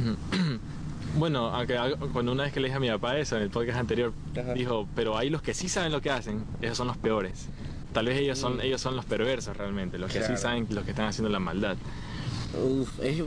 Bueno, 1.15 1.47
aunque 1.49 1.77
cuando 2.11 2.31
una 2.31 2.43
vez 2.43 2.53
que 2.53 2.59
le 2.59 2.67
dije 2.69 2.77
a 2.77 2.79
mi 2.79 2.89
papá 2.89 3.17
eso 3.19 3.35
en 3.37 3.43
el 3.43 3.51
podcast 3.51 3.77
anterior, 3.77 4.13
Ajá. 4.35 4.53
dijo, 4.55 4.87
pero 4.95 5.15
hay 5.15 5.29
los 5.29 5.43
que 5.43 5.53
sí 5.53 5.69
saben 5.69 5.91
lo 5.91 6.01
que 6.01 6.09
hacen, 6.09 6.43
esos 6.59 6.75
son 6.77 6.87
los 6.87 6.97
peores. 6.97 7.49
Tal 7.93 8.07
vez 8.07 8.17
ellos 8.19 8.39
son, 8.39 8.57
Mm. 8.57 8.61
ellos 8.61 8.81
son 8.81 8.95
los 8.95 9.05
perversos 9.05 9.55
realmente, 9.55 9.99
los 9.99 10.11
que 10.11 10.17
Claro. 10.19 10.35
sí 10.35 10.41
saben 10.41 10.65
los 10.71 10.83
que 10.83 10.89
están 10.89 11.05
haciendo 11.05 11.29
la 11.29 11.37
maldad. 11.37 11.75
Uf, 12.67 12.99
es- 13.03 13.21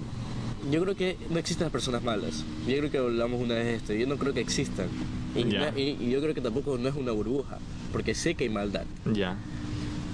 yo 0.68 0.82
creo 0.82 0.96
que 0.96 1.16
no 1.30 1.38
existen 1.38 1.66
las 1.66 1.72
personas 1.72 2.02
malas. 2.02 2.42
Yo 2.66 2.76
creo 2.78 2.90
que 2.90 2.98
hablamos 2.98 3.40
una 3.40 3.54
vez 3.54 3.64
de 3.66 3.74
esto. 3.76 3.92
Yo 3.92 4.08
no 4.08 4.16
creo 4.16 4.34
que 4.34 4.40
existan. 4.40 4.88
Y, 5.36 6.10
yo 6.10 6.20
creo 6.20 6.34
que 6.34 6.40
tampoco 6.40 6.78
no 6.78 6.88
es 6.88 6.94
una 6.94 7.12
burbuja. 7.12 7.58
Porque 7.92 8.14
sé 8.14 8.34
que 8.34 8.44
hay 8.44 8.50
maldad. 8.50 8.84
Ya. 9.12 9.36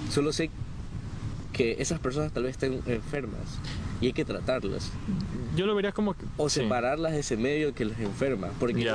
Solo 0.09 0.31
sé 0.33 0.49
que 1.51 1.75
esas 1.79 1.99
personas 1.99 2.31
tal 2.31 2.43
vez 2.43 2.51
estén 2.51 2.81
enfermas. 2.85 3.59
Y 4.01 4.07
hay 4.07 4.13
que 4.13 4.25
tratarlas. 4.25 4.91
Yo 5.55 5.65
lo 5.65 5.75
vería 5.75 5.91
como 5.91 6.13
que... 6.13 6.25
O 6.37 6.49
sí. 6.49 6.61
separarlas 6.61 7.13
de 7.13 7.19
ese 7.19 7.37
medio 7.37 7.73
que 7.73 7.85
las 7.85 7.99
enferma. 7.99 8.49
Porque, 8.59 8.91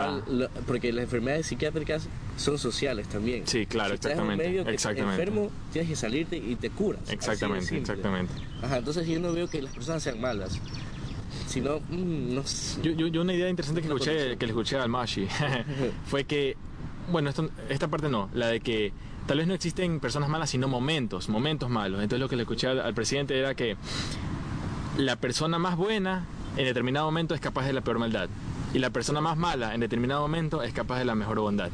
porque 0.66 0.92
las 0.92 1.04
enfermedades 1.04 1.46
psiquiátricas 1.46 2.08
son 2.36 2.58
sociales 2.58 3.08
también. 3.08 3.46
Sí, 3.46 3.64
claro, 3.66 3.96
si 3.96 4.06
en 4.08 4.18
un 4.18 4.32
exactamente, 4.32 4.48
medio 4.48 4.64
que 4.64 4.74
exactamente. 4.74 5.22
enfermo, 5.22 5.50
tienes 5.72 5.90
que 5.90 5.96
salirte 5.96 6.36
y 6.36 6.56
te 6.56 6.70
curas. 6.70 7.10
Exactamente, 7.10 7.78
exactamente. 7.78 8.32
Ajá, 8.62 8.78
entonces 8.78 9.06
yo 9.06 9.18
no 9.18 9.32
veo 9.32 9.48
que 9.48 9.62
las 9.62 9.72
personas 9.72 10.02
sean 10.02 10.20
malas. 10.20 10.60
Mm, 11.61 12.35
no 12.35 12.42
sé. 12.44 12.81
Yo, 12.83 12.92
yo, 12.92 13.07
yo 13.09 13.21
una 13.23 13.35
idea 13.35 13.49
interesante 13.49 13.81
que 13.83 13.87
Una 13.88 13.94
escuché, 13.97 14.11
conexión. 14.12 14.38
que 14.38 14.47
le 14.47 14.51
escuché 14.53 14.77
al 14.79 14.88
Mashi 14.88 15.27
fue 16.07 16.25
que, 16.25 16.57
bueno, 17.11 17.31
esto- 17.31 17.51
esta 17.68 17.88
parte 17.88 18.09
no, 18.09 18.29
la 18.35 18.47
de 18.49 18.61
que 18.61 18.92
tal 19.27 19.38
vez 19.38 19.47
no 19.47 19.55
existen 19.55 20.01
personas 20.01 20.29
malas, 20.29 20.51
sino 20.51 20.68
momentos, 20.68 21.29
momentos 21.29 21.68
malos. 21.71 22.03
Entonces 22.03 22.21
lo 22.21 22.29
que 22.29 22.37
le 22.37 22.42
escuché 22.42 22.66
al, 22.68 22.81
al 22.81 22.94
presidente 22.94 23.38
era 23.38 23.55
que 23.55 23.77
la 24.97 25.16
persona 25.16 25.59
más 25.59 25.77
buena 25.77 26.25
en 26.57 26.64
determinado 26.64 27.07
momento 27.07 27.35
es 27.35 27.40
capaz 27.40 27.66
de 27.66 27.73
la 27.73 27.83
peor 27.83 27.99
maldad. 27.99 28.29
Y 28.74 28.78
la 28.78 28.90
persona 28.90 29.20
más 29.20 29.37
mala 29.37 29.74
en 29.74 29.81
determinado 29.81 30.20
momento 30.20 30.62
es 30.62 30.72
capaz 30.72 30.98
de 30.98 31.04
la 31.04 31.14
mejor 31.14 31.40
bondad. 31.40 31.70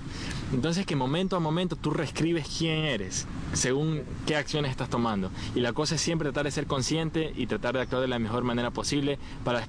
Entonces 0.53 0.87
que 0.87 0.97
momento 0.97 1.37
a 1.37 1.41
momento 1.41 1.77
tú 1.77 1.91
reescribes 1.91 2.47
quién 2.59 2.85
eres, 2.85 3.27
según 3.53 4.03
qué 4.27 4.37
acciones 4.37 4.71
estás 4.71 4.89
tomando. 4.89 5.31
Y 5.55 5.61
la 5.61 5.73
cosa 5.73 5.97
es 5.97 6.01
siempre 6.01 6.27
tratar 6.27 6.45
de 6.45 6.51
ser 6.51 6.67
consciente 6.67 7.33
y 7.37 7.47
tratar 7.47 7.75
de 7.75 7.81
actuar 7.81 8.03
de 8.03 8.09
la 8.09 8.19
mejor 8.19 8.45
manera 8.45 8.71
posible 8.71 9.19
para 9.45 9.67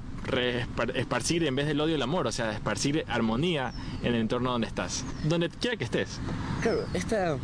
esparcir 0.93 1.43
en 1.45 1.55
vez 1.55 1.67
del 1.67 1.81
odio 1.81 1.95
el 1.95 2.01
amor, 2.01 2.27
o 2.27 2.31
sea, 2.31 2.51
esparcir 2.51 3.05
armonía 3.07 3.73
en 4.01 4.13
el 4.13 4.21
entorno 4.21 4.51
donde 4.51 4.67
estás. 4.67 5.03
Donde 5.23 5.49
quiera 5.49 5.77
que 5.77 5.83
estés. 5.83 6.19
Claro, 6.61 6.85
esta, 6.93 7.38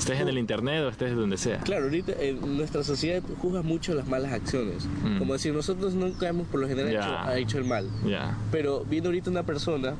Estés 0.00 0.20
en 0.20 0.28
el 0.28 0.38
internet 0.38 0.82
o 0.84 0.88
estés 0.88 1.14
donde 1.14 1.36
sea. 1.36 1.58
claro, 1.58 1.84
ahorita 1.84 2.12
en 2.20 2.56
nuestra 2.56 2.82
sociedad 2.82 3.22
juzga 3.40 3.62
mucho 3.62 3.94
las 3.94 4.08
malas 4.08 4.32
acciones. 4.32 4.86
Mm. 5.04 5.18
Como 5.18 5.34
decir, 5.34 5.52
nosotros 5.52 5.94
nunca 5.94 6.26
hemos 6.28 6.46
por 6.48 6.60
lo 6.60 6.68
general 6.68 6.90
Ya. 6.92 7.00
hecho, 7.00 7.18
ha 7.18 7.36
hecho 7.38 7.58
el 7.58 7.64
mal. 7.64 7.88
Ya, 8.06 8.36
Pero 8.50 8.84
viendo 8.88 9.10
ahorita 9.10 9.30
una 9.30 9.42
persona 9.44 9.94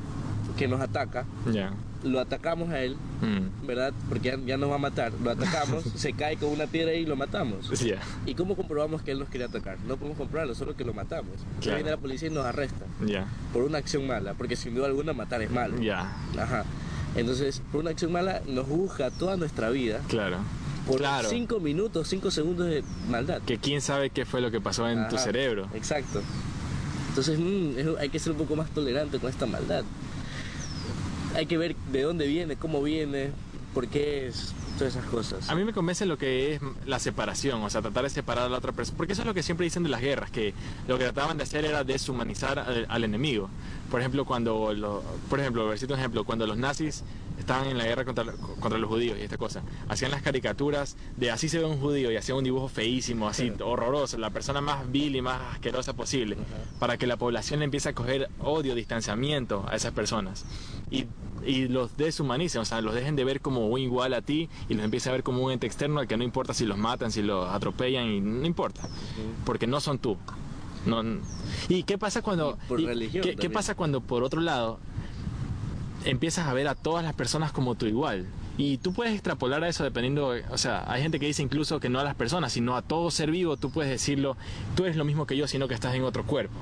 que 0.57 0.67
nos 0.67 0.81
ataca, 0.81 1.25
ya. 1.51 1.71
lo 2.03 2.19
atacamos 2.19 2.69
a 2.71 2.81
él, 2.81 2.95
Mm. 3.21 3.67
¿verdad? 3.67 3.93
Porque 4.09 4.29
ya, 4.29 4.39
ya 4.43 4.57
nos 4.57 4.71
va 4.71 4.75
a 4.75 4.79
matar. 4.79 5.11
Lo 5.23 5.29
atacamos, 5.29 5.83
se 5.95 6.13
cae 6.13 6.35
con 6.37 6.49
una 6.49 6.65
piedra 6.65 6.93
y 6.95 7.05
lo 7.05 7.15
matamos. 7.15 7.69
Ya. 7.79 7.99
¿Y 8.25 8.33
cómo 8.33 8.55
comprobamos 8.55 9.03
que 9.03 9.11
él 9.11 9.19
nos 9.19 9.29
quiere 9.29 9.45
atacar? 9.45 9.77
No 9.87 9.97
podemos 9.97 10.17
comprobarlo, 10.17 10.55
solo 10.55 10.75
que 10.75 10.83
lo 10.83 10.93
matamos. 10.95 11.33
Claro. 11.61 11.77
Viene 11.77 11.91
la 11.91 11.97
policía 11.97 12.27
y 12.27 12.31
nos 12.31 12.43
arresta 12.45 12.85
Ya, 13.05 13.27
por 13.53 13.61
una 13.63 13.77
acción 13.77 14.07
mala, 14.07 14.33
porque 14.33 14.55
sin 14.55 14.73
duda 14.73 14.87
alguna 14.87 15.13
matar 15.13 15.43
es 15.43 15.51
malo. 15.51 15.75
Ajá. 16.39 16.65
Entonces, 17.15 17.61
por 17.71 17.81
una 17.81 17.91
acción 17.91 18.11
mala 18.11 18.41
nos 18.47 18.65
juzga 18.67 19.11
toda 19.11 19.35
nuestra 19.37 19.69
vida 19.69 19.99
claro. 20.07 20.37
por 20.87 20.97
Claro. 20.99 21.29
5 21.29 21.59
minutos, 21.59 22.07
5 22.07 22.31
segundos 22.31 22.67
de 22.67 22.83
maldad. 23.09 23.41
Que 23.41 23.57
quién 23.57 23.81
sabe 23.81 24.09
qué 24.09 24.25
fue 24.25 24.39
lo 24.41 24.49
que 24.51 24.61
pasó 24.61 24.87
en 24.89 25.07
tu 25.09 25.17
cerebro. 25.17 25.67
Exacto. 25.73 26.21
Entonces, 27.09 27.37
mm, 27.37 27.77
es- 27.77 27.87
hay 27.99 28.09
que 28.09 28.19
ser 28.19 28.31
un 28.31 28.37
poco 28.37 28.55
más 28.55 28.69
tolerante 28.69 29.19
con 29.19 29.29
esta 29.29 29.45
maldad. 29.45 29.83
Hay 31.35 31.45
que 31.45 31.57
ver 31.57 31.75
de 31.91 32.01
dónde 32.03 32.27
viene, 32.27 32.55
cómo 32.55 32.81
viene, 32.81 33.31
por 33.73 33.87
qué 33.87 34.27
es, 34.27 34.53
todas 34.81 34.95
esas 34.95 35.05
cosas. 35.09 35.49
A 35.49 35.55
mí 35.55 35.63
me 35.63 35.73
convence 35.73 36.05
lo 36.05 36.17
que 36.17 36.55
es 36.55 36.61
la 36.85 36.99
separación, 36.99 37.61
o 37.61 37.69
sea, 37.69 37.81
tratar 37.81 38.03
de 38.03 38.09
separar 38.09 38.45
a 38.45 38.49
la 38.49 38.57
otra 38.57 38.71
persona. 38.71 38.97
Porque 38.97 39.13
eso 39.13 39.21
es 39.21 39.27
lo 39.27 39.33
que 39.33 39.43
siempre 39.43 39.63
dicen 39.65 39.83
de 39.83 39.89
las 39.89 40.01
guerras, 40.01 40.31
que 40.31 40.53
lo 40.87 40.97
que 40.97 41.03
trataban 41.05 41.37
de 41.37 41.43
hacer 41.43 41.65
era 41.65 41.83
deshumanizar 41.83 42.57
al, 42.59 42.85
al 42.89 43.03
enemigo. 43.03 43.49
Por 43.89 43.99
ejemplo, 43.99 44.25
cuando, 44.25 44.73
lo- 44.73 45.03
por 45.29 45.39
ejemplo, 45.39 45.67
versito 45.67 45.93
un 45.93 45.99
ejemplo, 45.99 46.23
cuando 46.23 46.47
los 46.47 46.57
nazis 46.57 47.03
estaban 47.37 47.67
en 47.67 47.77
la 47.77 47.85
guerra 47.85 48.05
contra, 48.05 48.25
contra 48.59 48.77
los 48.79 48.89
judíos 48.89 49.17
y 49.19 49.23
esta 49.23 49.37
cosa, 49.37 49.61
hacían 49.89 50.11
las 50.11 50.21
caricaturas 50.21 50.95
de 51.17 51.31
así 51.31 51.49
se 51.49 51.57
ve 51.59 51.65
un 51.65 51.79
judío 51.79 52.11
y 52.11 52.15
hacían 52.15 52.37
un 52.37 52.43
dibujo 52.43 52.67
feísimo, 52.69 53.27
así 53.27 53.51
horroroso, 53.63 54.17
la 54.19 54.29
persona 54.29 54.61
más 54.61 54.89
vil 54.91 55.15
y 55.15 55.21
más 55.21 55.41
asquerosa 55.53 55.93
posible, 55.93 56.37
para 56.79 56.97
que 56.97 57.07
la 57.07 57.17
población 57.17 57.61
empiece 57.63 57.89
a 57.89 57.93
coger 57.93 58.29
odio, 58.39 58.75
distanciamiento 58.75 59.65
a 59.69 59.75
esas 59.75 59.91
personas. 59.91 60.45
Y, 60.91 61.05
y 61.45 61.67
los 61.67 61.97
deshumanicen, 61.97 62.61
o 62.61 62.65
sea, 62.65 62.81
los 62.81 62.93
dejen 62.93 63.15
de 63.15 63.23
ver 63.23 63.41
como 63.41 63.67
un 63.67 63.79
igual 63.79 64.13
a 64.13 64.21
ti 64.21 64.49
y 64.69 64.73
los 64.73 64.83
empiecen 64.83 65.11
a 65.11 65.13
ver 65.13 65.23
como 65.23 65.43
un 65.43 65.51
ente 65.51 65.67
externo 65.67 65.99
al 65.99 66.07
que 66.07 66.17
no 66.17 66.23
importa 66.23 66.53
si 66.53 66.65
los 66.65 66.77
matan, 66.77 67.11
si 67.11 67.21
los 67.21 67.47
atropellan, 67.49 68.07
y 68.07 68.21
no 68.21 68.45
importa, 68.45 68.89
porque 69.45 69.67
no 69.67 69.79
son 69.79 69.99
tú. 69.99 70.17
No, 70.85 71.03
¿Y 71.69 71.83
qué 71.83 71.97
pasa 71.97 72.21
cuando... 72.21 72.57
Y 72.63 72.67
por 72.67 72.79
y 72.79 72.85
religión 72.87 73.23
¿qué, 73.23 73.35
qué 73.35 73.49
pasa 73.49 73.75
cuando 73.75 74.01
por 74.01 74.23
otro 74.23 74.41
lado 74.41 74.79
empiezas 76.05 76.47
a 76.47 76.53
ver 76.53 76.67
a 76.67 76.73
todas 76.73 77.03
las 77.03 77.13
personas 77.13 77.51
como 77.51 77.75
tu 77.75 77.85
igual? 77.85 78.25
Y 78.57 78.77
tú 78.77 78.93
puedes 78.93 79.13
extrapolar 79.13 79.63
a 79.63 79.69
eso 79.69 79.83
dependiendo, 79.83 80.33
o 80.49 80.57
sea, 80.57 80.83
hay 80.91 81.01
gente 81.01 81.19
que 81.19 81.25
dice 81.25 81.41
incluso 81.41 81.79
que 81.79 81.89
no 81.89 81.99
a 81.99 82.03
las 82.03 82.15
personas, 82.15 82.51
sino 82.51 82.75
a 82.75 82.81
todo 82.81 83.09
ser 83.09 83.31
vivo, 83.31 83.57
tú 83.57 83.71
puedes 83.71 83.89
decirlo, 83.89 84.35
tú 84.75 84.83
eres 84.83 84.97
lo 84.97 85.05
mismo 85.05 85.25
que 85.25 85.37
yo, 85.37 85.47
sino 85.47 85.67
que 85.67 85.73
estás 85.73 85.95
en 85.95 86.03
otro 86.03 86.25
cuerpo. 86.25 86.55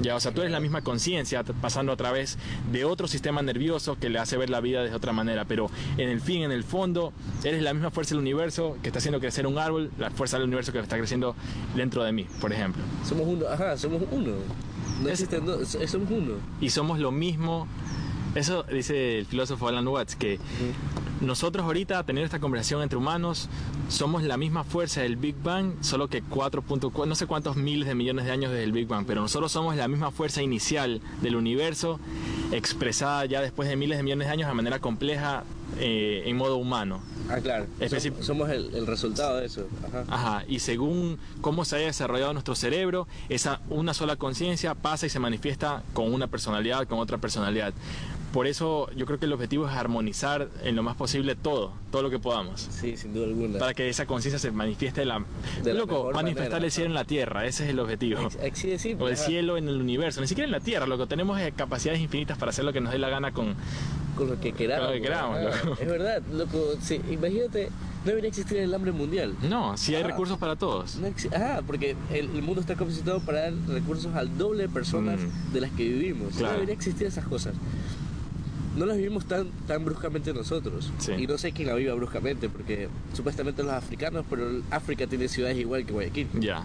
Ya, 0.00 0.16
o 0.16 0.20
sea, 0.20 0.32
tú 0.32 0.40
eres 0.40 0.52
la 0.52 0.60
misma 0.60 0.82
conciencia 0.82 1.44
pasando 1.60 1.92
a 1.92 1.96
través 1.96 2.36
de 2.72 2.84
otro 2.84 3.06
sistema 3.08 3.42
nervioso 3.42 3.96
que 3.98 4.08
le 4.10 4.18
hace 4.18 4.36
ver 4.36 4.50
la 4.50 4.60
vida 4.60 4.82
de 4.82 4.92
otra 4.94 5.12
manera, 5.12 5.44
pero 5.44 5.70
en 5.96 6.08
el 6.08 6.20
fin, 6.20 6.42
en 6.42 6.52
el 6.52 6.64
fondo, 6.64 7.12
eres 7.44 7.62
la 7.62 7.72
misma 7.72 7.90
fuerza 7.90 8.10
del 8.14 8.20
universo 8.20 8.76
que 8.82 8.88
está 8.88 8.98
haciendo 8.98 9.20
crecer 9.20 9.46
un 9.46 9.56
árbol, 9.58 9.90
la 9.98 10.10
fuerza 10.10 10.36
del 10.36 10.46
universo 10.46 10.72
que 10.72 10.80
está 10.80 10.96
creciendo 10.98 11.36
dentro 11.76 12.02
de 12.02 12.12
mí, 12.12 12.26
por 12.40 12.52
ejemplo. 12.52 12.82
Somos 13.08 13.26
uno, 13.26 13.46
ajá, 13.48 13.76
somos 13.76 14.02
uno. 14.10 14.32
No 15.00 15.08
Es- 15.08 15.20
existen 15.20 15.46
dos, 15.46 15.68
so- 15.68 15.86
somos 15.86 16.10
uno. 16.10 16.34
y 16.60 16.70
somos 16.70 16.98
lo 16.98 17.10
mismo. 17.12 17.66
Eso 18.34 18.64
dice 18.64 19.18
el 19.18 19.26
filósofo 19.26 19.68
Alan 19.68 19.86
Watts, 19.86 20.16
que 20.16 20.40
nosotros 21.20 21.64
ahorita, 21.64 22.02
teniendo 22.02 22.24
esta 22.26 22.40
conversación 22.40 22.82
entre 22.82 22.98
humanos, 22.98 23.48
somos 23.88 24.24
la 24.24 24.36
misma 24.36 24.64
fuerza 24.64 25.02
del 25.02 25.16
Big 25.16 25.36
Bang, 25.42 25.74
solo 25.82 26.08
que 26.08 26.22
4.4, 26.22 27.06
no 27.06 27.14
sé 27.14 27.26
cuántos 27.26 27.56
miles 27.56 27.86
de 27.86 27.94
millones 27.94 28.24
de 28.24 28.32
años 28.32 28.50
desde 28.50 28.64
el 28.64 28.72
Big 28.72 28.88
Bang, 28.88 29.04
pero 29.06 29.20
nosotros 29.20 29.52
somos 29.52 29.76
la 29.76 29.86
misma 29.86 30.10
fuerza 30.10 30.42
inicial 30.42 31.00
del 31.22 31.36
universo, 31.36 32.00
expresada 32.50 33.24
ya 33.26 33.40
después 33.40 33.68
de 33.68 33.76
miles 33.76 33.98
de 33.98 34.04
millones 34.04 34.26
de 34.26 34.32
años 34.32 34.48
de 34.48 34.54
manera 34.54 34.80
compleja 34.80 35.44
eh, 35.78 36.22
en 36.26 36.36
modo 36.36 36.56
humano. 36.56 37.00
Ah, 37.28 37.38
claro. 37.42 37.66
Especi- 37.80 38.12
Som- 38.12 38.22
somos 38.22 38.50
el, 38.50 38.74
el 38.74 38.86
resultado 38.86 39.36
de 39.38 39.46
eso. 39.46 39.66
Ajá. 39.88 40.04
Ajá, 40.08 40.44
y 40.48 40.58
según 40.60 41.18
cómo 41.40 41.64
se 41.64 41.76
haya 41.76 41.86
desarrollado 41.86 42.32
nuestro 42.32 42.54
cerebro, 42.54 43.08
esa 43.28 43.60
una 43.70 43.94
sola 43.94 44.16
conciencia 44.16 44.74
pasa 44.74 45.06
y 45.06 45.08
se 45.10 45.18
manifiesta 45.18 45.82
con 45.92 46.12
una 46.12 46.26
personalidad, 46.26 46.86
con 46.86 46.98
otra 46.98 47.18
personalidad. 47.18 47.72
Por 48.32 48.48
eso 48.48 48.90
yo 48.96 49.06
creo 49.06 49.20
que 49.20 49.26
el 49.26 49.32
objetivo 49.32 49.68
es 49.68 49.72
armonizar 49.76 50.48
en 50.64 50.74
lo 50.74 50.82
más 50.82 50.96
posible 50.96 51.36
todo, 51.36 51.72
todo 51.92 52.02
lo 52.02 52.10
que 52.10 52.18
podamos. 52.18 52.62
Sí, 52.68 52.96
sin 52.96 53.14
duda 53.14 53.26
alguna. 53.26 53.60
Para 53.60 53.74
que 53.74 53.88
esa 53.88 54.06
conciencia 54.06 54.40
se 54.40 54.50
manifieste 54.50 55.02
de 55.02 55.06
la... 55.06 55.24
De 55.62 55.72
la 55.72 55.78
loco, 55.78 55.94
mejor 55.98 56.14
manifestar 56.16 56.50
manera, 56.50 56.64
el 56.66 56.72
cielo 56.72 56.88
en 56.90 56.94
la 56.94 57.04
tierra, 57.04 57.46
ese 57.46 57.62
es 57.62 57.70
el 57.70 57.78
objetivo. 57.78 58.28
Así 58.52 58.70
de 58.70 58.78
simple, 58.80 59.04
O 59.04 59.08
el 59.08 59.14
ajá. 59.14 59.22
cielo 59.24 59.56
en 59.56 59.68
el 59.68 59.80
universo, 59.80 60.20
ni 60.20 60.26
siquiera 60.26 60.46
en 60.46 60.50
la 60.52 60.58
tierra, 60.58 60.84
lo 60.88 60.98
que 60.98 61.06
tenemos 61.06 61.40
es 61.40 61.54
capacidades 61.54 62.00
infinitas 62.00 62.36
para 62.36 62.50
hacer 62.50 62.64
lo 62.64 62.72
que 62.72 62.80
nos 62.80 62.92
dé 62.92 62.98
la 62.98 63.08
gana 63.08 63.30
con... 63.30 63.54
con 64.14 64.28
lo 64.28 64.40
que 64.40 64.52
queramos. 64.52 64.86
Con 64.86 64.96
lo 64.96 65.02
que 65.02 65.08
queramos, 65.08 65.38
ajá. 65.38 65.64
loco. 65.66 65.80
Es 65.82 65.88
verdad, 65.88 66.22
loco. 66.32 66.58
Sí, 66.80 67.00
imagínate, 67.10 67.68
no 68.04 68.08
debería 68.10 68.28
existir 68.28 68.58
el 68.58 68.72
hambre 68.74 68.92
mundial. 68.92 69.34
No, 69.48 69.76
si 69.76 69.94
hay 69.94 70.02
Ah. 70.02 70.06
recursos 70.06 70.38
para 70.38 70.56
todos. 70.56 70.96
No 70.96 71.08
Ajá, 71.34 71.62
porque 71.66 71.96
el, 72.12 72.30
el 72.30 72.42
mundo 72.42 72.60
está 72.60 72.74
capacitado 72.74 73.20
para 73.20 73.42
dar 73.42 73.52
recursos 73.68 74.14
al 74.14 74.36
doble 74.38 74.64
de 74.64 74.68
personas 74.68 75.20
Mm. 75.20 75.52
de 75.52 75.60
las 75.60 75.70
que 75.72 75.84
vivimos. 75.88 76.34
Claro. 76.34 76.46
No 76.48 76.52
debería 76.54 76.74
existir 76.74 77.06
esas 77.06 77.24
cosas. 77.26 77.54
no 78.76 78.86
las 78.86 78.96
vivimos 78.96 79.24
tan, 79.26 79.46
tan 79.68 79.84
bruscamente 79.84 80.34
nosotros. 80.34 80.90
Sí. 80.98 81.12
Y 81.12 81.26
no 81.28 81.38
sé 81.38 81.52
quién 81.52 81.68
la 81.68 81.74
viva 81.74 81.94
bruscamente, 81.94 82.48
porque 82.48 82.88
supuestamente 83.12 83.62
los 83.62 83.70
africanos, 83.72 84.24
pero 84.28 84.48
África 84.72 85.06
tiene 85.06 85.28
ciudades 85.28 85.56
igual 85.58 85.86
que 85.86 85.92
Guayaquil. 85.92 86.26
Ya, 86.40 86.64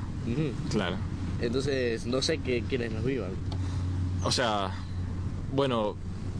claro. 0.71 0.95
Entonces, 1.39 2.07
no 2.07 2.23
sé 2.23 2.39
que, 2.39 2.63
quiénes 2.67 2.91
las 2.93 3.03
vivan. 3.05 3.29
O 4.23 4.31
sea, 4.31 4.71
bueno, 5.53 5.95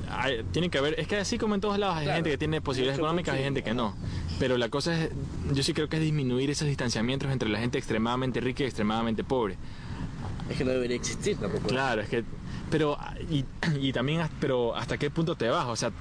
hay- 0.10 0.43
tiene 0.52 0.69
que 0.69 0.78
haber, 0.78 1.00
es 1.00 1.08
que 1.08 1.17
así 1.17 1.38
como 1.38 1.56
en 1.56 1.62
todos 1.62 1.78
lados 1.78 1.98
hay 1.98 2.06
Claro. 2.06 2.17
gente 2.17 2.30
que 2.32 2.38
tiene 2.38 2.62
posibilidades 2.62 3.00
económicas, 3.00 3.36
hay 3.36 3.43
gente 3.43 3.63
que 3.63 3.74
no. 3.74 3.95
Pero 4.39 4.58
la 4.58 4.69
cosa 4.69 5.04
es, 5.04 5.10
yo 5.54 5.63
sí 5.63 5.74
creo 5.74 5.89
que 5.89 5.98
es 5.98 6.02
disminuir 6.02 6.50
esos 6.50 6.67
distanciamientos 6.67 7.32
entre 7.32 7.50
la 7.50 7.60
gente 7.60 7.78
extremadamente 7.78 8.39
rica 8.41 8.63
y 8.63 8.67
extremadamente 8.67 9.24
pobre. 9.24 9.58
Es 10.50 10.58
que 10.58 10.63
no 10.65 10.72
debería 10.72 10.95
existir 10.95 11.38
tampoco. 11.38 11.67
Claro, 11.67 12.02
es 12.02 12.10
que, 12.10 12.24
pero, 12.72 12.98
y, 13.30 13.45
y 13.80 13.93
también, 13.93 14.28
pero 14.39 14.76
hasta 14.76 14.98
qué 14.98 15.10
punto 15.12 15.36
te 15.36 15.48
vas, 15.50 15.65
o 15.67 15.76
sea, 15.76 15.91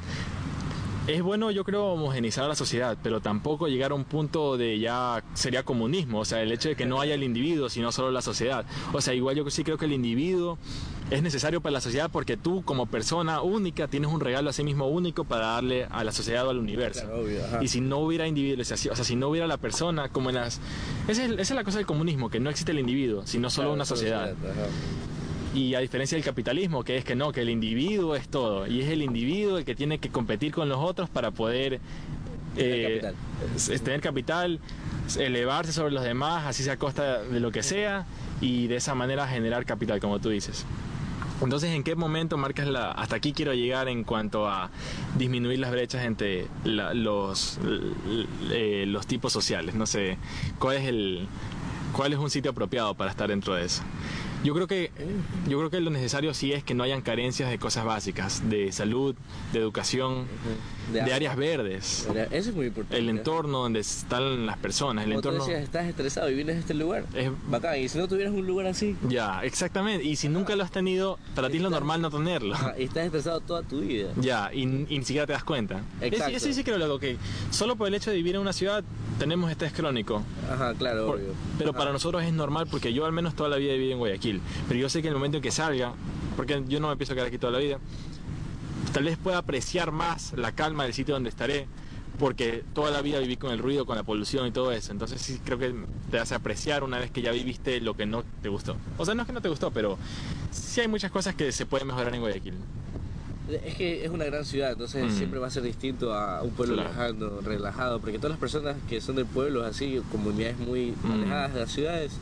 es 1.09 1.23
bueno 1.23 1.51
yo 1.51 1.65
creo 1.65 1.87
homogenizar 1.87 2.45
a 2.45 2.49
la 2.49 2.55
sociedad, 2.55 2.99
pero 3.03 3.21
tampoco 3.21 3.67
llegar 3.67 3.93
a 3.93 3.95
un 3.95 4.05
punto 4.05 4.59
de 4.59 4.79
ya 4.79 5.25
sería 5.33 5.63
comunismo, 5.63 6.21
o 6.21 6.25
sea, 6.25 6.43
el 6.43 6.53
hecho 6.53 6.69
de 6.69 6.77
que 6.77 6.85
no 6.85 7.01
haya 7.01 7.15
el 7.15 7.23
individuo, 7.23 7.71
sino 7.71 7.91
solo 7.93 8.11
la 8.11 8.21
sociedad. 8.21 8.67
O 8.93 9.01
sea, 9.01 9.15
igual 9.15 9.37
yo 9.37 9.49
sí 9.51 9.65
creo 9.65 9.79
que 9.79 9.87
el 9.87 9.93
individuo 9.93 10.59
es 11.11 11.23
necesario 11.23 11.63
para 11.63 11.73
la 11.73 11.81
sociedad 11.81 12.11
porque 12.13 12.37
tú 12.37 12.63
como 12.63 12.85
persona 12.87 13.41
única 13.41 13.89
tienes 13.89 14.11
un 14.11 14.21
regalo 14.21 14.51
a 14.51 14.53
sí 14.53 14.63
mismo 14.63 14.87
único 14.87 15.25
para 15.25 15.47
darle 15.47 15.87
a 15.91 16.05
la 16.05 16.13
sociedad 16.13 16.47
o 16.47 16.51
al 16.51 16.59
universo. 16.59 17.07
Claro, 17.07 17.23
obvio, 17.23 17.43
ajá. 17.43 17.65
Y 17.65 17.69
si 17.69 17.81
no 17.81 17.99
hubiera 17.99 18.27
individualización, 18.27 18.93
o 18.93 18.97
sea, 18.97 19.05
si 19.07 19.17
no 19.17 19.29
hubiera 19.29 19.47
la 19.47 19.57
persona, 19.57 20.11
como 20.11 20.29
en 20.29 20.37
las... 20.37 20.61
Esa 21.09 21.25
es, 21.25 21.31
esa 21.31 21.41
es 21.41 21.51
la 21.51 21.65
cosa 21.65 21.79
del 21.79 21.87
comunismo, 21.87 22.29
que 22.29 22.39
no 22.39 22.51
existe 22.51 22.73
el 22.73 22.79
individuo, 22.81 23.27
sino 23.27 23.49
solo 23.49 23.69
Claro, 23.69 23.75
una 23.75 23.85
solo 23.87 23.99
sociedad. 23.99 24.35
Y 25.59 25.75
a 25.75 25.81
diferencia 25.81 26.15
del 26.17 26.25
capitalismo, 26.25 26.85
que 26.85 26.97
es 26.97 27.05
que 27.05 27.17
no, 27.17 27.33
que 27.33 27.41
el 27.43 27.51
individuo 27.51 28.15
es 28.15 28.29
todo. 28.29 28.67
Y 28.69 28.81
es 28.83 28.89
el 28.91 29.03
individuo 29.03 29.59
el 29.59 29.65
que 29.65 29.75
tiene 29.75 29.99
que 29.99 30.09
competir 30.09 30.53
con 30.53 30.69
los 30.69 30.79
otros 30.79 31.11
para 31.11 31.33
poder 31.33 31.81
Tener 32.55 33.03
capital. 33.03 33.15
es- 33.57 33.83
tener 33.83 34.01
capital, 34.01 34.61
elevarse 35.19 35.73
sobre 35.73 35.93
los 35.93 36.05
demás, 36.05 36.45
así 36.47 36.63
sea 36.63 36.75
a 36.75 36.77
costa 36.77 37.23
de 37.23 37.41
lo 37.41 37.51
que 37.51 37.63
sea, 37.65 38.07
y 38.41 38.69
de 38.69 38.77
esa 38.77 38.95
manera 38.95 39.27
generar 39.27 39.65
capital, 39.65 39.99
como 40.01 40.21
tú 40.21 40.29
dices. 40.31 40.65
Entonces, 41.43 41.71
¿en 41.71 41.83
qué 41.85 41.95
momento 41.95 42.37
marcas 42.37 42.67
la... 42.67 42.91
Hasta 42.93 43.15
aquí 43.17 43.33
quiero 43.33 43.53
llegar 43.55 43.89
en 43.89 44.03
cuanto 44.05 44.49
a 44.49 44.71
disminuir 45.17 45.59
las 45.61 45.71
brechas 45.71 46.05
entre 46.05 46.47
la- 46.65 46.95
los, 46.95 47.59
eh, 48.51 48.85
los 48.87 49.07
tipos 49.07 49.33
sociales? 49.33 49.75
No 49.75 49.87
sé, 49.87 50.19
¿cuál 50.61 50.77
es 50.79 50.85
el... 50.87 51.27
¿Cuál 51.93 52.13
es 52.13 52.19
un 52.19 52.29
sitio 52.29 52.51
apropiado 52.51 52.95
para 52.95 53.11
estar 53.11 53.29
dentro 53.29 53.55
de 53.55 53.65
eso? 53.65 53.83
Yo 54.45 54.55
creo 54.55 54.67
que 54.67 54.93
yo 55.49 55.59
creo 55.59 55.71
que 55.71 55.81
lo 55.81 55.91
necesario 55.91 56.33
sí 56.33 56.53
es 56.53 56.63
que 56.63 56.75
no 56.75 56.85
hayan 56.85 57.03
carencias 57.03 57.51
de 57.51 57.59
cosas 57.59 57.85
básicas, 57.85 58.49
de 58.49 58.71
salud, 58.71 59.17
de 59.53 59.59
educación, 59.59 60.27
De 60.93 61.13
áreas 61.13 61.37
verdes, 61.37 62.07
Eso 62.31 62.51
es 62.51 62.55
muy 62.55 62.67
importante. 62.67 62.99
el 62.99 63.09
entorno 63.09 63.59
donde 63.59 63.81
están 63.81 64.47
las 64.47 64.57
personas, 64.59 65.05
el 65.05 65.11
Como 65.11 65.23
tú 65.23 65.29
entorno 65.29 65.45
decías, 65.47 65.63
estás 65.65 65.87
estresado 65.87 66.31
y 66.31 66.35
vienes 66.35 66.57
a 66.57 66.59
este 66.61 66.75
lugar. 66.75 67.05
es 67.15 67.31
Bacán. 67.49 67.79
Y 67.79 67.89
si 67.89 67.99
no 67.99 68.09
tuvieras 68.09 68.33
un 68.33 68.47
lugar 68.47 68.67
así, 68.67 68.97
ya, 69.09 69.43
exactamente, 69.45 70.05
y 70.05 70.17
si 70.17 70.29
nunca 70.29 70.57
lo 70.57 70.65
has 70.65 70.71
tenido, 70.71 71.19
para 71.35 71.51
ti 71.51 71.57
es 71.59 71.63
lo 71.63 71.71
normal 71.71 72.01
no 72.01 72.11
tenerlo. 72.11 72.57
y 72.79 72.85
estás 72.85 73.05
estresado 73.05 73.41
toda 73.41 73.63
tu 73.63 73.81
vida. 73.81 74.11
Ya, 74.17 74.51
y, 74.53 74.63
y 74.63 74.67
ni 74.99 75.05
siquiera 75.05 75.27
te 75.27 75.33
das 75.35 75.45
cuenta. 75.45 75.83
Exacto. 76.01 76.37
Es, 76.37 76.43
sí, 76.43 76.55
sí 76.55 76.65
creo 76.65 76.79
loco 76.79 76.99
que 76.99 77.17
solo 77.51 77.77
por 77.77 77.89
el 77.89 77.95
hecho 77.95 78.11
de 78.11 78.17
vivir 78.17 78.35
en 78.37 78.41
una 78.41 78.53
ciudad 78.53 78.83
tenemos 79.19 79.51
estrés 79.51 79.73
crónico. 79.73 80.23
Ajá, 80.51 80.75
claro, 80.75 81.07
Por- 81.07 81.17
obvio. 81.17 81.35
pero 81.59 81.71
Ajá. 81.71 81.79
para 81.79 81.93
nosotros 81.93 82.23
es 82.25 82.33
normal 82.33 82.67
porque 82.71 82.93
yo 82.95 83.05
al 83.05 83.13
menos 83.13 83.35
toda 83.35 83.49
la 83.51 83.57
vida 83.57 83.73
he 83.73 83.77
vivido 83.77 83.93
en 83.93 83.99
Guayaquil. 83.99 84.41
Pero 84.69 84.81
yo 84.81 84.89
sé 84.89 85.03
que 85.03 85.09
en 85.09 85.13
el 85.13 85.19
momento 85.19 85.37
en 85.39 85.43
que 85.43 85.51
salga, 85.51 85.93
porque 86.37 86.63
yo 86.69 86.81
no 86.81 86.89
me 86.89 86.97
pienso 86.97 87.15
quedar 87.15 87.27
aquí 87.29 87.39
toda 87.39 87.53
la 87.53 87.59
vida, 87.59 87.79
tal 88.93 89.05
vez 89.05 89.17
pueda 89.19 89.39
apreciar 89.39 89.93
más 89.93 90.33
la 90.37 90.53
calma 90.53 90.85
del 90.85 90.95
sitio 90.95 91.15
donde 91.15 91.31
estaré. 91.31 91.67
Porque 92.19 92.65
toda 92.75 92.91
la 92.91 93.01
vida 93.01 93.21
viví 93.21 93.37
con 93.37 93.53
el 93.53 93.61
ruido, 93.61 93.87
con 93.87 93.95
la 93.97 94.03
polución 94.03 94.45
y 94.49 94.51
todo 94.51 94.73
eso. 94.73 94.91
Entonces 94.91 95.23
sí 95.23 95.39
creo 95.45 95.57
que 95.57 95.73
te 96.11 96.19
hace 96.19 96.35
apreciar 96.35 96.83
una 96.83 96.99
vez 96.99 97.13
que 97.13 97.23
ya 97.23 97.31
viviste 97.31 97.81
lo 97.81 97.95
que 97.95 98.07
no 98.07 98.25
te 98.43 98.49
gustó. 98.49 98.77
O 98.97 99.05
sea, 99.05 99.15
no 99.15 99.23
es 99.23 99.27
que 99.29 99.33
no 99.33 99.41
te 99.41 99.49
gustó, 99.49 99.71
pero 99.71 99.97
sí 100.51 100.81
hay 100.81 100.89
muchas 100.89 101.13
cosas 101.13 101.37
que 101.37 101.53
se 101.53 101.65
pueden 101.65 101.87
mejorar 101.87 102.13
en 102.13 102.21
Guayaquil. 102.21 102.55
Es 103.65 103.77
que 103.77 104.05
es 104.05 104.11
una 104.11 104.25
gran 104.25 104.45
ciudad, 104.45 104.73
entonces 104.73 105.13
Mm. 105.15 105.17
siempre 105.17 105.39
va 105.39 105.47
a 105.47 105.51
ser 105.51 105.63
distinto 105.63 106.13
a 106.13 106.43
un 106.43 106.51
pueblo 106.51 106.75
Claro. 106.75 106.89
lejano, 106.91 107.41
relajado, 107.41 108.01
porque 108.01 108.19
todas 108.19 108.31
las 108.31 108.41
personas 108.41 108.77
que 108.89 109.01
son 109.01 109.15
del 109.15 109.27
pueblo, 109.27 109.65
así, 109.65 110.03
comunidades 110.11 110.59
muy 110.59 110.95
Mm. 111.05 111.13
alejadas 111.13 111.55
de 111.55 111.61
las 111.61 111.71
ciudades, 111.71 112.13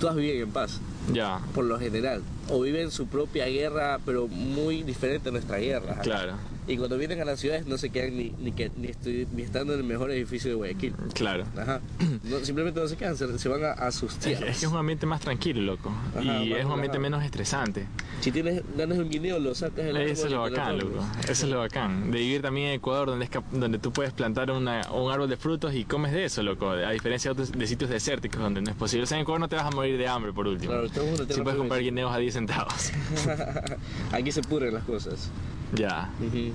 todas 0.00 0.14
viven 0.14 0.42
en 0.42 0.52
paz, 0.52 0.80
Ya, 1.12 1.40
por 1.54 1.64
lo 1.64 1.78
general, 1.78 2.22
o 2.48 2.60
viven 2.60 2.90
su 2.90 3.06
propia 3.06 3.46
guerra, 3.46 3.98
pero 4.04 4.28
muy 4.28 4.82
diferente 4.82 5.28
a 5.28 5.32
nuestra 5.32 5.58
guerra. 5.58 5.96
claro, 6.02 6.34
Y 6.66 6.78
cuando 6.78 6.96
vienen 6.96 7.20
a 7.20 7.24
las 7.26 7.40
ciudades 7.40 7.66
no 7.66 7.76
se 7.76 7.90
quedan 7.90 8.16
ni, 8.16 8.30
ni, 8.40 8.52
que, 8.52 8.70
ni, 8.76 8.88
estu- 8.88 9.26
ni 9.34 9.42
estando 9.42 9.74
en 9.74 9.80
el 9.80 9.84
mejor 9.84 10.10
edificio 10.10 10.48
de 10.50 10.54
Guayaquil. 10.56 10.94
claro. 11.12 11.44
Ajá. 11.58 11.80
No, 12.24 12.38
simplemente 12.42 12.80
no 12.80 12.88
se 12.88 12.96
quedan, 12.96 13.16
se, 13.18 13.38
se 13.38 13.48
van 13.50 13.64
a, 13.64 13.72
a 13.72 13.92
sus 13.92 14.12
Es, 14.14 14.18
tierras. 14.18 14.48
es 14.50 14.60
que 14.60 14.66
es 14.66 14.72
un 14.72 14.78
ambiente 14.78 15.04
más 15.04 15.20
tranquilo, 15.20 15.60
loco. 15.60 15.92
Ajá, 16.12 16.22
y 16.22 16.26
más 16.26 16.36
es 16.60 16.64
un 16.64 16.72
ambiente 16.72 16.72
relajado. 16.96 17.00
menos 17.00 17.24
estresante. 17.24 17.86
Si 18.22 18.32
tienes 18.32 18.62
ganas 18.78 18.96
de 18.96 19.04
un 19.04 19.10
guineo, 19.10 19.38
lo 19.38 19.54
sacas 19.54 19.84
del 19.84 19.96
Eso 19.98 20.24
es 20.26 20.32
lo 20.32 20.40
bacán, 20.40 20.78
loco. 20.78 21.04
Eso 21.22 21.32
es 21.32 21.44
lo 21.50 21.58
bacán. 21.58 22.10
De 22.10 22.18
vivir 22.18 22.40
también 22.40 22.68
en 22.68 22.74
Ecuador, 22.74 23.08
donde, 23.08 23.26
es 23.26 23.30
donde 23.52 23.78
tú 23.78 23.92
puedes 23.92 24.14
plantar 24.14 24.50
una- 24.50 24.90
un 24.90 25.12
árbol 25.12 25.28
de 25.28 25.36
frutos 25.36 25.74
y 25.74 25.84
comes 25.84 26.12
de 26.12 26.24
eso, 26.24 26.42
loco. 26.42 26.70
A 26.70 26.90
diferencia 26.92 27.28
de, 27.28 27.32
otros, 27.42 27.52
de 27.52 27.66
sitios 27.66 27.90
desérticos 27.90 28.40
donde 28.40 28.62
no 28.62 28.70
es 28.70 28.76
posible. 28.76 29.04
O 29.04 29.06
sea, 29.06 29.18
en 29.18 29.22
Ecuador 29.24 29.40
no 29.40 29.48
te 29.48 29.56
vas 29.56 29.66
a 29.66 29.70
morir 29.70 29.98
de 29.98 30.08
hambre, 30.08 30.32
por 30.32 30.46
último. 30.46 30.72
Claro, 30.72 30.86
en 30.86 31.28
si 31.34 31.42
puedes 31.42 31.58
comprar 31.58 31.82
guineos 31.82 32.10
a 32.10 32.16
10 32.16 32.32
centavos. 32.32 32.90
Aquí 34.12 34.32
se 34.32 34.40
pudren 34.42 34.72
las 34.72 34.84
cosas. 34.84 35.30
Ya. 35.74 36.10
Ujú. 36.20 36.52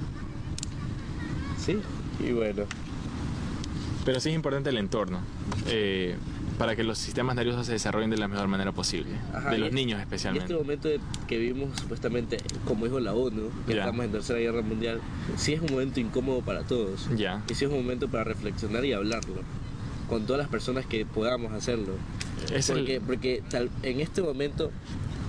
Sí, 1.58 1.80
y 2.26 2.32
bueno. 2.32 2.64
Pero 4.06 4.20
sí 4.20 4.30
es 4.30 4.36
importante 4.36 4.70
el 4.70 4.78
entorno. 4.78 5.20
eh, 5.68 6.16
para 6.58 6.76
que 6.76 6.84
los 6.84 6.98
sistemas 6.98 7.38
nerviosos 7.38 7.66
se 7.66 7.72
desarrollen 7.72 8.10
de 8.10 8.18
la 8.18 8.28
mejor 8.28 8.50
manera 8.50 8.74
posible. 8.74 9.12
Ajá, 9.34 9.50
de 9.52 9.60
los 9.60 9.70
es- 9.70 9.74
niños 9.74 9.98
Y 10.00 10.02
especialmente. 10.02 10.52
este 10.54 10.62
momento 10.62 10.90
de- 10.90 11.00
que 11.26 11.38
vivimos 11.38 11.80
supuestamente, 11.80 12.38
como 12.66 12.84
dijo 12.84 13.00
la 13.00 13.14
ONU, 13.14 13.50
que 13.66 13.78
estamos 13.80 14.04
en 14.06 14.12
tercera 14.12 14.40
guerra 14.40 14.62
mundial, 14.62 15.00
sí 15.38 15.54
es 15.54 15.62
un 15.62 15.72
momento 15.72 16.02
incómodo 16.02 16.42
para 16.42 16.64
todos. 16.64 17.08
Ya. 17.16 17.42
Y 17.50 17.54
sí 17.56 17.64
es 17.64 17.72
un 17.72 17.78
momento 17.78 18.10
para 18.10 18.26
reflexionar 18.26 18.84
y 18.84 18.92
hablarlo. 18.92 19.36
Con 20.10 20.26
todas 20.26 20.40
las 20.42 20.50
personas 20.50 20.86
que 20.86 21.06
podamos 21.06 21.54
hacerlo. 21.54 21.94
Es 22.54 22.70
el- 22.70 22.78
porque 22.80 23.02
porque 23.06 23.44
tal, 23.50 23.70
en 23.84 24.02
este 24.02 24.22
momento 24.22 24.72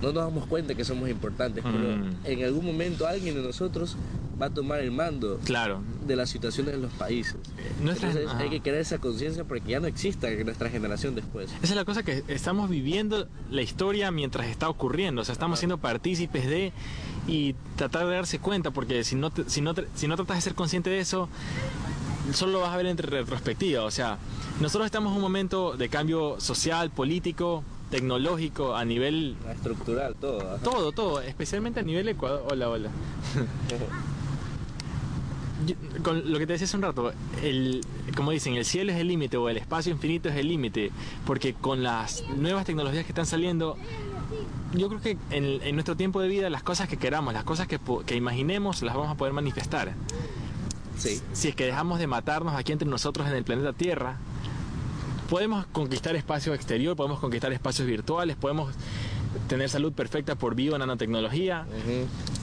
no 0.02 0.12
nos 0.12 0.24
damos 0.24 0.46
cuenta 0.46 0.74
que 0.74 0.84
somos 0.84 1.08
importantes, 1.08 1.62
pero 1.64 1.96
Mm. 1.96 2.10
en 2.24 2.44
algún 2.44 2.64
momento 2.64 3.06
alguien 3.06 3.34
de 3.34 3.42
nosotros 3.42 3.96
va 4.40 4.46
a 4.46 4.50
tomar 4.50 4.80
el 4.80 4.90
mando 4.90 5.38
Claro. 5.44 5.82
de 6.06 6.16
las 6.16 6.30
situaciones 6.30 6.74
en 6.74 6.82
los 6.82 6.92
países. 6.92 7.36
Nuestras- 7.82 8.12
Entonces 8.16 8.30
ajá. 8.34 8.42
hay 8.42 8.48
que 8.50 8.60
crear 8.62 8.78
esa 8.78 8.98
conciencia 8.98 9.44
para 9.44 9.60
que 9.60 9.72
ya 9.72 9.80
no 9.80 9.86
exista 9.86 10.30
en 10.30 10.44
nuestra 10.46 10.70
generación 10.70 11.14
después. 11.14 11.50
Esa 11.62 11.72
es 11.72 11.76
la 11.76 11.84
cosa 11.84 12.02
que 12.02 12.24
estamos 12.28 12.70
viviendo 12.70 13.28
la 13.50 13.60
historia 13.62 14.10
mientras 14.10 14.46
está 14.46 14.68
ocurriendo, 14.70 15.20
o 15.20 15.24
sea, 15.24 15.34
estamos 15.34 15.58
siendo 15.58 15.76
partícipes 15.78 16.46
de 16.46 16.72
y 17.28 17.54
tratar 17.76 18.06
de 18.06 18.14
darse 18.14 18.38
cuenta, 18.38 18.70
porque 18.70 19.04
si 19.04 19.14
no, 19.14 19.30
te- 19.30 19.48
si 19.50 19.60
no, 19.60 19.74
si 19.94 20.08
no 20.08 20.16
tratas 20.16 20.38
de 20.38 20.40
ser 20.40 20.54
consciente 20.54 20.88
de 20.88 21.00
eso, 21.00 21.28
solo 22.32 22.52
lo 22.52 22.60
vas 22.60 22.72
a 22.72 22.76
ver 22.76 22.86
entre 22.86 23.08
retrospectiva, 23.10 23.84
o 23.84 23.90
sea, 23.90 24.18
nosotros 24.60 24.86
estamos 24.86 25.10
en 25.10 25.16
un 25.16 25.22
momento 25.22 25.76
de 25.76 25.88
cambio 25.88 26.40
social, 26.40 26.90
político, 26.90 27.62
tecnológico, 27.90 28.74
a 28.76 28.84
nivel... 28.84 29.36
Estructural, 29.52 30.14
todo. 30.14 30.40
ajá. 30.40 30.62
Todo, 30.62 30.92
todo, 30.92 31.20
especialmente 31.20 31.80
a 31.80 31.82
nivel 31.82 32.08
Ecuador. 32.08 32.44
Hola, 32.50 32.68
hola. 32.70 32.90
Yo- 35.66 35.74
con 36.02 36.32
lo 36.32 36.38
que 36.38 36.46
te 36.46 36.54
decía 36.54 36.64
hace 36.64 36.76
un 36.76 36.82
rato, 36.82 37.12
el, 37.42 37.82
como 38.16 38.30
dicen, 38.30 38.54
el 38.54 38.64
cielo 38.64 38.92
es 38.92 38.98
el 38.98 39.08
límite 39.08 39.36
o 39.36 39.48
el 39.50 39.58
espacio 39.58 39.92
infinito 39.92 40.30
es 40.30 40.36
el 40.36 40.48
límite, 40.48 40.90
porque 41.26 41.52
con 41.52 41.82
las 41.82 42.24
nuevas 42.36 42.64
tecnologías 42.64 43.04
que 43.04 43.10
están 43.12 43.26
saliendo, 43.26 43.76
yo 44.72 44.88
creo 44.88 45.00
que 45.02 45.18
en, 45.30 45.60
en 45.62 45.74
nuestro 45.76 45.96
tiempo 45.96 46.20
de 46.22 46.28
vida 46.28 46.48
las 46.48 46.62
cosas 46.62 46.88
que 46.88 46.96
queramos, 46.96 47.34
las 47.34 47.44
cosas 47.44 47.66
que, 47.68 47.78
que 48.06 48.16
imaginemos, 48.16 48.80
las 48.82 48.94
vamos 48.94 49.10
a 49.10 49.16
poder 49.16 49.34
manifestar. 49.34 49.92
Sí. 50.96 51.20
Si 51.34 51.48
es 51.48 51.54
que 51.54 51.66
dejamos 51.66 51.98
de 51.98 52.06
matarnos 52.06 52.54
aquí 52.54 52.72
entre 52.72 52.88
nosotros 52.88 53.26
en 53.28 53.34
el 53.34 53.44
planeta 53.44 53.74
Tierra, 53.74 54.16
podemos 55.30 55.64
conquistar 55.66 56.14
espacio 56.16 56.52
exterior, 56.52 56.94
podemos 56.96 57.20
conquistar 57.20 57.52
espacios 57.52 57.86
virtuales, 57.88 58.36
podemos 58.36 58.74
tener 59.48 59.68
salud 59.70 59.92
perfecta 59.92 60.34
por 60.34 60.54
bio 60.56 60.76
nanotecnología. 60.76 61.64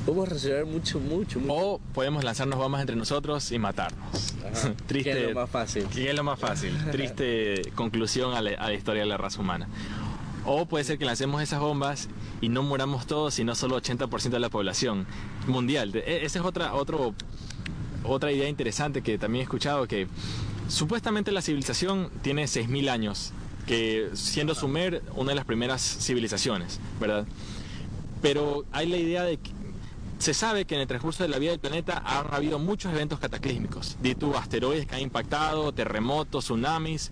Podemos 0.06 0.30
resolver 0.30 0.65
mucho, 0.65 1.00
mucho, 1.00 1.39
mucho. 1.41 1.54
o 1.54 1.80
podemos 1.93 2.23
lanzarnos 2.23 2.58
bombas 2.58 2.80
entre 2.82 2.95
nosotros 2.95 3.52
y 3.52 3.60
matarnos. 3.60 4.34
Ajá. 4.50 4.73
Triste. 4.88 5.12
Que 5.12 5.19
es 5.26 5.30
lo 5.34 5.36
más 5.41 5.50
fácil. 5.50 5.84
que 5.88 6.10
es 6.10 6.15
lo 6.15 6.23
más 6.23 6.39
fácil. 6.39 6.78
Triste 6.91 7.62
conclusión 7.76 8.34
a 8.34 8.41
la, 8.41 8.52
a 8.52 8.67
la 8.69 8.73
historia 8.73 9.04
de 9.04 9.10
la 9.10 9.17
raza 9.17 9.41
humana. 9.41 9.67
O 10.45 10.65
puede 10.65 10.86
ser 10.86 10.97
que 10.97 11.04
lancemos 11.04 11.41
esas 11.41 11.60
bombas 11.60 12.08
y 12.39 12.47
no 12.47 12.63
muramos 12.63 13.06
todos, 13.06 13.34
sino 13.34 13.54
solo 13.54 13.82
80% 13.82 14.30
de 14.30 14.39
la 14.39 14.50
población 14.50 15.06
mundial. 15.45 15.93
E- 15.93 16.21
Esa 16.23 16.39
es 16.39 16.45
otra, 16.45 16.73
otro, 16.73 17.13
otra 18.06 18.32
idea 18.32 18.47
interesante 18.47 19.02
que 19.02 19.17
también 19.17 19.41
he 19.41 19.43
escuchado, 19.43 19.86
que 19.89 20.08
supuestamente 20.67 21.32
la 21.32 21.41
civilización 21.41 22.10
tiene 22.21 22.43
6.000 22.45 22.89
años, 22.89 23.32
que 23.65 24.10
siendo 24.13 24.56
Sumer 24.56 25.03
una 25.15 25.30
de 25.30 25.36
las 25.36 25.45
primeras 25.45 25.82
civilizaciones, 25.82 26.80
¿verdad? 26.99 27.26
Pero 28.22 28.65
hay 28.72 28.88
la 28.88 28.97
idea 28.97 29.24
de 29.24 29.38
que 29.38 29.51
se 30.20 30.34
sabe 30.34 30.65
que 30.65 30.76
en 30.76 30.82
el 30.82 30.88
transcurso 30.88 31.24
de 31.24 31.30
la 31.30 31.38
vida 31.38 31.51
del 31.51 31.59
planeta 31.59 32.01
han 32.03 32.34
habido 32.34 32.57
muchos 32.57 32.91
eventos 32.91 33.20
cataclísmicos, 33.20 33.97
de 34.01 34.15
tu 34.15 34.36
asteroides 34.36 34.88
que 34.88 34.95
han 34.95 35.01
impactado, 35.01 35.72
terremotos, 35.74 36.45
tsunamis, 36.45 37.11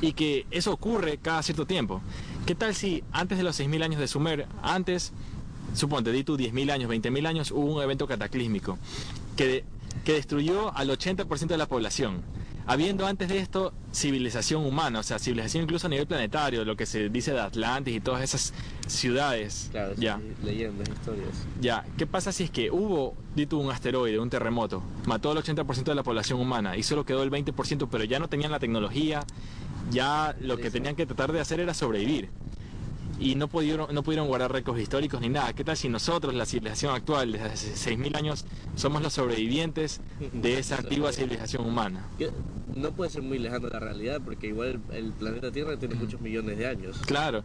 y 0.00 0.12
que 0.12 0.46
eso 0.50 0.72
ocurre 0.72 1.18
cada 1.18 1.42
cierto 1.42 1.66
tiempo. 1.66 2.00
¿Qué 2.46 2.54
tal 2.54 2.74
si 2.74 3.02
antes 3.10 3.38
de 3.38 3.44
los 3.44 3.58
6.000 3.58 3.82
años 3.82 4.00
de 4.00 4.06
Sumer, 4.06 4.46
antes, 4.62 5.12
suponte, 5.74 6.12
di 6.12 6.22
tú 6.22 6.36
10.000 6.36 6.70
años, 6.70 6.90
20.000 6.90 7.26
años, 7.26 7.50
hubo 7.50 7.74
un 7.74 7.82
evento 7.82 8.06
cataclísmico 8.06 8.78
que, 9.36 9.64
que 10.04 10.12
destruyó 10.12 10.76
al 10.76 10.90
80% 10.90 11.46
de 11.46 11.58
la 11.58 11.66
población? 11.66 12.22
Habiendo 12.66 13.06
antes 13.06 13.28
de 13.28 13.38
esto 13.38 13.72
civilización 13.92 14.64
humana, 14.64 15.00
o 15.00 15.02
sea, 15.02 15.18
civilización 15.18 15.64
incluso 15.64 15.86
a 15.86 15.90
nivel 15.90 16.06
planetario, 16.06 16.64
lo 16.64 16.76
que 16.76 16.86
se 16.86 17.08
dice 17.08 17.32
de 17.32 17.40
Atlantis 17.40 17.96
y 17.96 18.00
todas 18.00 18.22
esas 18.22 18.52
ciudades. 18.86 19.68
Claro, 19.70 19.94
ya. 19.96 20.20
leyendas, 20.42 20.88
historias. 20.88 21.46
Ya, 21.60 21.84
¿qué 21.96 22.06
pasa 22.06 22.32
si 22.32 22.44
es 22.44 22.50
que 22.50 22.70
hubo, 22.70 23.14
dito 23.34 23.58
un 23.58 23.70
asteroide, 23.70 24.18
un 24.18 24.30
terremoto, 24.30 24.82
mató 25.06 25.30
al 25.30 25.38
80% 25.38 25.84
de 25.84 25.94
la 25.94 26.02
población 26.02 26.40
humana 26.40 26.76
y 26.76 26.82
solo 26.82 27.04
quedó 27.04 27.22
el 27.22 27.30
20%, 27.30 27.88
pero 27.90 28.04
ya 28.04 28.18
no 28.18 28.28
tenían 28.28 28.50
la 28.50 28.58
tecnología, 28.58 29.24
ya 29.90 30.34
lo 30.40 30.56
que 30.56 30.70
tenían 30.70 30.96
que 30.96 31.06
tratar 31.06 31.32
de 31.32 31.40
hacer 31.40 31.60
era 31.60 31.74
sobrevivir? 31.74 32.30
Y 33.18 33.34
no 33.34 33.48
pudieron, 33.48 33.94
no 33.94 34.02
pudieron 34.02 34.26
guardar 34.26 34.52
récords 34.52 34.80
históricos 34.80 35.20
ni 35.20 35.28
nada. 35.28 35.52
¿Qué 35.52 35.64
tal 35.64 35.76
si 35.76 35.88
nosotros, 35.88 36.34
la 36.34 36.46
civilización 36.46 36.94
actual, 36.94 37.32
desde 37.32 37.46
hace 37.46 37.96
6.000 37.96 38.16
años, 38.16 38.44
somos 38.76 39.02
los 39.02 39.12
sobrevivientes 39.12 40.00
de 40.32 40.58
esa 40.58 40.76
antigua 40.76 41.12
civilización 41.12 41.66
humana? 41.66 42.04
No 42.74 42.90
puede 42.90 43.10
ser 43.10 43.22
muy 43.22 43.38
lejano 43.38 43.68
la 43.68 43.78
realidad, 43.78 44.20
porque 44.24 44.48
igual 44.48 44.80
el, 44.92 45.12
planeta 45.12 45.52
Tierra 45.52 45.76
tiene 45.76 45.94
muchos 45.94 46.20
millones 46.20 46.58
de 46.58 46.66
años. 46.66 46.98
Claro. 47.06 47.44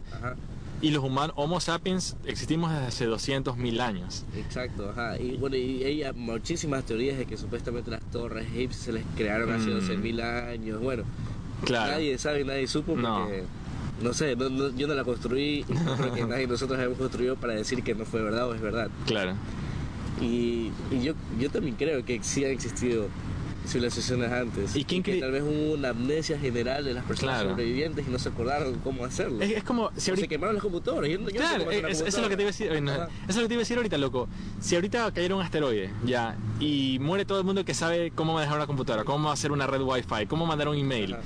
Y 0.82 0.90
los 0.90 1.04
humanos, 1.04 1.34
Homo 1.36 1.60
sapiens, 1.60 2.16
existimos 2.24 2.72
desde 2.72 2.86
hace 2.86 3.08
200.000 3.08 3.80
años. 3.80 4.24
Exacto, 4.34 4.88
ajá. 4.90 5.20
Y 5.20 5.36
bueno, 5.36 5.56
y 5.56 5.84
hay 5.84 6.10
muchísimas 6.14 6.84
teorías 6.84 7.18
de 7.18 7.26
que 7.26 7.36
supuestamente 7.36 7.90
las 7.90 8.02
torres 8.10 8.46
egipcias 8.46 8.84
se 8.84 8.92
les 8.92 9.04
crearon 9.14 9.52
hace 9.52 9.68
12.000 9.68 10.14
mm. 10.14 10.48
años. 10.48 10.80
Bueno, 10.80 11.04
claro. 11.64 11.92
nadie 11.92 12.16
sabe, 12.16 12.44
nadie 12.44 12.66
supo 12.66 12.94
porque 12.94 13.02
no 13.02 13.28
sé, 14.14 14.36
yo 14.36 14.86
no 14.86 14.94
la 14.94 15.04
construí 15.04 15.64
y 15.68 15.72
no 15.72 15.96
creo 15.96 16.12
que 16.14 16.24
nadie 16.24 16.46
nosotros 16.46 16.78
hemos 16.80 16.98
construido 16.98 17.36
para 17.36 17.54
decir 17.54 17.82
que 17.82 17.94
no 17.94 18.04
fue 18.04 18.22
verdad 18.22 18.48
o 18.48 18.54
es 18.54 18.60
verdad. 18.60 18.88
Claro. 19.06 19.34
Y, 20.20 20.70
yo, 21.02 21.14
yo 21.38 21.50
también 21.50 21.76
creo 21.76 22.04
que 22.04 22.22
sí 22.22 22.44
han 22.44 22.50
existido 22.50 23.08
civilizaciones 23.66 24.32
antes. 24.32 24.74
¿Y 24.74 24.84
quién 24.84 25.02
que 25.02 25.20
tal 25.20 25.32
vez 25.32 25.42
hubo 25.42 25.74
una 25.74 25.90
amnesia 25.90 26.38
general 26.38 26.84
de 26.84 26.94
las 26.94 27.04
personas 27.04 27.42
sobrevivientes 27.42 28.06
y 28.06 28.10
no 28.10 28.18
se 28.18 28.28
acordaron 28.30 28.78
cómo 28.80 29.04
hacerlo. 29.04 29.40
Es, 29.40 29.62
como 29.62 29.90
si 29.96 30.10
ahorita... 30.10 30.24
Se 30.24 30.28
quemaron 30.28 30.54
los 30.54 30.62
computadores. 30.62 31.18
claro, 31.32 31.70
eso 31.70 32.06
es 32.06 32.18
lo 32.18 32.28
que 32.28 32.36
te 32.36 32.42
iba 32.42 32.50
a 32.50 32.52
decir. 32.52 32.72
eso 32.72 33.08
es 33.28 33.36
lo 33.36 33.42
que 33.42 33.48
te 33.48 33.54
iba 33.54 33.60
a 33.60 33.64
decir 33.64 33.76
ahorita, 33.76 33.98
loco. 33.98 34.28
Si 34.60 34.74
ahorita 34.74 35.12
cayera 35.12 35.36
un 35.36 35.42
asteroide, 35.42 35.90
ya, 36.04 36.36
y 36.58 36.98
muere 37.00 37.24
todo 37.24 37.38
el 37.38 37.44
mundo 37.44 37.64
que 37.64 37.74
sabe 37.74 38.10
cómo 38.14 38.34
manejar 38.34 38.56
una 38.56 38.66
computadora, 38.66 39.04
cómo 39.04 39.30
hacer 39.30 39.52
una 39.52 39.66
red 39.66 39.82
wifi, 39.82 40.26
cómo 40.26 40.46
mandar 40.46 40.68
un 40.68 40.76
email 40.76 41.16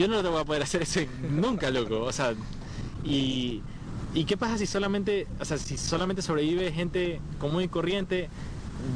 yo 0.00 0.08
no 0.08 0.22
lo 0.22 0.30
voy 0.30 0.40
a 0.40 0.44
poder 0.46 0.62
hacer 0.62 0.80
eso 0.80 1.00
nunca, 1.30 1.70
loco. 1.70 2.00
O 2.00 2.12
sea, 2.12 2.32
y, 3.04 3.60
y 4.14 4.24
qué 4.24 4.38
pasa 4.38 4.56
si 4.56 4.66
solamente, 4.66 5.26
o 5.38 5.44
sea, 5.44 5.58
si 5.58 5.76
solamente 5.76 6.22
sobrevive 6.22 6.72
gente 6.72 7.20
común 7.38 7.64
y 7.64 7.68
corriente, 7.68 8.30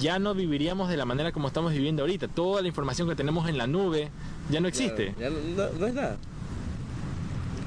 ya 0.00 0.18
no 0.18 0.34
viviríamos 0.34 0.88
de 0.88 0.96
la 0.96 1.04
manera 1.04 1.30
como 1.30 1.48
estamos 1.48 1.72
viviendo 1.72 2.04
ahorita. 2.04 2.28
Toda 2.28 2.62
la 2.62 2.68
información 2.68 3.06
que 3.06 3.14
tenemos 3.14 3.50
en 3.50 3.58
la 3.58 3.66
nube 3.66 4.08
ya 4.50 4.60
no 4.60 4.68
existe. 4.68 5.14
ya 5.20 5.28
no, 5.28 5.86
es 5.86 5.94
nada. 5.94 6.16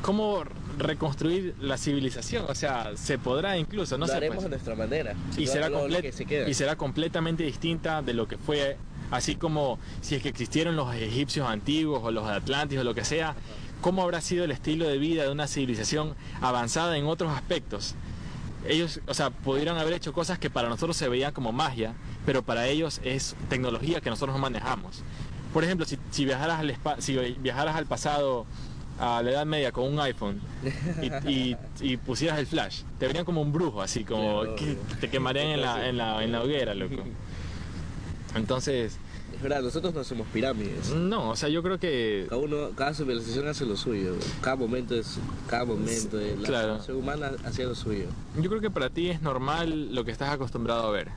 ¿Cómo 0.01 0.43
reconstruir 0.79 1.53
la 1.61 1.77
civilización? 1.77 2.45
O 2.49 2.55
sea, 2.55 2.97
se 2.97 3.19
podrá 3.19 3.55
incluso, 3.55 3.99
no 3.99 4.07
lo 4.07 4.11
sé. 4.11 4.17
haremos 4.17 4.37
pues. 4.37 4.49
nuestra 4.49 4.73
manera. 4.73 5.13
Y 5.37 5.45
será, 5.45 5.69
y 6.47 6.53
será 6.55 6.75
completamente 6.75 7.43
distinta 7.43 8.01
de 8.01 8.15
lo 8.15 8.27
que 8.27 8.37
fue 8.37 8.77
así 9.11 9.35
como 9.35 9.79
si 10.01 10.15
es 10.15 10.21
que 10.21 10.29
existieron 10.29 10.75
los 10.75 10.93
egipcios 10.95 11.47
antiguos 11.47 12.01
o 12.03 12.11
los 12.11 12.25
atlantes 12.27 12.79
o 12.79 12.83
lo 12.83 12.93
que 12.95 13.05
sea, 13.05 13.35
¿cómo 13.81 14.01
habrá 14.01 14.21
sido 14.21 14.43
el 14.45 14.51
estilo 14.51 14.87
de 14.87 14.97
vida 14.97 15.23
de 15.23 15.31
una 15.31 15.47
civilización 15.47 16.15
avanzada 16.41 16.97
en 16.97 17.05
otros 17.05 17.31
aspectos? 17.31 17.95
Ellos, 18.67 18.99
o 19.07 19.13
sea, 19.13 19.29
pudieron 19.29 19.77
haber 19.77 19.93
hecho 19.93 20.13
cosas 20.13 20.39
que 20.39 20.49
para 20.49 20.67
nosotros 20.67 20.97
se 20.97 21.07
veían 21.07 21.31
como 21.31 21.51
magia, 21.51 21.93
pero 22.25 22.41
para 22.41 22.67
ellos 22.67 22.99
es 23.03 23.35
tecnología 23.49 24.01
que 24.01 24.09
nosotros 24.09 24.35
no 24.35 24.41
manejamos. 24.41 25.03
Por 25.53 25.63
ejemplo, 25.63 25.85
si, 25.85 26.25
viajaras, 26.25 26.59
al 26.59 26.77
si 26.99 27.15
viajaras 27.39 27.75
al 27.75 27.85
pasado, 27.85 28.45
a 28.99 29.21
la 29.21 29.31
Edad 29.31 29.45
Media 29.45 29.71
con 29.71 29.85
un 29.85 29.99
iPhone 29.99 30.41
y, 31.27 31.55
pusieras 31.97 32.39
el 32.39 32.47
flash, 32.47 32.81
te 32.99 33.07
verían 33.07 33.25
como 33.25 33.41
un 33.41 33.51
brujo, 33.51 33.81
así 33.81 34.03
como 34.03 34.55
que 34.55 34.77
te 34.99 35.09
quemarían 35.09 35.47
en 35.47 35.61
la, 35.61 35.87
en 35.87 35.97
la, 35.97 36.23
en 36.23 36.31
la 36.31 36.41
hoguera, 36.41 36.73
loco. 36.73 37.03
Entonces... 38.35 38.97
Es 39.35 39.41
verdad, 39.41 39.61
nosotros 39.61 39.93
no 39.93 40.03
somos 40.03 40.27
pirámides. 40.27 40.89
No, 40.93 41.29
o 41.29 41.35
sea, 41.35 41.49
yo 41.49 41.61
creo 41.61 41.79
que... 41.79 42.25
Cada 42.29 42.41
uno, 42.41 42.69
cada 42.75 42.93
civilización 42.93 43.47
hace 43.47 43.65
lo 43.65 43.75
suyo. 43.75 44.15
Cada 44.41 44.55
momento 44.55 44.95
es... 44.95 45.19
Cada 45.47 45.65
momento 45.65 46.17
de 46.17 46.37
la 46.37 46.47
claro. 46.47 46.79
humana 46.89 47.31
hace 47.43 47.63
lo 47.63 47.75
suyo. 47.75 48.05
Yo 48.41 48.49
creo 48.49 48.61
que 48.61 48.71
para 48.71 48.89
ti 48.89 49.09
es 49.09 49.21
normal 49.21 49.93
lo 49.93 50.05
que 50.05 50.11
estás 50.11 50.29
acostumbrado 50.29 50.87
a 50.87 50.91
ver. 50.91 51.09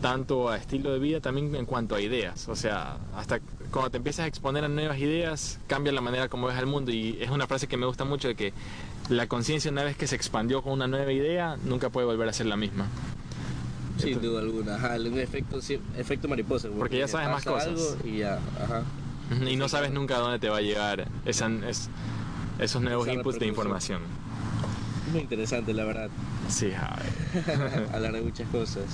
Tanto 0.00 0.48
a 0.48 0.56
estilo 0.56 0.90
de 0.90 0.98
vida, 0.98 1.20
también 1.20 1.54
en 1.54 1.66
cuanto 1.66 1.94
a 1.94 2.00
ideas. 2.00 2.48
O 2.48 2.56
sea, 2.56 2.96
hasta 3.14 3.40
cuando 3.70 3.90
te 3.90 3.98
empiezas 3.98 4.24
a 4.24 4.26
exponer 4.26 4.64
a 4.64 4.68
nuevas 4.68 4.98
ideas, 4.98 5.58
cambia 5.66 5.92
la 5.92 6.00
manera 6.00 6.28
como 6.28 6.46
ves 6.46 6.58
el 6.58 6.66
mundo. 6.66 6.92
Y 6.92 7.18
es 7.20 7.30
una 7.30 7.46
frase 7.46 7.66
que 7.66 7.76
me 7.76 7.84
gusta 7.84 8.04
mucho 8.04 8.28
de 8.28 8.36
que 8.36 8.54
la 9.10 9.26
conciencia 9.26 9.70
una 9.70 9.84
vez 9.84 9.96
que 9.96 10.06
se 10.06 10.16
expandió 10.16 10.62
con 10.62 10.72
una 10.72 10.86
nueva 10.86 11.12
idea, 11.12 11.58
nunca 11.64 11.90
puede 11.90 12.06
volver 12.06 12.28
a 12.28 12.32
ser 12.32 12.46
la 12.46 12.56
misma. 12.56 12.86
Sin 13.98 14.20
duda 14.20 14.40
alguna, 14.40 14.76
ajá, 14.76 14.96
un 14.96 15.18
efecto, 15.18 15.58
efecto 15.96 16.28
mariposa. 16.28 16.68
Porque, 16.76 16.98
ya 16.98 17.08
sabes 17.08 17.28
más 17.28 17.44
cosas. 17.44 17.96
y 18.04 18.18
ya, 18.18 18.38
ajá. 18.62 18.82
Y 19.46 19.56
no 19.56 19.68
sabes 19.68 19.90
nunca 19.90 20.16
a 20.16 20.18
dónde 20.20 20.38
te 20.38 20.48
va 20.48 20.58
a 20.58 20.60
llegar 20.60 21.08
esa, 21.24 21.50
es, 21.68 21.88
esos 22.58 22.82
nuevos 22.82 23.08
inputs 23.08 23.38
de 23.38 23.46
información. 23.46 24.02
Muy 25.12 25.20
interesante, 25.20 25.72
la 25.72 25.84
verdad. 25.84 26.10
Sí, 26.48 26.72
Hablar 27.92 28.12
de 28.12 28.20
muchas 28.20 28.48
cosas. 28.48 28.84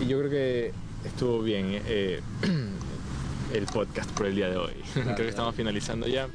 Y 0.00 0.06
yo 0.06 0.18
creo 0.18 0.30
que 0.30 0.72
estuvo 1.04 1.42
bien 1.42 1.82
eh, 1.86 2.20
el 3.52 3.66
podcast 3.66 4.10
por 4.12 4.26
el 4.26 4.36
día 4.36 4.48
de 4.48 4.56
hoy. 4.56 4.74
creo 4.92 5.16
que 5.16 5.28
estamos 5.28 5.54
finalizando 5.54 6.06
ya. 6.06 6.28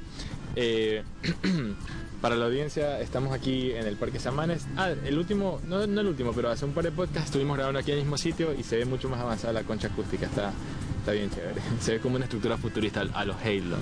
Eh, 0.55 1.03
Para 2.23 2.37
la 2.37 2.45
audiencia, 2.45 3.01
estamos 3.01 3.33
aquí 3.33 3.73
en 3.73 3.85
el 3.85 3.97
Parque 3.97 4.17
Samanes. 4.17 4.65
Ah, 4.77 4.91
el 5.03 5.17
último, 5.17 5.59
no, 5.67 5.85
no 5.85 5.99
el 5.99 6.07
último, 6.07 6.31
pero 6.31 6.49
hace 6.49 6.63
un 6.63 6.71
par 6.71 6.85
de 6.85 6.91
podcasts 6.93 7.25
estuvimos 7.25 7.57
grabando 7.57 7.81
aquí 7.81 7.91
en 7.91 7.97
el 7.97 8.03
mismo 8.05 8.17
sitio 8.17 8.53
y 8.53 8.63
se 8.63 8.77
ve 8.77 8.85
mucho 8.85 9.09
más 9.09 9.19
avanzada 9.19 9.51
la 9.51 9.63
concha 9.63 9.89
acústica. 9.89 10.27
Está, 10.27 10.53
está 10.99 11.11
bien 11.11 11.29
chévere. 11.29 11.59
Se 11.81 11.91
ve 11.91 11.99
como 11.99 12.15
una 12.15 12.23
estructura 12.23 12.55
futurista 12.55 13.01
a 13.13 13.25
los 13.25 13.35
Halo. 13.43 13.75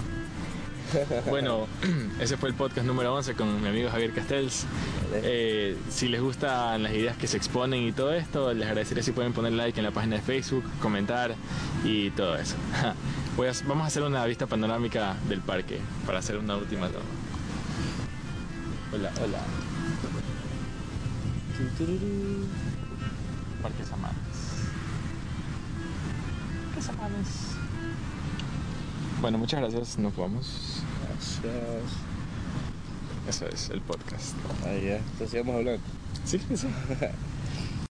Bueno, 1.29 1.67
ese 2.19 2.35
fue 2.35 2.49
el 2.49 2.55
podcast 2.55 2.87
número 2.87 3.13
11 3.13 3.35
con 3.35 3.61
mi 3.61 3.69
amigo 3.69 3.91
Javier 3.91 4.11
Castells. 4.11 4.65
Eh, 5.13 5.77
si 5.91 6.07
les 6.07 6.19
gustan 6.19 6.81
las 6.81 6.93
ideas 6.93 7.17
que 7.17 7.27
se 7.27 7.37
exponen 7.37 7.83
y 7.83 7.91
todo 7.91 8.11
esto, 8.11 8.55
les 8.55 8.67
agradecería 8.67 9.03
si 9.03 9.11
pueden 9.11 9.33
poner 9.33 9.53
like 9.53 9.79
en 9.79 9.85
la 9.85 9.91
página 9.91 10.15
de 10.15 10.23
Facebook, 10.23 10.63
comentar 10.81 11.35
y 11.83 12.09
todo 12.09 12.35
eso. 12.37 12.55
Vamos 13.67 13.83
a 13.83 13.85
hacer 13.85 14.01
una 14.01 14.25
vista 14.25 14.47
panorámica 14.47 15.15
del 15.29 15.41
parque 15.41 15.77
para 16.07 16.17
hacer 16.17 16.37
una 16.37 16.57
última 16.57 16.87
toma. 16.87 17.20
Hola, 18.93 19.09
hola. 19.23 19.39
Parque 23.61 23.85
Samanes. 23.85 24.37
Parque 26.65 26.81
Samanes. 26.81 27.27
Bueno, 29.21 29.37
muchas 29.37 29.61
gracias. 29.61 29.97
Nos 29.97 30.15
vamos. 30.17 30.83
Gracias. 31.07 31.93
Eso 33.29 33.45
es 33.47 33.69
el 33.69 33.79
podcast. 33.79 34.35
Ah, 34.65 34.73
ya. 34.73 34.97
Entonces 34.97 35.39
vamos 35.39 35.55
a 35.55 35.57
hablar. 35.59 35.79
Sí, 36.25 36.41
sí. 36.53 36.67